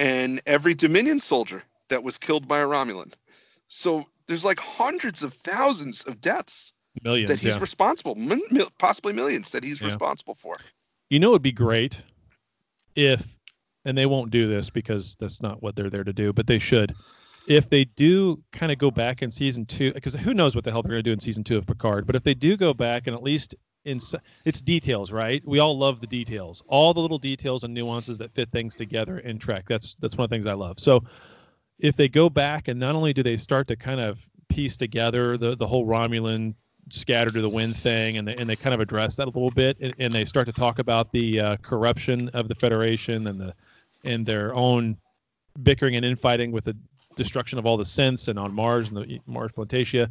[0.00, 3.12] and every Dominion soldier that was killed by a Romulan.
[3.68, 6.72] So there's like hundreds of thousands of deaths
[7.04, 7.28] Millions.
[7.28, 7.60] that he's yeah.
[7.60, 8.16] responsible,
[8.78, 9.88] possibly millions that he's Yeah.
[9.88, 10.56] responsible for.
[11.10, 12.02] You know, it'd be great
[12.96, 13.26] if,
[13.84, 16.58] and they won't do this because that's not what they're there to do, but they
[16.58, 16.94] should.
[17.46, 20.70] If they do kind of go back in season two, because who knows what the
[20.70, 22.72] hell they're going to do in season two of Picard, but if they do go
[22.72, 23.54] back and at least
[23.84, 23.98] in
[24.44, 25.42] it's details, right?
[25.46, 29.18] We all love the details, all the little details and nuances that fit things together
[29.20, 29.64] in Trek.
[29.68, 30.78] That's that's one of the things I love.
[30.78, 31.02] So
[31.78, 35.36] if they go back and not only do they start to kind of piece together
[35.36, 36.54] the the whole Romulan
[36.90, 39.50] scattered to the wind thing and they, and they kind of address that a little
[39.50, 43.40] bit and, and they start to talk about the uh, corruption of the federation and
[43.40, 43.54] the
[44.04, 44.96] and their own
[45.62, 46.76] bickering and infighting with the
[47.16, 50.10] destruction of all the synths and on mars and the mars planitia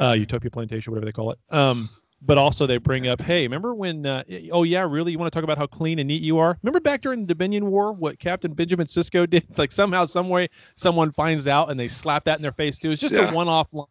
[0.00, 1.88] uh, utopia planitia whatever they call it um,
[2.20, 4.22] but also they bring up hey remember when uh,
[4.52, 6.80] oh yeah really you want to talk about how clean and neat you are remember
[6.80, 11.10] back during the dominion war what captain benjamin sisko did like somehow some way someone
[11.12, 13.30] finds out and they slap that in their face too it's just Yeah.
[13.30, 13.86] a one-off line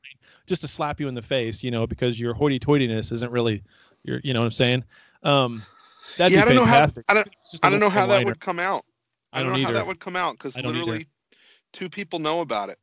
[0.45, 3.61] just to slap you in the face, you know, because your hoity-toityness isn't really
[4.03, 4.83] your, you know what I'm saying?
[5.23, 5.61] Um,
[6.17, 7.03] that'd yeah, I be don't fantastic.
[7.09, 8.85] know how I don't, It's just a I don't know how that would come out.
[9.33, 10.85] I I don't, don't know how that would come out because I don't either.
[10.85, 11.07] literally
[11.73, 12.77] two people know about it.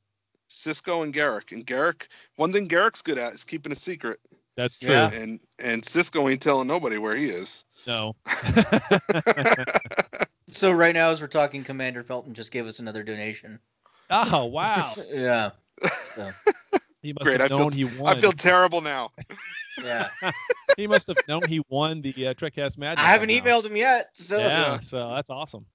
[0.50, 1.52] Sisko and Garak.
[1.52, 2.06] And Garak,
[2.36, 4.20] one thing Garak's good at is keeping a secret.
[4.56, 4.90] That's true.
[4.90, 5.10] Yeah.
[5.12, 7.64] And and Sisko ain't telling nobody where he is.
[7.86, 8.16] No.
[10.54, 13.58] So right now, as we're talking, Commander Felton just gave us another donation.
[14.10, 14.92] oh wow.
[15.12, 15.50] Yeah.
[16.14, 16.30] So
[17.02, 17.40] He must Great.
[17.40, 18.16] I feel he won.
[18.16, 19.10] I feel terrible now.
[19.82, 20.08] yeah,
[20.76, 23.04] he must have known he won the uh, Trekcast Madness.
[23.04, 23.44] I haven't somehow.
[23.44, 24.10] emailed him yet.
[24.14, 25.66] So Yeah, so that's awesome.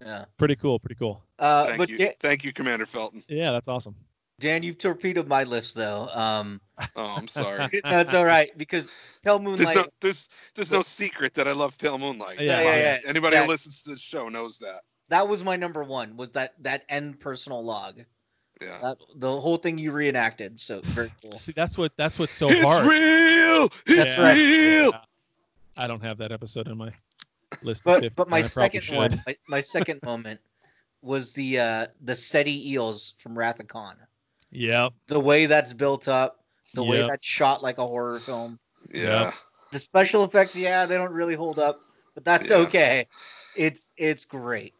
[0.00, 0.26] yeah.
[0.38, 0.78] Pretty cool.
[0.78, 1.22] Pretty cool.
[1.38, 1.98] Uh, Thank but you.
[1.98, 3.24] Dan, Thank you, Commander Felton.
[3.28, 3.96] Yeah, that's awesome.
[4.42, 6.08] Dan, you've torpedoed my list though.
[6.12, 6.60] Um,
[6.96, 7.68] Oh, I'm sorry.
[7.84, 8.90] no, all right because
[9.22, 9.58] Pale Moonlight.
[9.58, 12.40] There's no there's there's no secret that I love Pale Moonlight.
[12.40, 13.38] Yeah, Come yeah, yeah, Anybody exactly.
[13.38, 14.80] who listens to the show knows that.
[15.08, 16.16] that was my number one.
[16.16, 18.00] Was that that end personal log?
[18.60, 18.78] Yeah.
[18.82, 20.58] That, the whole thing you reenacted.
[20.58, 21.36] So very cool.
[21.36, 22.84] See, that's what that's what's so it's hard.
[22.84, 23.68] real.
[23.86, 24.90] It's That's real.
[24.90, 25.00] Yeah.
[25.76, 26.92] I don't have that episode on my
[27.62, 27.82] list.
[27.84, 30.40] But 50, but my and I probably second one, my, my second moment
[31.00, 33.96] was the uh the Ceti eels from Wrath of Khan.
[34.52, 34.92] Yep.
[35.08, 38.58] The way that's built up, the way that's shot like a horror film.
[38.92, 39.32] Yeah.
[39.72, 41.80] The special effects, yeah, they don't really hold up,
[42.14, 42.58] but that's Yeah.
[42.58, 43.06] okay.
[43.56, 44.74] It's it's great.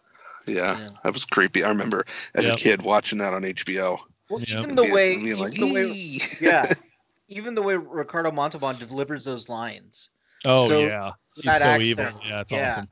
[0.46, 0.78] Yeah.
[0.78, 0.88] Yeah.
[1.04, 1.64] That was creepy.
[1.64, 2.04] I remember
[2.34, 2.56] as Yep.
[2.56, 3.98] a kid watching that on HBO.
[4.28, 4.64] Well, Yep.
[4.64, 6.72] even the way, even like, the way, yeah,
[7.28, 10.10] even the way Ricardo Montalban delivers those lines,
[10.44, 11.12] Oh So, yeah.
[11.34, 12.22] He's that so accent, evil.
[12.26, 12.70] Yeah, it's yeah.
[12.70, 12.88] awesome.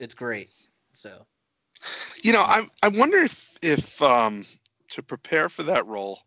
[0.00, 0.50] it's great.
[0.92, 1.26] So
[2.22, 4.44] You know, I I wonder if if um
[4.90, 6.20] to prepare for that role,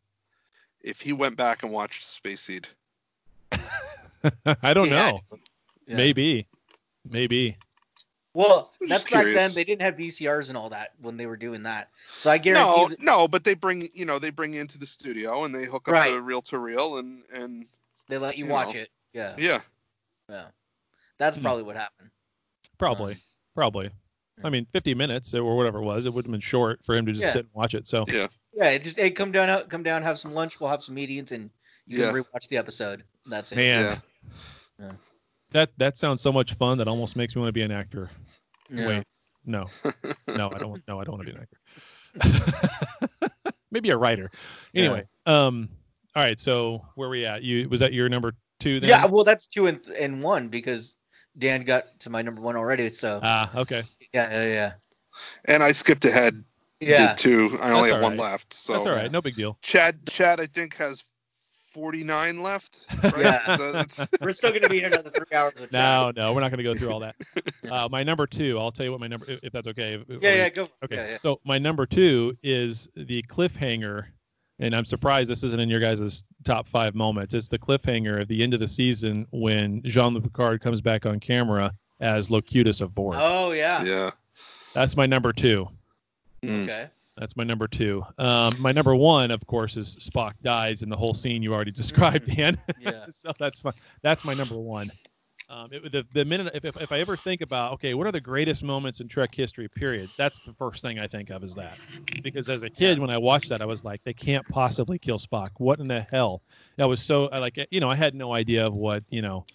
[0.82, 2.68] if he went back and watched Space Seed.
[4.64, 5.12] I don't Yeah.
[5.12, 5.20] know.
[5.88, 5.96] yeah.
[5.98, 6.48] Maybe.
[7.10, 7.56] Maybe.
[8.34, 9.52] Well, that's just back then.
[9.54, 11.90] They didn't have VCRs and all that when they were doing that.
[12.16, 12.96] So I No, guarantee.
[12.96, 15.66] that no, but they bring you know they bring you into the studio and they
[15.66, 16.12] hook up Right.
[16.14, 17.66] the reel to reel and and
[18.08, 18.82] they let you you watch know.
[18.82, 18.90] it.
[19.14, 19.62] Yeah, yeah
[20.30, 20.46] yeah.
[21.18, 21.44] That's Hmm.
[21.44, 22.12] probably what happened.
[22.78, 23.18] Probably.
[23.56, 23.90] Probably.
[24.44, 26.06] I mean, 50 minutes or whatever it was.
[26.06, 27.32] It would have been short for him to just Yeah.
[27.32, 27.88] sit and watch it.
[27.88, 30.60] So yeah, Yeah, it just hey, come down, out, come down, have some lunch.
[30.60, 31.50] We'll have some meetings, and
[31.86, 32.12] you Yeah.
[32.12, 33.04] can rewatch the episode.
[33.26, 33.56] That's it.
[33.58, 34.02] man,
[34.80, 34.92] Yeah.
[35.52, 38.10] that that sounds so much fun that almost makes me want to be an actor.
[38.70, 38.88] Yeah.
[38.88, 39.04] Wait,
[39.46, 39.66] no,
[40.28, 40.70] no, I don't.
[40.70, 41.60] want- No, I don't want to be an actor.
[43.72, 44.32] Maybe a writer.
[44.74, 45.70] Anyway, um,
[46.16, 46.40] all right.
[46.40, 47.44] So where we at?
[47.44, 48.80] You was that your number two?
[48.80, 48.90] Then?
[48.90, 50.96] Yeah, well, that's two and and one because
[51.38, 52.90] Dan got to my number one already.
[52.90, 53.84] So Ah, okay.
[54.14, 54.74] yeah, yeah, yeah.
[55.46, 56.44] and I skipped ahead.
[56.80, 57.10] Yeah.
[57.10, 57.58] Did two.
[57.62, 58.32] I only have all one right.
[58.32, 58.54] left.
[58.54, 59.12] So That's all right.
[59.12, 59.58] No big deal.
[59.62, 61.04] Chad, Chad, I think has
[61.74, 62.86] forty nine left.
[63.04, 63.18] Right?
[63.18, 63.86] Yeah.
[63.88, 65.54] So We're still going to be here another three hours.
[65.72, 67.16] No, no, we're not going to go through all that.
[67.70, 69.94] Uh, my number two, I'll tell you what my number, if if that's okay.
[70.08, 70.70] if- Yeah, or- yeah, go.
[70.84, 70.96] Okay.
[70.96, 71.18] Yeah, yeah.
[71.22, 74.06] So my number two is the cliffhanger,
[74.60, 77.34] and I'm surprised this isn't in your guys' top five moments.
[77.34, 81.06] It's the cliffhanger at the end of the season when Jean Luc Picard comes back
[81.06, 83.16] on camera as Locutus of Borg.
[83.20, 83.84] Oh yeah.
[83.84, 84.12] yeah.
[84.74, 85.68] That's my number two.
[86.44, 86.64] Mm.
[86.64, 86.88] Okay.
[87.18, 88.04] That's my number two.
[88.18, 91.72] Um, my number one, of course, is Spock dies in the whole scene you already
[91.84, 92.58] described, Dan.
[92.80, 93.06] Yeah.
[93.12, 93.72] so that's my
[94.02, 94.90] that's my number one.
[95.50, 98.12] Um, it, the, the minute if, if, if I ever think about okay, what are
[98.12, 99.68] the greatest moments in Trek history?
[99.68, 100.12] Period.
[100.16, 101.80] That's the first thing I think of is that,
[102.22, 105.18] because as a kid when I watched that, I was like, they can't possibly kill
[105.18, 105.50] Spock.
[105.58, 106.44] What in the hell?
[106.78, 109.46] That was so I like you know I had no idea of what you know.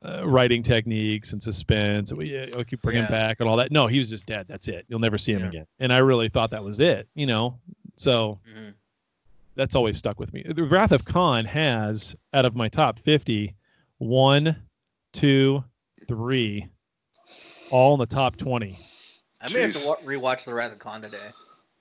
[0.00, 2.12] Uh, writing techniques and suspense.
[2.12, 3.08] We uh, keep bringing Yeah.
[3.10, 3.72] back and all that.
[3.72, 4.46] No, he was just dead.
[4.46, 4.86] That's it.
[4.88, 5.66] You'll never see him again.
[5.80, 7.08] And I really thought that was it.
[7.16, 7.58] You know,
[7.96, 8.74] so Mhm.
[9.56, 10.44] that's always stuck with me.
[10.48, 13.56] The Wrath of Khan has, out of my top 50,
[13.96, 14.54] one,
[15.12, 15.62] two,
[16.06, 16.68] three,
[17.70, 18.78] all in the top 20.
[19.40, 19.86] I may have to Jeez.
[19.86, 21.16] wa- rewatch The Wrath of Khan today.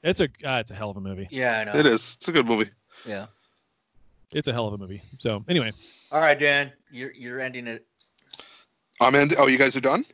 [0.04, 1.28] It's a ah, it's a hell of a movie.
[1.32, 1.76] Yeah, I know.
[1.76, 2.16] It is.
[2.20, 2.70] It's a good movie.
[3.06, 3.26] Yeah.
[4.32, 5.02] It's a hell of a movie.
[5.18, 5.72] So anyway,
[6.12, 7.86] All right, Dan, you're you're ending it.
[9.02, 9.30] I'm in.
[9.40, 10.06] Oh, you guys are done?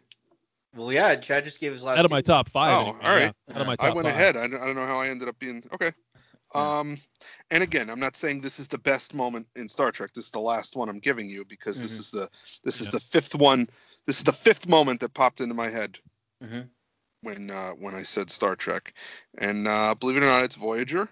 [0.76, 2.00] Well, yeah, Chad just gave his last.
[2.00, 2.24] out of my name.
[2.24, 2.72] top five.
[2.72, 3.34] Oh, anyway, all right.
[3.48, 4.16] yeah, out of my I top went five.
[4.16, 4.38] ahead.
[4.38, 5.92] I don't, I don't know how I ended up being okay.
[6.56, 6.98] Um,
[7.52, 10.12] and again, I'm not saying this is the best moment in Star Trek.
[10.14, 12.00] This is the last one I'm giving you because this Mhm.
[12.00, 12.30] is the
[12.64, 12.92] this is Yeah.
[12.92, 13.68] the fifth one.
[14.06, 16.00] This is the fifth moment that popped into my head
[16.44, 16.70] Mhm.
[17.22, 18.94] when uh, when I said Star Trek.
[19.38, 21.08] And uh, believe it or not, it's Voyager,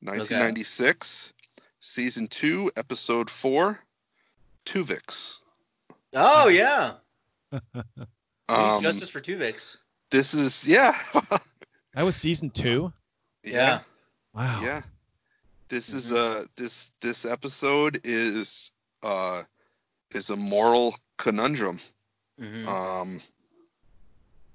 [0.00, 1.32] 1996,
[1.80, 3.80] season two, episode four,
[4.64, 5.38] Tuvix.
[6.12, 6.94] Oh yeah.
[8.48, 9.78] Um, Justice for Tuvix.
[10.10, 10.96] this is yeah,
[11.94, 12.92] That was season two.
[13.42, 13.80] Yeah.
[14.36, 14.60] Wow.
[14.62, 14.82] Yeah.
[15.68, 16.42] This is Mm-hmm.
[16.42, 18.70] uh this this episode is
[19.02, 19.42] uh
[20.14, 21.78] is a moral conundrum.
[22.40, 22.66] Mhm.
[22.66, 23.20] Um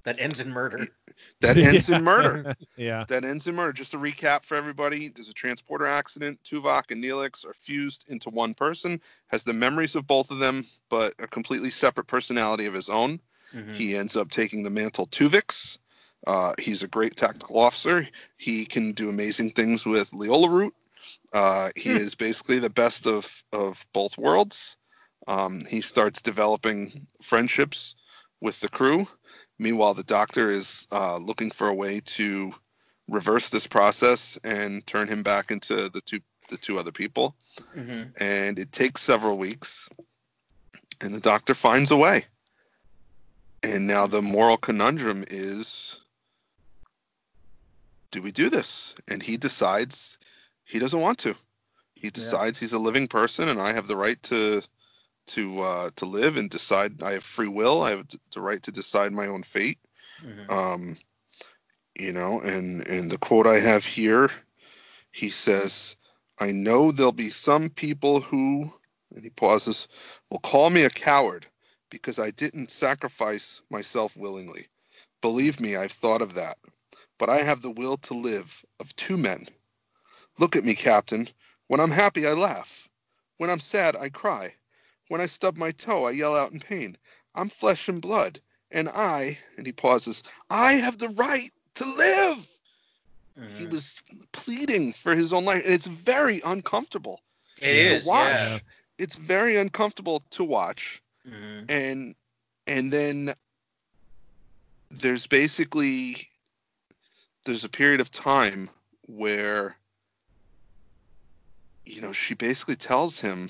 [0.04, 0.88] That ends in murder.
[1.42, 2.56] that ends in murder.
[2.78, 3.06] yeah.
[3.08, 3.74] That ends in murder.
[3.74, 6.40] Just to recap for everybody, there's a transporter accident.
[6.44, 10.64] Tuvok and Neelix are fused into one person, has the memories of both of them,
[10.90, 13.20] but a completely separate personality of his own.
[13.54, 13.76] Mhm.
[13.76, 15.78] He ends up taking the mantle Tuvix.
[16.28, 18.08] Uh, he's a great tactical officer.
[18.38, 20.74] He can do amazing things with Leola Root.
[21.34, 24.78] Uh, he is basically the best of, of both worlds.
[25.28, 27.96] Um, he starts developing friendships
[28.40, 29.08] with the crew.
[29.60, 32.54] Meanwhile, the doctor is uh, looking for a way to
[33.08, 36.20] reverse this process and turn him back into the two
[36.50, 37.36] the two other people.
[37.76, 38.12] Mhm.
[38.20, 39.88] And it takes several weeks,
[41.00, 42.26] and the doctor finds a way.
[43.64, 46.01] And now the moral conundrum is
[48.12, 48.94] do we do this?
[49.08, 50.20] And he decides
[50.66, 51.36] he doesn't want to.
[51.96, 54.62] He decides he's a living person and I have the right to
[55.28, 57.82] to uh to live and decide I have free will.
[57.82, 59.80] I have the right to decide my own fate.
[60.24, 60.52] Mhm.
[60.52, 60.98] Um
[61.96, 64.30] you know, and and the quote I have here
[65.12, 65.96] he says,
[66.40, 68.72] "I know there'll be some people who
[69.14, 69.88] and he pauses
[70.30, 71.48] will call me a coward
[71.90, 74.68] because I didn't sacrifice myself willingly.
[75.22, 76.58] Believe me, I've thought of that.
[77.22, 79.46] But I have the will to live of two men.
[80.40, 81.30] Look at me, Captain.
[81.68, 82.90] When I'm happy, I laugh.
[83.38, 84.56] When I'm sad, I cry.
[85.10, 86.98] When I stub my toe, I yell out in pain.
[87.36, 88.42] I'm flesh and blood,
[88.72, 92.50] and I, and he pauses, I have the right to live.
[93.56, 93.72] He Mhm.
[93.72, 97.22] was pleading for his own life, and it's very uncomfortable
[97.58, 98.06] It to is.
[98.08, 98.32] watch.
[98.32, 98.60] Yeah.
[98.98, 101.70] It's very uncomfortable to watch Mhm.
[101.70, 102.16] and
[102.66, 103.36] and then
[104.90, 106.31] there's basically
[107.46, 108.70] there's a period of time
[109.08, 109.76] where
[111.86, 113.50] you know she basically tells him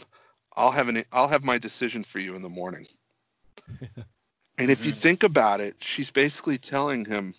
[0.56, 2.86] i'll have an i'll have my decision for you in the morning
[4.58, 4.96] and if you Mhm.
[4.96, 7.34] think about it she's basically telling him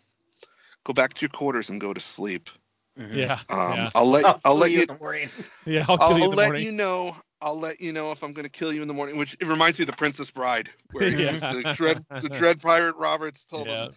[0.84, 2.50] go back to your quarters and go to sleep
[2.98, 3.16] Mhm.
[3.16, 3.40] Yeah.
[3.48, 3.90] um, yeah.
[3.94, 5.30] i'll let I'll i'll kill let you you in the morning.
[5.66, 5.84] Yeah.
[5.88, 6.64] I'll I'll, you I'll in the let morning.
[6.64, 7.16] you know.
[7.40, 9.16] I'll let you know if I'm going to kill you in the morning.
[9.16, 11.32] Which it reminds me of the Princess Bride, where Yeah.
[11.32, 13.84] the dread, the dread pirate Roberts told Yeah.
[13.86, 13.90] him,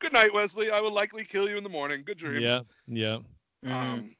[0.00, 0.70] Good night, Wesley.
[0.70, 2.02] I will likely kill you in the morning.
[2.04, 2.40] Good dreams.
[2.40, 3.18] Yeah, yeah.
[3.66, 4.16] Um,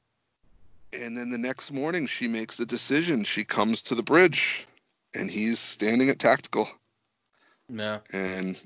[0.92, 3.24] and then the next morning, she makes a decision.
[3.24, 4.66] She comes to the bridge,
[5.14, 6.68] and he's standing at tactical.
[7.70, 8.00] No.
[8.12, 8.62] And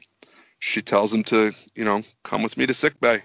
[0.59, 3.23] she tells him to, you know, come with me to sick bay.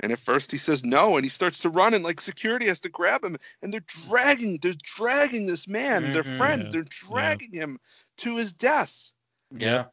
[0.00, 2.80] And at first he says no, and he starts to run, and like security has
[2.80, 6.36] to grab him, and they're dragging, they're dragging this man, their Mhm.
[6.36, 7.78] friend, Yeah, they're dragging him
[8.18, 9.10] to his death.
[9.56, 9.86] Yeah.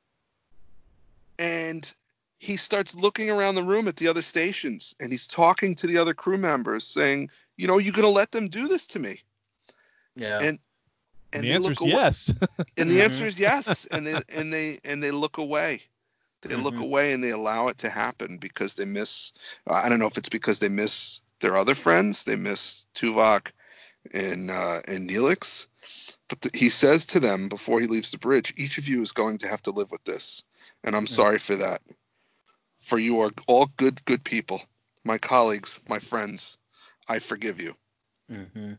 [1.37, 1.93] and
[2.39, 5.97] he starts looking around the room at the other stations and he's talking to the
[5.97, 9.21] other crew members saying you know you're gonna let them do this to me
[10.15, 10.39] Yeah.
[10.39, 10.59] and And
[11.33, 12.33] and the they answer look is away- yes.
[12.77, 13.03] and the Mhm.
[13.03, 15.83] answer is yes and they and they and they look away
[16.41, 16.83] they look Mhm.
[16.83, 19.33] away and they allow it to happen because they miss
[19.67, 23.51] i don't know if it's because they miss their other friends they miss tuvok
[24.13, 25.67] and uh and neelix
[26.29, 29.11] but the, he says to them before he leaves the bridge each of you is
[29.11, 30.41] going to have to live with this
[30.85, 31.81] and i'm sorry for that
[32.89, 34.61] for you are all good good people
[35.03, 36.57] my colleagues my friends
[37.09, 37.73] i forgive you
[38.29, 38.73] hmm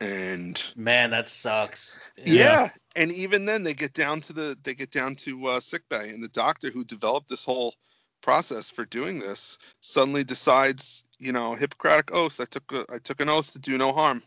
[0.00, 1.98] and Man, that sucks.
[2.16, 2.68] yeah.
[2.96, 6.10] and even then they get down to the they get down to uh, sick bay
[6.10, 7.74] and the doctor who developed this whole
[8.22, 13.20] process for doing this suddenly decides you know hippocratic oath i took a, i took
[13.20, 14.22] an oath to do no harm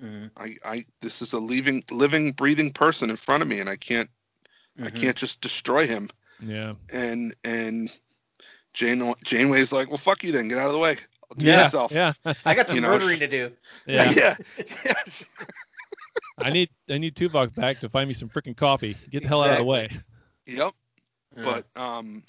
[0.00, 0.30] Mhm.
[0.36, 3.76] i i this is a living living breathing person in front of me and i
[3.76, 4.10] can't
[4.84, 5.00] i Mhm.
[5.00, 6.08] can't just destroy him
[6.40, 6.74] Yeah.
[6.92, 7.90] and and
[8.74, 10.96] jane janeway's like well fuck you then get out of the way
[11.30, 11.62] i'll do it Yeah.
[11.62, 12.12] myself Yeah.
[12.44, 13.52] I got some You know, murdering sh- to do.
[13.86, 14.10] Yeah.
[14.16, 14.36] yeah
[14.84, 15.24] yes
[16.38, 18.96] I need I need Tuvok back to find me some freaking coffee.
[19.10, 19.90] Get the hell out of the way.
[20.46, 20.72] Yep.
[21.36, 21.42] Yeah.
[21.44, 22.22] But um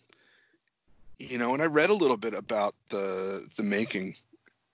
[1.19, 4.15] you know, and I read a little bit about the the making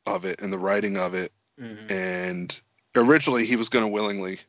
[0.05, 1.91] of it and the writing of it Mhm.
[1.91, 2.57] and
[2.95, 4.39] originally he was going to willingly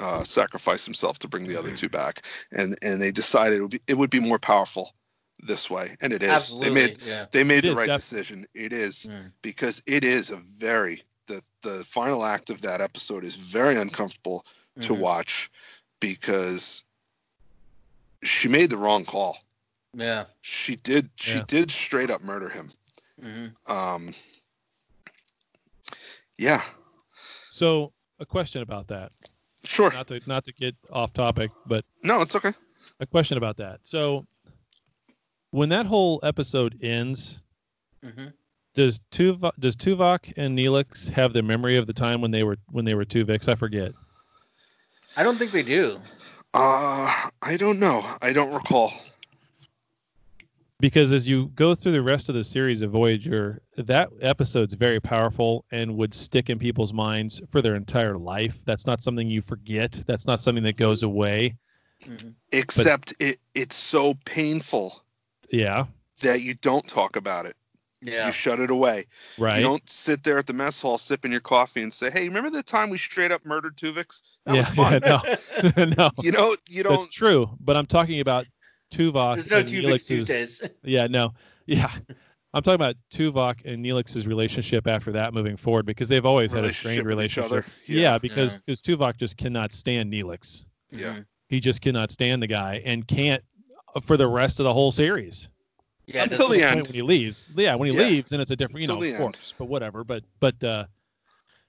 [0.00, 2.22] uh, sacrifice himself to bring the other two back
[2.52, 4.94] and and they decided it would be it would be more powerful
[5.40, 6.68] this way and it is Absolutely.
[6.68, 7.26] they made yeah.
[7.32, 9.32] they made It the right def- decision it is Mm.
[9.42, 14.44] because it is a very the the final act of that episode is very uncomfortable
[14.80, 14.98] to Mhm.
[14.98, 15.50] watch
[16.00, 16.84] because
[18.22, 19.38] she made the wrong call
[19.94, 20.24] Yeah.
[20.40, 21.44] she did she Yeah.
[21.46, 22.70] did straight up murder him
[23.20, 24.12] hmm um
[26.38, 26.62] yeah
[27.50, 29.12] So a question about that.
[29.64, 32.52] Sure Not to not to get off topic, but no it's okay
[33.00, 33.80] a question about that.
[33.82, 34.26] So
[35.50, 37.42] when that whole episode ends,
[38.04, 38.28] hmm
[38.74, 42.56] does Tuvok does Tuvok and Neelix have the memory of the time when they were
[42.70, 43.48] when they were Tuvix?
[43.48, 43.92] I forget.
[45.16, 45.98] I don't think they do.
[46.54, 48.92] uh i don't know i don't recall
[50.80, 54.98] Because as you go through the rest of the series of Voyager, that episode's very
[55.00, 58.58] powerful and would stick in people's minds for their entire life.
[58.64, 60.02] That's not something you forget.
[60.06, 61.56] That's not something that goes away.
[62.06, 62.34] Mhm.
[62.52, 65.02] except it it's so painful
[65.52, 65.84] Yeah.
[66.22, 67.56] that you don't talk about it
[68.00, 68.24] Yeah.
[68.28, 69.04] you shut it away
[69.36, 69.58] Right.
[69.58, 72.48] you don't sit there at the mess hall sipping your coffee and say hey remember
[72.48, 75.84] the time we straight up murdered tuvix that yeah, was fun yeah, no.
[75.98, 76.10] no.
[76.22, 78.46] you know you That's don't true, but I'm talking about
[78.90, 79.36] Tuvok.
[79.36, 80.62] There's no and two Neelix's- Tuesdays.
[80.82, 81.32] Yeah, no,
[81.66, 81.90] yeah.
[82.52, 86.64] I'm talking about Tuvok and Neelix's relationship after that moving forward because they've always had
[86.64, 87.52] a strained Relationship with each relationship.
[87.52, 87.64] other.
[87.86, 88.18] Yeah, Yeah.
[88.18, 90.64] because because Tuvok just cannot stand Neelix.
[90.90, 91.24] yeah Mhm.
[91.48, 93.42] He just cannot stand the guy and can't
[93.94, 95.48] uh, for the rest of the whole series.
[96.06, 96.24] Yeah.
[96.24, 97.52] Until the end when he leaves.
[97.56, 98.02] Yeah, when he Yeah.
[98.08, 100.02] leaves, then it's a different, you know, Until of course, but whatever.
[100.02, 100.86] But but uh,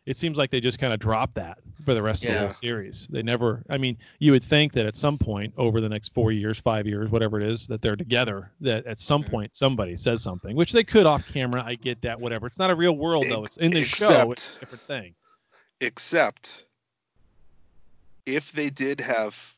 [0.05, 2.49] it seems like they just kind of dropped that for the rest of the whole
[2.49, 3.07] series.
[3.11, 3.63] They never.
[3.69, 6.87] I mean, you would think that at some point over the next four years, five
[6.87, 8.51] years, whatever it is, that they're together.
[8.61, 9.29] That at some Mhm.
[9.29, 11.63] point somebody says something, which they could off camera.
[11.63, 12.19] I get that.
[12.19, 12.47] Whatever.
[12.47, 13.43] It's not a real world though.
[13.43, 14.31] It's in the show.
[14.31, 15.15] It's a Except- different thing.
[15.81, 16.65] except
[18.25, 19.55] if they did have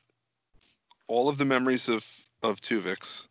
[1.07, 2.05] all of the memories of
[2.41, 3.27] of Tuvix,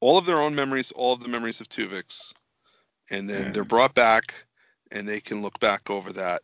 [0.00, 2.32] all of their own memories, all of the memories of Tuvix,
[3.10, 4.32] and then they're brought back
[4.92, 6.42] and they can look back over that.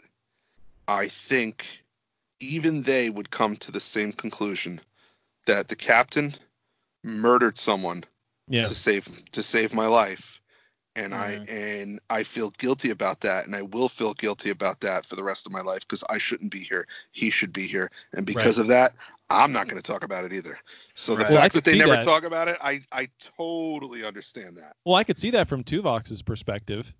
[0.88, 1.84] I think
[2.40, 4.80] even they would come to the same conclusion
[5.46, 6.34] that the captain
[7.02, 8.04] murdered someone
[8.48, 8.68] Yeah.
[8.68, 10.40] to save to save my life
[10.96, 11.18] and Mhm.
[11.18, 15.16] i and i feel guilty about that and i will feel guilty about that for
[15.16, 18.24] the rest of my life because i shouldn't be here he should be here and
[18.26, 18.62] because Right.
[18.62, 18.94] of that
[19.30, 20.58] i'm not going to talk about it either
[20.94, 21.34] so the Right.
[21.34, 22.04] Fact could that they never that.
[22.04, 26.22] talk about it i i totally understand that Well, I could see that from Tuvok's
[26.22, 26.94] perspective.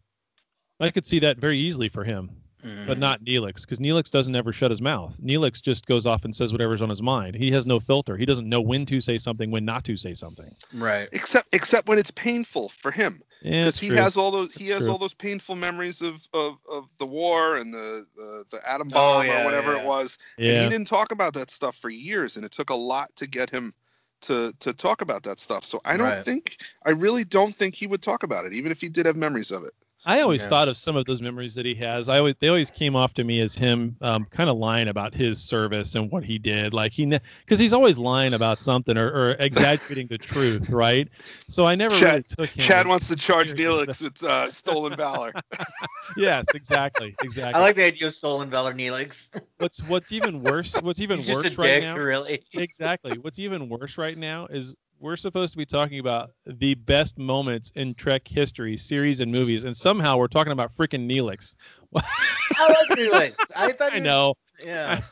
[0.81, 2.31] I could see that very easily for him.
[2.65, 2.87] Mhm.
[2.87, 5.15] but not Neelix because Neelix doesn't ever shut his mouth.
[5.23, 7.35] Neelix just goes off and says whatever's on his mind.
[7.37, 8.17] He has no filter.
[8.17, 10.51] He doesn't know when to say something, when not to say something.
[10.73, 11.07] Right.
[11.13, 13.97] except except when it's painful for him because it's he true.
[13.97, 14.93] has all those he That's has true.
[14.93, 19.19] all those painful memories of of, of the war and the, the the atom Oh,
[19.19, 19.81] bomb yeah, or whatever yeah.
[19.83, 22.71] it was and Yeah, he didn't talk about that stuff for years and it took
[22.71, 23.75] a lot to get him
[24.23, 25.67] to to talk about that stuff.
[25.67, 26.25] So I don't Right.
[26.25, 29.17] think I really don't think he would talk about it, even if he did have
[29.17, 29.73] memories of it.
[30.05, 30.49] I always Yeah.
[30.49, 32.09] thought of some of those memories that he has.
[32.09, 35.15] I always they always came off to me as him um, kind of lying about
[35.15, 36.75] his service and what he did.
[36.75, 41.09] Like he because he's always lying about something or, or exaggerating the truth, right?
[41.49, 42.65] So I never really Chad, took him.
[42.65, 43.53] Chad wants to charge.
[43.53, 45.33] Neelix with uh, stolen valor.
[46.17, 47.59] yes, exactly, exactly.
[47.59, 49.31] I like the idea of stolen valor Neelix.
[49.59, 50.81] what's what's even worse.
[50.81, 51.97] What's even He's just worse a right dick, now?
[51.97, 52.45] really.
[52.53, 53.19] exactly.
[53.19, 54.75] What's even worse right now is
[55.05, 59.65] we're supposed to be talking about the best moments in Trek history, series and movies,
[59.65, 61.57] and somehow we're talking about freaking Neelix.
[61.95, 63.35] I like Neelix.
[63.55, 64.35] I thought I he was- know.
[64.65, 65.01] Yeah.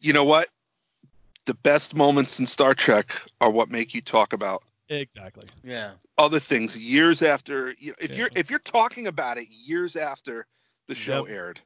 [0.00, 0.46] You know what?
[1.46, 5.48] The best moments in Star Trek are what make you talk about Exactly.
[5.64, 5.90] Yeah.
[6.18, 7.74] other things years after.
[7.80, 10.46] You know, if you're if you're talking about it years after
[10.86, 11.34] the show Yep.
[11.36, 11.60] aired,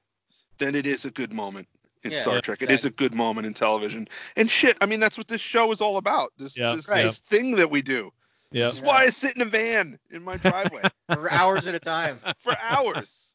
[0.56, 1.68] then it is a good moment
[2.04, 2.62] in Yeah, Star yeah, Trek.
[2.62, 4.08] It is a good moment in television.
[4.36, 6.30] And shit, I mean that's what this show is all about.
[6.36, 7.02] This Yep, this, Right.
[7.02, 8.12] this thing that we do.
[8.52, 8.64] Yep.
[8.64, 11.80] This is why I sit in a van in my driveway For hours at a
[11.80, 12.18] time.
[12.38, 13.28] for hours.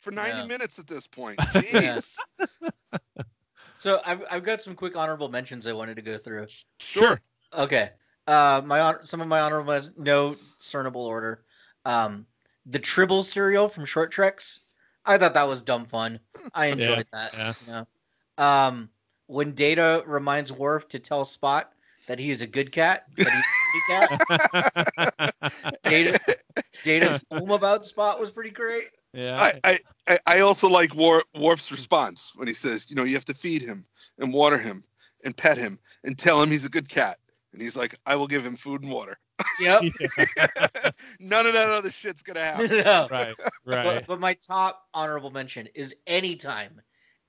[0.00, 0.44] For 90 Yeah.
[0.46, 1.38] minutes at this point.
[1.54, 2.16] Jeez.
[3.78, 6.46] So I've, I've got some quick honorable mentions I wanted to go through.
[6.80, 7.20] Sure.
[7.56, 7.90] Okay.
[8.26, 11.44] Uh, my hon- some of my honorable men- no discernible order.
[11.84, 12.26] Um,
[12.64, 14.60] the Tribble cereal from Short Treks.
[15.04, 16.18] I thought that was dumb fun.
[16.54, 17.32] I enjoyed that.
[17.34, 17.52] yeah.
[17.66, 17.86] You know?
[18.38, 18.90] Um,
[19.26, 21.72] when Data reminds Worf to tell Spot
[22.06, 25.42] that he is a good cat, that he's a cat.
[25.84, 26.18] Data,
[26.84, 28.84] Data's poem about Spot was pretty great.
[29.12, 29.36] Yeah.
[29.40, 33.14] I, I, I- I also like War, Worf's response when he says, you know, you
[33.14, 33.84] have to feed him
[34.18, 34.84] and water him
[35.24, 37.18] and pet him and tell him he's a good cat.
[37.52, 39.18] And he's like, I will give him food and water.
[39.60, 39.82] Yep.
[41.20, 42.68] None of that other shit's gonna happen.
[42.84, 43.06] no.
[43.10, 43.34] right.
[43.66, 44.06] But, Right.
[44.06, 46.80] but my top honorable mention is anytime,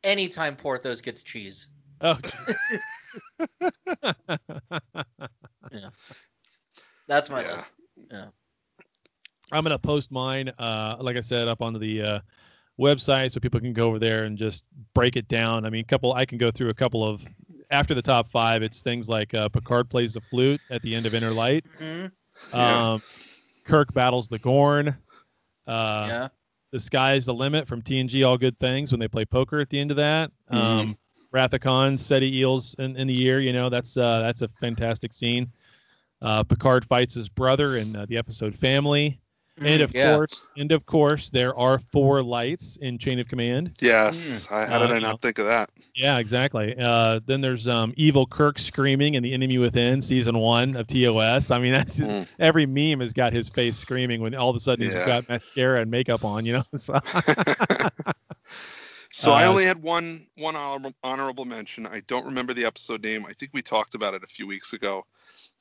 [0.03, 1.67] anytime Porthos gets cheese.
[2.01, 2.17] Oh.
[5.71, 5.89] Yeah.
[7.07, 7.51] That's my Yeah.
[7.51, 7.73] list.
[8.11, 8.25] Yeah.
[9.51, 12.19] I'm gonna post mine, uh, like I said, up onto the uh,
[12.79, 15.65] website so people can go over there and just break it down.
[15.65, 16.13] I mean, couple.
[16.13, 17.23] I can go through a couple of
[17.71, 18.61] after the top five.
[18.63, 21.65] It's things like uh, Picard plays the flute at the end of Inner Light.
[21.79, 22.11] Mhm.
[22.53, 22.93] Yeah.
[22.93, 23.01] Um,
[23.65, 24.89] Kirk battles the Gorn.
[25.65, 26.27] Uh, yeah.
[26.71, 28.27] The sky's the limit from TNG.
[28.27, 30.31] All good things when they play poker at the end of that.
[30.51, 30.57] Mhm.
[30.57, 30.97] Um,
[31.31, 33.39] Wrath of Khan, Ceti eels in, in the year.
[33.39, 35.51] You know that's uh, that's a fantastic scene.
[36.21, 39.19] Uh, Picard fights his brother in uh, the episode Family,
[39.63, 40.13] and Mm, of yeah.
[40.13, 43.73] course, and of course, there are four lights in Chain of Command.
[43.81, 44.47] Yes.
[44.51, 45.71] I, how did Uh, I not think of that?
[45.95, 46.75] Yeah, exactly.
[46.79, 51.49] Uh, then there's um, Evil Kirk screaming in The Enemy Within, season one of TOS.
[51.51, 52.27] I mean, that's Mm.
[52.39, 55.81] every meme has got his face screaming when all of a sudden he's got mascara
[55.81, 56.45] and makeup on.
[56.45, 56.99] You know, so,
[59.11, 61.85] So I Uh, only had one one honorable, honorable mention.
[61.85, 63.25] I don't remember the episode name.
[63.25, 65.05] I think we talked about it a few weeks ago,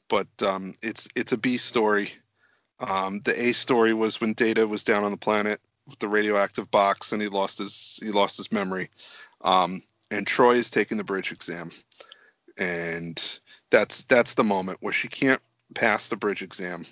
[0.09, 2.11] but um, it's it's a B story.
[2.81, 6.71] Um, the A story was when Data was down on the planet with the radioactive
[6.71, 8.91] box, and he lost his he lost his memory.
[9.43, 11.71] Um, and Troi is taking the bridge exam,
[12.59, 13.41] and
[13.71, 15.41] that's that's the moment where she can't
[15.75, 16.85] pass the bridge exam.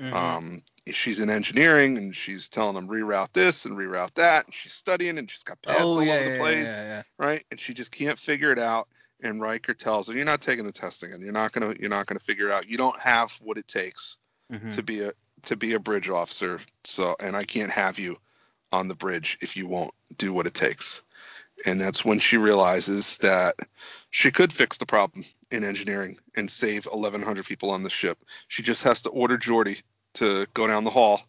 [0.00, 0.12] Mhm.
[0.12, 4.46] Um, she's in engineering and she's telling them reroute this and reroute that.
[4.46, 7.02] And she's studying and she's got paths oh all yeah, over the yeah, place, yeah.
[7.18, 7.44] right?
[7.50, 8.88] And she just can't figure it out.
[9.20, 11.74] And Riker tells her, "You're not taking the testing, and You're not gonna.
[11.80, 12.68] You're not gonna figure it out.
[12.68, 14.16] You don't have what it takes
[14.52, 14.72] Mhm.
[14.72, 15.12] to be a
[15.44, 16.60] to be a bridge officer.
[16.84, 18.18] So, and I can't have you
[18.72, 21.02] on the bridge if you won't do what it takes."
[21.66, 23.56] And that's when she realizes that
[24.10, 28.18] she could fix the problem in engineering and save 1,100 people on the ship.
[28.48, 29.82] She just has to order Geordi
[30.14, 31.22] to go down the hall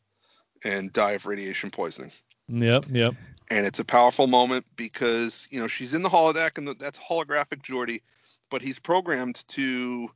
[0.63, 2.11] and die of radiation poisoning.
[2.47, 3.15] yep, yep.
[3.49, 7.63] And it's a powerful moment because you know she's in the holodeck and that's holographic
[7.63, 8.01] Geordi,
[8.49, 10.11] but he's programmed to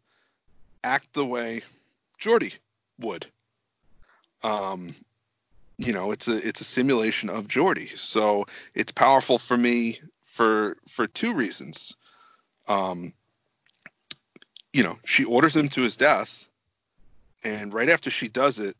[0.83, 1.61] act the way
[2.19, 2.53] Geordi
[2.99, 3.27] would.
[4.43, 4.95] Um,
[5.77, 8.45] you know, it's a it's a simulation of Geordi, so
[8.75, 11.95] it's powerful for me for for two reasons.
[12.67, 13.13] Um,
[14.71, 16.45] you know, she orders him to his death,
[17.43, 18.75] and right after she does it,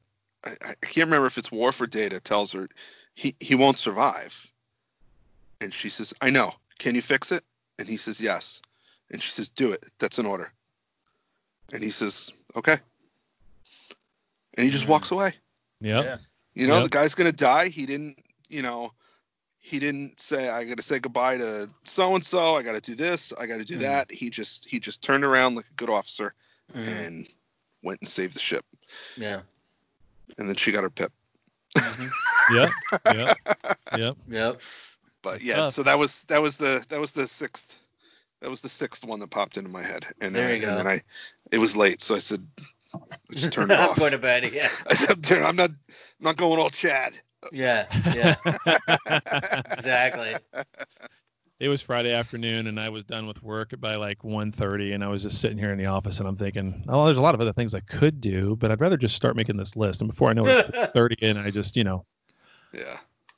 [0.45, 2.67] I, I can't remember if it's Worf or Data tells her
[3.15, 4.47] he he won't survive,
[5.61, 6.53] and she says, "I know.
[6.79, 7.43] Can you fix it?"
[7.79, 8.61] And he says, "Yes,"
[9.11, 9.85] and she says, "Do it.
[9.99, 10.51] That's an order."
[11.71, 12.77] And he says, "Okay,"
[14.55, 15.33] and he just walks away.
[15.81, 16.05] Yep.
[16.05, 16.17] Yeah.
[16.55, 16.83] You know, Yep.
[16.83, 17.67] the guy's gonna die.
[17.69, 18.17] He didn't,
[18.49, 18.93] you know,
[19.57, 22.55] he didn't say I gotta say goodbye to so and so.
[22.55, 23.33] I gotta do this.
[23.39, 23.81] I gotta do Mhm.
[23.81, 24.11] that.
[24.11, 26.33] He just he just turned around like a good officer
[26.75, 26.87] Mhm.
[26.87, 27.29] and
[27.81, 28.65] went and saved the ship.
[29.17, 29.41] Yeah.
[30.37, 31.11] And then she got her pip.
[32.51, 32.69] Yep.
[33.05, 33.37] Yep.
[33.97, 34.17] Yep.
[34.27, 34.61] Yep.
[35.21, 35.73] But yeah, stuff.
[35.73, 37.77] so that was that was the that was the sixth
[38.41, 40.75] That was the sixth one that popped into my head, and There then, you and
[40.77, 40.83] go.
[40.83, 41.01] then I,
[41.51, 42.45] it was late, so I said,
[42.93, 42.99] I
[43.31, 43.97] just turned it off.
[43.97, 44.51] Going to bed.
[44.53, 44.69] Yeah.
[44.87, 45.75] I said, "Dude, I'm not, I'm
[46.21, 47.13] not going all Chad.
[47.51, 47.85] Yeah.
[48.13, 48.35] Yeah.
[49.71, 50.35] exactly.
[51.59, 55.07] It was Friday afternoon, and I was done with work by like 1.30, and I
[55.07, 57.41] was just sitting here in the office, and I'm thinking, oh, there's a lot of
[57.41, 60.01] other things I could do, but I'd rather just start making this list.
[60.01, 62.05] And before I know it, it's 30, and I just, you know.
[62.73, 62.97] Yeah.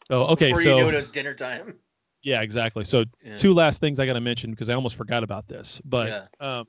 [0.10, 0.48] Oh, okay.
[0.48, 1.76] Before so you knew it, it was dinner time.
[2.24, 2.84] Yeah, exactly.
[2.84, 3.38] So Yeah.
[3.38, 5.80] two last things I got to mention because I almost forgot about this.
[5.86, 6.66] But um,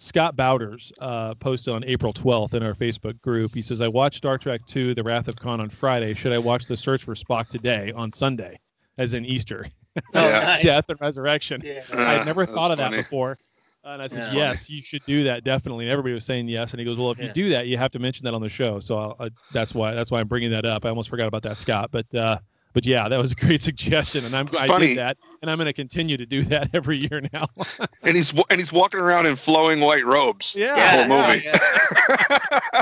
[0.00, 3.52] Scott Bowders uh, posted on April 12th in our Facebook group.
[3.54, 6.14] He says, "I watched Star Trek II: The Wrath of Khan on Friday.
[6.14, 8.58] Should I watch The Search for Spock today on Sunday,
[8.96, 9.68] as in Easter,
[10.14, 10.62] nice.
[10.62, 11.82] death and resurrection?" Yeah.
[11.92, 13.36] I had never thought of that before.
[13.84, 14.48] And I said, Yeah.
[14.48, 16.70] "Yes, you should do that definitely." And everybody was saying yes.
[16.70, 17.26] And he goes, "Well, if Yeah.
[17.26, 19.74] you do that, you have to mention that on the show." So I'll, I, that's
[19.74, 20.86] why that's why I'm bringing that up.
[20.86, 21.90] I almost forgot about that, Scott.
[21.92, 22.38] But uh,
[22.72, 24.88] but yeah, that was a great suggestion, and I'm It's I funny.
[24.88, 27.46] did that, and I'm going to continue to do that every year now.
[28.02, 30.56] And he's and he's walking around in flowing white robes.
[30.58, 30.74] Yeah,
[31.06, 32.80] the whole yeah, movie.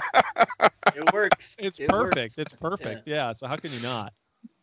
[0.96, 1.56] It works.
[1.58, 2.16] it's It perfect.
[2.16, 2.38] works.
[2.38, 3.06] It's perfect.
[3.06, 3.32] Yeah.
[3.32, 4.12] So how can you not?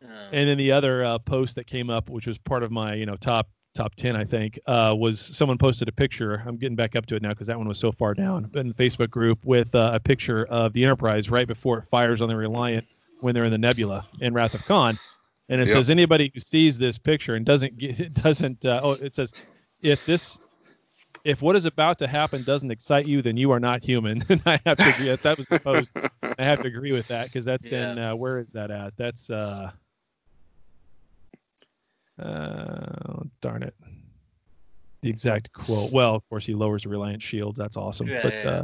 [0.03, 2.93] Uh, And then the other uh, post that came up, which was part of my
[2.95, 6.41] you know top top ten, I think, uh, was someone posted a picture.
[6.45, 8.69] I'm getting back up to it now because that one was so far down in
[8.69, 12.30] the Facebook group with uh, a picture of the Enterprise right before it fires on
[12.30, 12.85] the Reliant
[13.19, 14.97] when they're in the Nebula in Wrath of Khan,
[15.49, 15.76] and it Yep.
[15.76, 19.31] says anybody who sees this picture and doesn't get it doesn't uh, oh it says
[19.81, 20.39] if this
[21.26, 24.23] if what is about to happen doesn't excite you, then you are not human.
[24.30, 25.17] and I have to agree.
[25.22, 25.91] That was the post.
[26.38, 28.93] I have to agree with that because that's in uh, where is that at?
[28.95, 29.72] That's uh,
[32.19, 33.73] uh, darn it,
[35.01, 35.91] the exact quote.
[35.91, 37.57] Well, of course, he lowers the Reliant shields.
[37.57, 38.07] That's awesome.
[38.07, 38.49] Yeah, but yeah, yeah.
[38.51, 38.63] uh,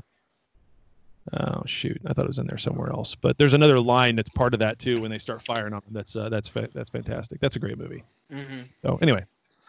[1.33, 3.15] oh shoot, I thought it was in there somewhere else.
[3.15, 5.93] But there's another line that's part of that too when they start firing on them.
[5.93, 7.39] That's uh, that's fa- that's fantastic.
[7.39, 8.03] That's a great movie.
[8.31, 8.65] mhm.
[8.81, 9.23] So anyway,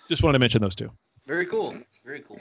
[0.09, 0.91] just wanted to mention those two.
[1.27, 1.77] Very cool.
[2.05, 2.39] Very cool.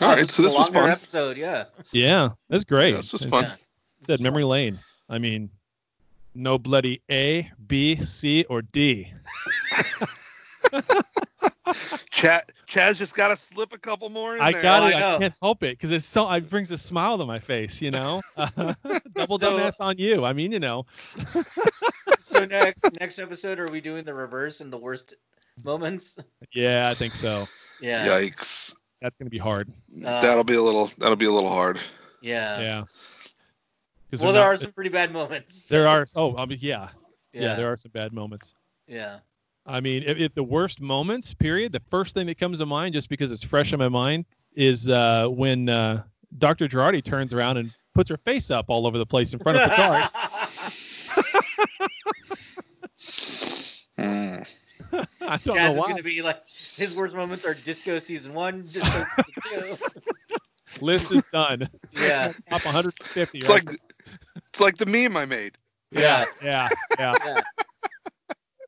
[0.00, 0.88] All right, so a this was fun.
[0.90, 1.36] episode.
[1.36, 1.64] Yeah.
[1.90, 2.90] Yeah, that's great.
[2.90, 3.44] Yeah, this was It's- fun.
[3.50, 4.06] Yeah.
[4.06, 4.78] Said memory lane.
[5.08, 5.50] I mean,
[6.34, 9.12] no bloody A, B, C, or D.
[12.10, 14.62] Chad, Chaz just got to slip a couple more in I there.
[14.62, 14.94] got Oh, it.
[14.94, 16.30] I I, can't help it because it's so.
[16.32, 17.80] It brings a smile to my face.
[17.80, 20.24] You know, double So- dumbass on you.
[20.24, 20.86] I mean, you know.
[22.18, 25.14] So next next episode, are we doing the reverse and the worst
[25.64, 26.18] moments?
[26.54, 27.46] Yeah, I think so.
[27.80, 28.06] Yeah.
[28.06, 28.74] Yikes!
[29.02, 29.68] That's gonna be hard.
[30.04, 30.90] Uh, that'll be a little.
[30.98, 31.78] That'll be a little hard.
[32.22, 32.60] Yeah.
[32.60, 32.82] Yeah.
[34.10, 35.68] 'Cause Well, there not- are some pretty bad moments.
[35.68, 36.06] There are.
[36.16, 36.88] Oh, I mean, yeah.
[37.32, 37.42] yeah.
[37.42, 37.54] Yeah.
[37.56, 38.54] There are some bad moments.
[38.86, 39.18] Yeah.
[39.66, 42.94] I mean, if, if the worst moments, period, the first thing that comes to mind,
[42.94, 44.24] just because it's fresh in my mind,
[44.54, 46.02] is uh, when uh,
[46.38, 46.68] Dr.
[46.68, 49.70] Jurati turns around and puts her face up all over the place in front of
[49.70, 50.10] Picard.
[53.96, 54.42] Hmm.
[54.92, 55.88] I don't Chaz know is why.
[55.88, 56.42] gonna be like
[56.76, 59.84] his worst moments are Disco season one, Disco season two.
[60.84, 61.68] List is done.
[61.92, 62.32] Yeah.
[62.50, 63.38] Top 150.
[63.38, 63.66] It's right?
[63.66, 63.80] like,
[64.48, 65.56] it's like the meme I made.
[65.90, 66.68] yeah, yeah,
[66.98, 67.12] yeah.
[67.22, 67.40] Yeah.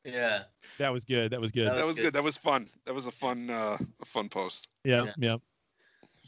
[0.05, 0.43] Yeah.
[0.79, 1.31] That was good.
[1.31, 1.67] That was good.
[1.67, 2.13] That That was was good.
[2.13, 2.67] That was fun.
[2.85, 5.11] That was a fun, uh, a fun post yeah, yeah.
[5.17, 5.37] yeah.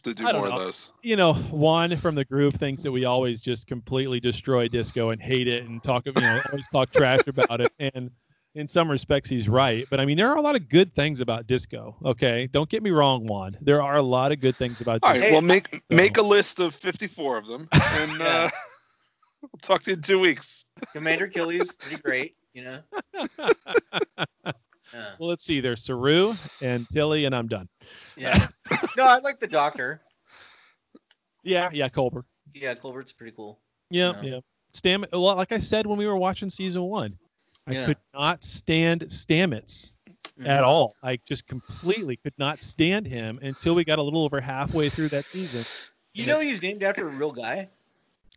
[0.03, 0.55] to do I don't more know.
[0.55, 0.93] of those.
[1.03, 5.21] you know, Juan from the group thinks that we always just completely destroy disco and
[5.21, 7.71] hate it and talk, you know, always talk trash about it.
[7.79, 8.09] And
[8.55, 9.85] in some respects, he's right.
[9.89, 11.95] But I mean, there are a lot of good things about disco.
[12.05, 13.55] Okay, don't get me wrong, Juan.
[13.61, 15.25] There are a lot of good things about All disco.
[15.27, 15.31] right.
[15.33, 18.25] Well, make make a list of fifty-four of them, and Yeah.
[18.25, 18.49] uh,
[19.41, 20.65] we'll talk to you in two weeks.
[20.93, 22.79] Commander Killy's pretty great, you know.
[24.93, 25.11] Yeah.
[25.19, 25.59] Well, let's see.
[25.59, 27.67] There's Saru and Tilly, and I'm done.
[28.15, 28.47] Yeah.
[28.97, 30.01] No, I like the Doctor.
[31.43, 32.23] Yeah, yeah, Culber.
[32.53, 33.59] Yeah, Culber's pretty cool.
[33.91, 34.29] Yeah, Yeah.
[34.35, 34.39] yeah.
[34.73, 35.05] Stam.
[35.11, 37.15] Well, like I said when we were watching season one,
[37.67, 37.85] I Yeah.
[37.85, 39.95] could not stand Stamets
[40.39, 40.47] Mhm.
[40.47, 40.95] at all.
[41.03, 45.09] I just completely could not stand him until we got a little over halfway through
[45.09, 45.63] that season.
[46.13, 47.69] You know he's named after a real guy.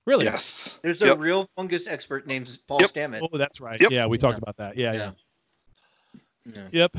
[0.06, 0.24] Really?
[0.24, 0.80] Yes.
[0.82, 1.18] There's a Yep.
[1.18, 2.90] real fungus expert named Paul Yep.
[2.90, 3.28] Stamets.
[3.32, 3.80] Oh, that's right.
[3.80, 3.90] Yep.
[3.90, 4.42] Yeah, we talked Yeah.
[4.42, 4.76] about that.
[4.76, 5.10] Yeah, yeah.
[6.44, 6.68] Yeah.
[6.72, 6.96] Yep.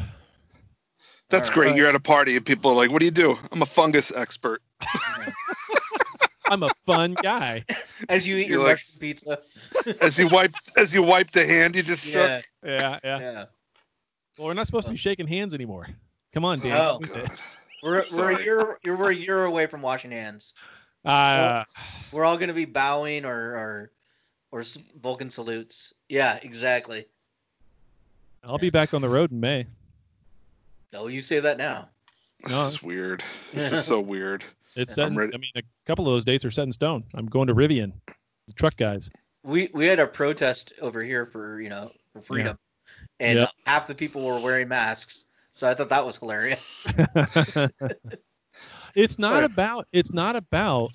[1.30, 1.76] That's All great.
[1.76, 4.11] You're at a party and people are like, "What do you do?" I'm a fungus
[4.15, 4.61] expert.
[6.45, 7.64] I'm a fun guy.
[8.10, 9.40] As you eat You're your like- mushroom pizza.
[10.02, 12.30] As you wipe, as you wipe the hand, you just shook.
[12.30, 12.41] Yeah.
[12.64, 13.19] Yeah, yeah.
[13.19, 13.45] Yeah.
[14.38, 15.88] Well, we're not supposed to be shaking hands anymore.
[16.34, 16.78] Come on, Dan.
[16.78, 16.99] Oh.
[16.99, 17.32] Get.
[17.84, 20.53] We're we're a year you're we're a year away from washing hands.
[21.06, 21.64] Uh,
[22.11, 23.91] We're all gonna be bowing or or
[24.52, 24.64] or
[25.02, 25.94] Vulcan salutes.
[26.10, 27.06] Yeah, exactly.
[28.44, 29.65] I'll be back on the road in May.
[30.95, 31.90] Oh, you say that now.
[32.49, 32.65] No.
[32.65, 33.23] This is weird.
[33.53, 34.44] This is so weird.
[34.76, 35.06] It's set.
[35.06, 35.34] I'm in- ready.
[35.34, 37.03] I mean, a couple of those dates are set in stone.
[37.14, 37.91] I'm going to Rivian,
[38.48, 39.10] the truck guys.
[39.44, 42.57] We we had a protest over here for you know for freedom,
[43.19, 43.49] and Yep.
[43.65, 45.26] half the people were wearing masks.
[45.53, 46.86] So I thought that was hilarious.
[48.95, 50.91] it's not about it's not about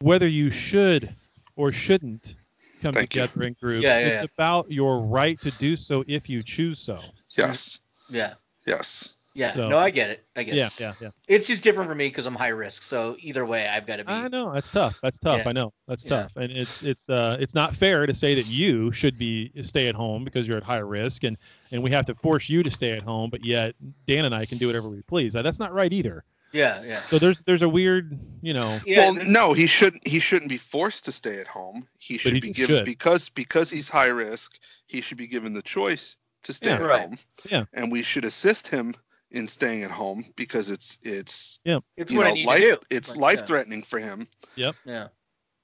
[0.00, 1.14] whether you should
[1.56, 2.36] or shouldn't
[2.80, 3.22] come Thank you.
[3.22, 3.82] together in groups.
[3.82, 4.26] Yeah, yeah, it's yeah.
[4.36, 7.00] about your right to do so if you choose so.
[7.30, 7.80] Yes.
[8.08, 8.34] yeah.
[8.66, 9.14] Yes.
[9.34, 9.52] Yeah.
[9.54, 10.24] So- no, I get it.
[10.36, 10.80] I get Yeah, it.
[10.80, 11.08] yeah, yeah.
[11.26, 12.82] It's just different for me because I'm high risk.
[12.82, 14.12] So either way, I've got to be.
[14.12, 14.98] I know that's tough.
[15.02, 15.38] That's tough.
[15.44, 15.48] Yeah.
[15.48, 16.10] I know that's Yeah.
[16.22, 19.88] tough, and it's it's uh it's not fair to say that you should be stay
[19.88, 21.36] at home because you're at high risk, and
[21.72, 23.74] and we have to force you to stay at home, but yet
[24.06, 25.34] Dan and I can do whatever we please.
[25.36, 26.24] Uh, That's not right either.
[26.52, 26.96] Yeah, yeah.
[27.00, 28.78] So there's there's a weird, you know.
[28.86, 30.06] well, no, he shouldn't.
[30.06, 31.86] He shouldn't be forced to stay at home.
[31.98, 32.84] He should he be given should.
[32.84, 34.58] because because he's high risk.
[34.86, 36.76] He should be given the choice to stay Yeah.
[36.76, 37.02] at Right.
[37.02, 37.18] home.
[37.50, 37.64] Yeah.
[37.74, 38.94] and we should assist him
[39.30, 41.80] in staying at home because it's it's Yeah.
[41.98, 42.76] It's you what I know life do.
[42.90, 43.46] it's Like, life yeah.
[43.46, 44.26] threatening for him.
[44.56, 44.74] Yep.
[44.86, 45.08] Yeah.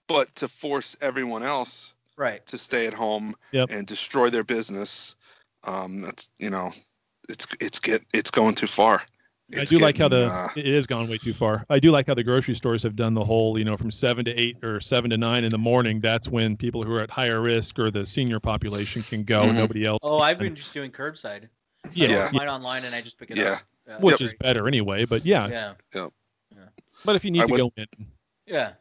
[0.07, 2.45] But to force everyone else Right.
[2.47, 3.71] to stay at home Yep.
[3.71, 5.17] and destroy their business,
[5.63, 6.73] um, that's you know,
[7.31, 9.03] it's it's get it's going too far.
[9.53, 11.67] I It's do like how the uh, it has gone way too far.
[11.69, 14.25] I do like how the grocery stores have done the whole, you know, from seven
[14.25, 16.01] to eight or seven to nine in the morning.
[16.01, 19.43] That's when people who are at higher risk or the senior population can go.
[19.43, 19.55] Mhm.
[19.55, 20.01] Nobody else.
[20.03, 21.49] Oh, I've been just doing curbside.
[21.93, 22.07] Yeah.
[22.09, 22.29] I Yeah.
[22.33, 23.45] mine online and I just pick it Yeah.
[23.53, 23.59] up.
[23.87, 23.99] Yeah.
[23.99, 25.05] which that's is better anyway.
[25.05, 25.47] But yeah.
[25.47, 25.57] great.
[25.59, 25.75] Yeah.
[25.95, 26.13] Yep.
[27.05, 27.87] But if you need I to would- go in,
[28.47, 28.73] Yeah.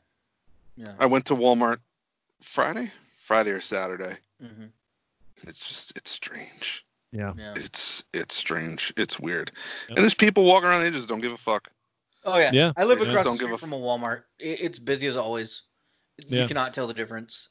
[0.78, 0.96] Yeah.
[0.98, 1.80] I went to Walmart
[2.42, 4.16] Friday, Friday or Saturday.
[4.40, 4.68] hmm
[5.46, 6.86] It's just it's strange.
[7.14, 7.34] Yeah.
[7.38, 7.54] Yeah.
[7.56, 8.92] It's it's strange.
[8.98, 9.52] It's weird.
[9.90, 9.98] Yep.
[9.98, 10.82] And there's people walking around.
[10.82, 11.70] They just don't give a fuck.
[12.26, 12.52] Oh yeah.
[12.54, 12.72] Yeah.
[12.76, 14.24] I live They across the don't give street a from a Walmart.
[14.40, 15.64] It, it's busy as always.
[16.28, 16.42] Yeah.
[16.42, 17.50] You cannot tell the difference.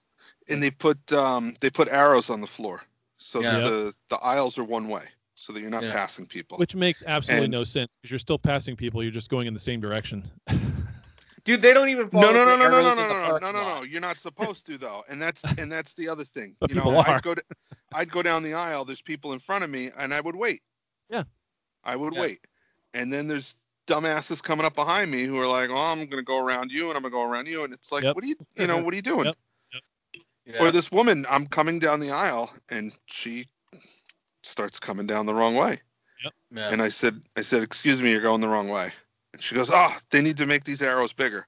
[0.49, 2.83] And they put um they put arrows on the floor
[3.19, 3.61] so Yeah.
[3.61, 5.05] the the aisles are one way,
[5.37, 5.93] so that you're not Yeah.
[5.93, 6.59] passing people.
[6.59, 9.03] which makes absolutely And- no sense because you're still passing people.
[9.03, 10.29] You're just going in the same direction.
[11.45, 13.79] Dude, they don't even follow no, no, no, no, no, no, no, no, no, no,
[13.79, 13.83] no.
[13.83, 16.55] You're not supposed to though, and that's and that's the other thing.
[16.61, 17.09] But you know, people are.
[17.11, 17.43] I'd go to,
[17.93, 18.85] I'd go down the aisle.
[18.85, 20.63] There's people in front of me, and I would wait.
[21.11, 21.25] Yeah.
[21.83, 22.21] I would Yeah.
[22.21, 22.47] wait,
[22.95, 23.57] and then there's
[23.89, 26.97] dumbasses coming up behind me who are like, "Oh, I'm gonna go around you, and
[26.97, 28.15] I'm gonna go around you," and it's like, Yep.
[28.15, 29.37] "What are you, you know, what are you doing?" Yep.
[30.45, 30.63] Yeah.
[30.63, 33.47] Or this woman, I'm coming down the aisle, and she
[34.43, 35.81] starts coming down the wrong way.
[36.51, 36.69] Yeah.
[36.69, 38.93] And I said, I said, excuse me, you're going the wrong way.
[39.33, 41.47] And she goes, oh, they need to make these arrows bigger.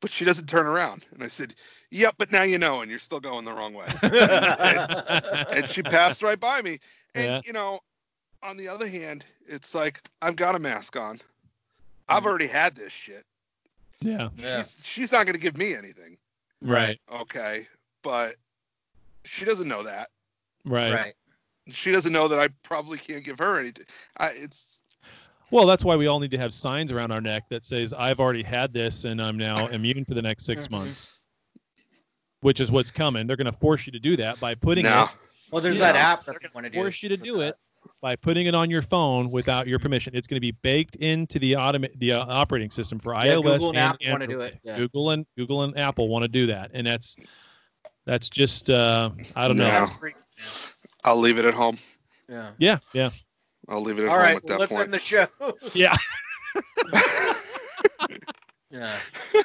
[0.00, 1.06] But she doesn't turn around.
[1.12, 1.54] And I said,
[1.90, 3.86] yep, but now you know, and you're still going the wrong way.
[4.02, 6.78] and, and she passed right by me.
[7.14, 7.40] And, Yeah.
[7.44, 7.80] you know,
[8.42, 11.20] on the other hand, it's like, I've got a mask on.
[12.08, 12.26] I've mm.
[12.26, 13.24] already had this shit.
[14.00, 14.28] yeah.
[14.36, 14.58] Yeah.
[14.58, 16.18] She's, she's not going to give me anything.
[16.60, 17.00] Right.
[17.10, 17.66] Okay.
[18.02, 18.34] But
[19.24, 20.10] she doesn't know that.
[20.66, 20.92] Right.
[20.92, 21.14] Right.
[21.68, 23.86] She doesn't know that I probably can't give her anything.
[24.18, 24.80] I, it's,
[25.50, 28.18] Well, that's why we all need to have signs around our neck that says, "I've
[28.20, 30.70] already had this, and I'm now immune for the next 6 Mhm.
[30.70, 31.10] months."
[32.40, 33.26] Which is what's coming.
[33.26, 35.04] They're going to force you to do that by putting no.
[35.04, 35.08] it.
[35.50, 35.92] Well, there's Yeah.
[35.92, 36.72] that app that they want to.
[36.72, 37.54] Force you to do it
[38.02, 40.14] by putting it on your phone without your permission.
[40.14, 43.42] It's going to be baked into the automate the uh, operating system for Yeah, iOS
[43.42, 44.76] Google and and Apple wanna do it, yeah.
[44.76, 47.16] Google and Google and Apple want to do that, and that's
[48.04, 49.64] that's just uh, I don't know.
[49.64, 49.70] No.
[49.70, 50.12] That's free.
[51.04, 51.78] I'll leave it at home.
[52.28, 52.52] Yeah.
[52.58, 53.10] Yeah, yeah,
[53.68, 54.36] I'll leave it at All home right.
[54.36, 54.84] at that let's point.
[54.86, 55.26] end the show.
[55.74, 55.94] yeah.
[58.70, 58.96] yeah.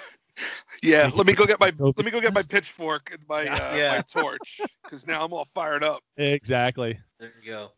[0.82, 3.76] Yeah, let me go get my let me go get my pitchfork and my uh,
[3.76, 3.98] Yeah.
[3.98, 6.02] my torch because now I'm all fired up.
[6.16, 6.98] Exactly.
[7.20, 7.72] There you go.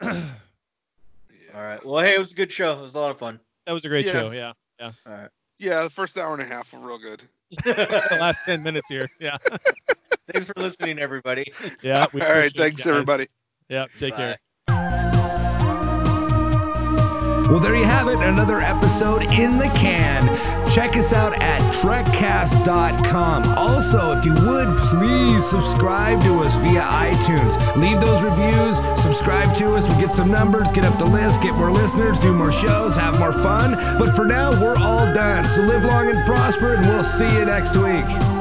[0.00, 1.84] All right.
[1.84, 2.72] Well, hey, it was a good show.
[2.78, 3.38] It was a lot of fun.
[3.66, 4.12] That was a great Yeah.
[4.12, 4.30] show.
[4.30, 4.92] Yeah, yeah.
[5.06, 5.28] All right.
[5.58, 7.22] Yeah, the first hour and a half were real good.
[7.50, 9.06] the last ten minutes here.
[9.20, 9.36] Yeah,
[10.32, 11.52] Thanks for listening, everybody.
[11.82, 12.06] yeah.
[12.14, 12.86] all right, thanks guys.
[12.86, 13.26] everybody.
[13.68, 14.38] Yeah, take care.
[17.48, 20.22] Well, there you have it, another episode in the can.
[20.70, 23.42] Check us out at trekcast.com.
[23.56, 27.74] Also, if you would, please subscribe to us via iTunes.
[27.74, 31.54] Leave those reviews, subscribe to us, we get some numbers, get up the list, get
[31.54, 33.72] more listeners, do more shows, have more fun.
[33.98, 35.42] But for now, we're all done.
[35.46, 38.37] So live long and prosper, and we'll see you next week.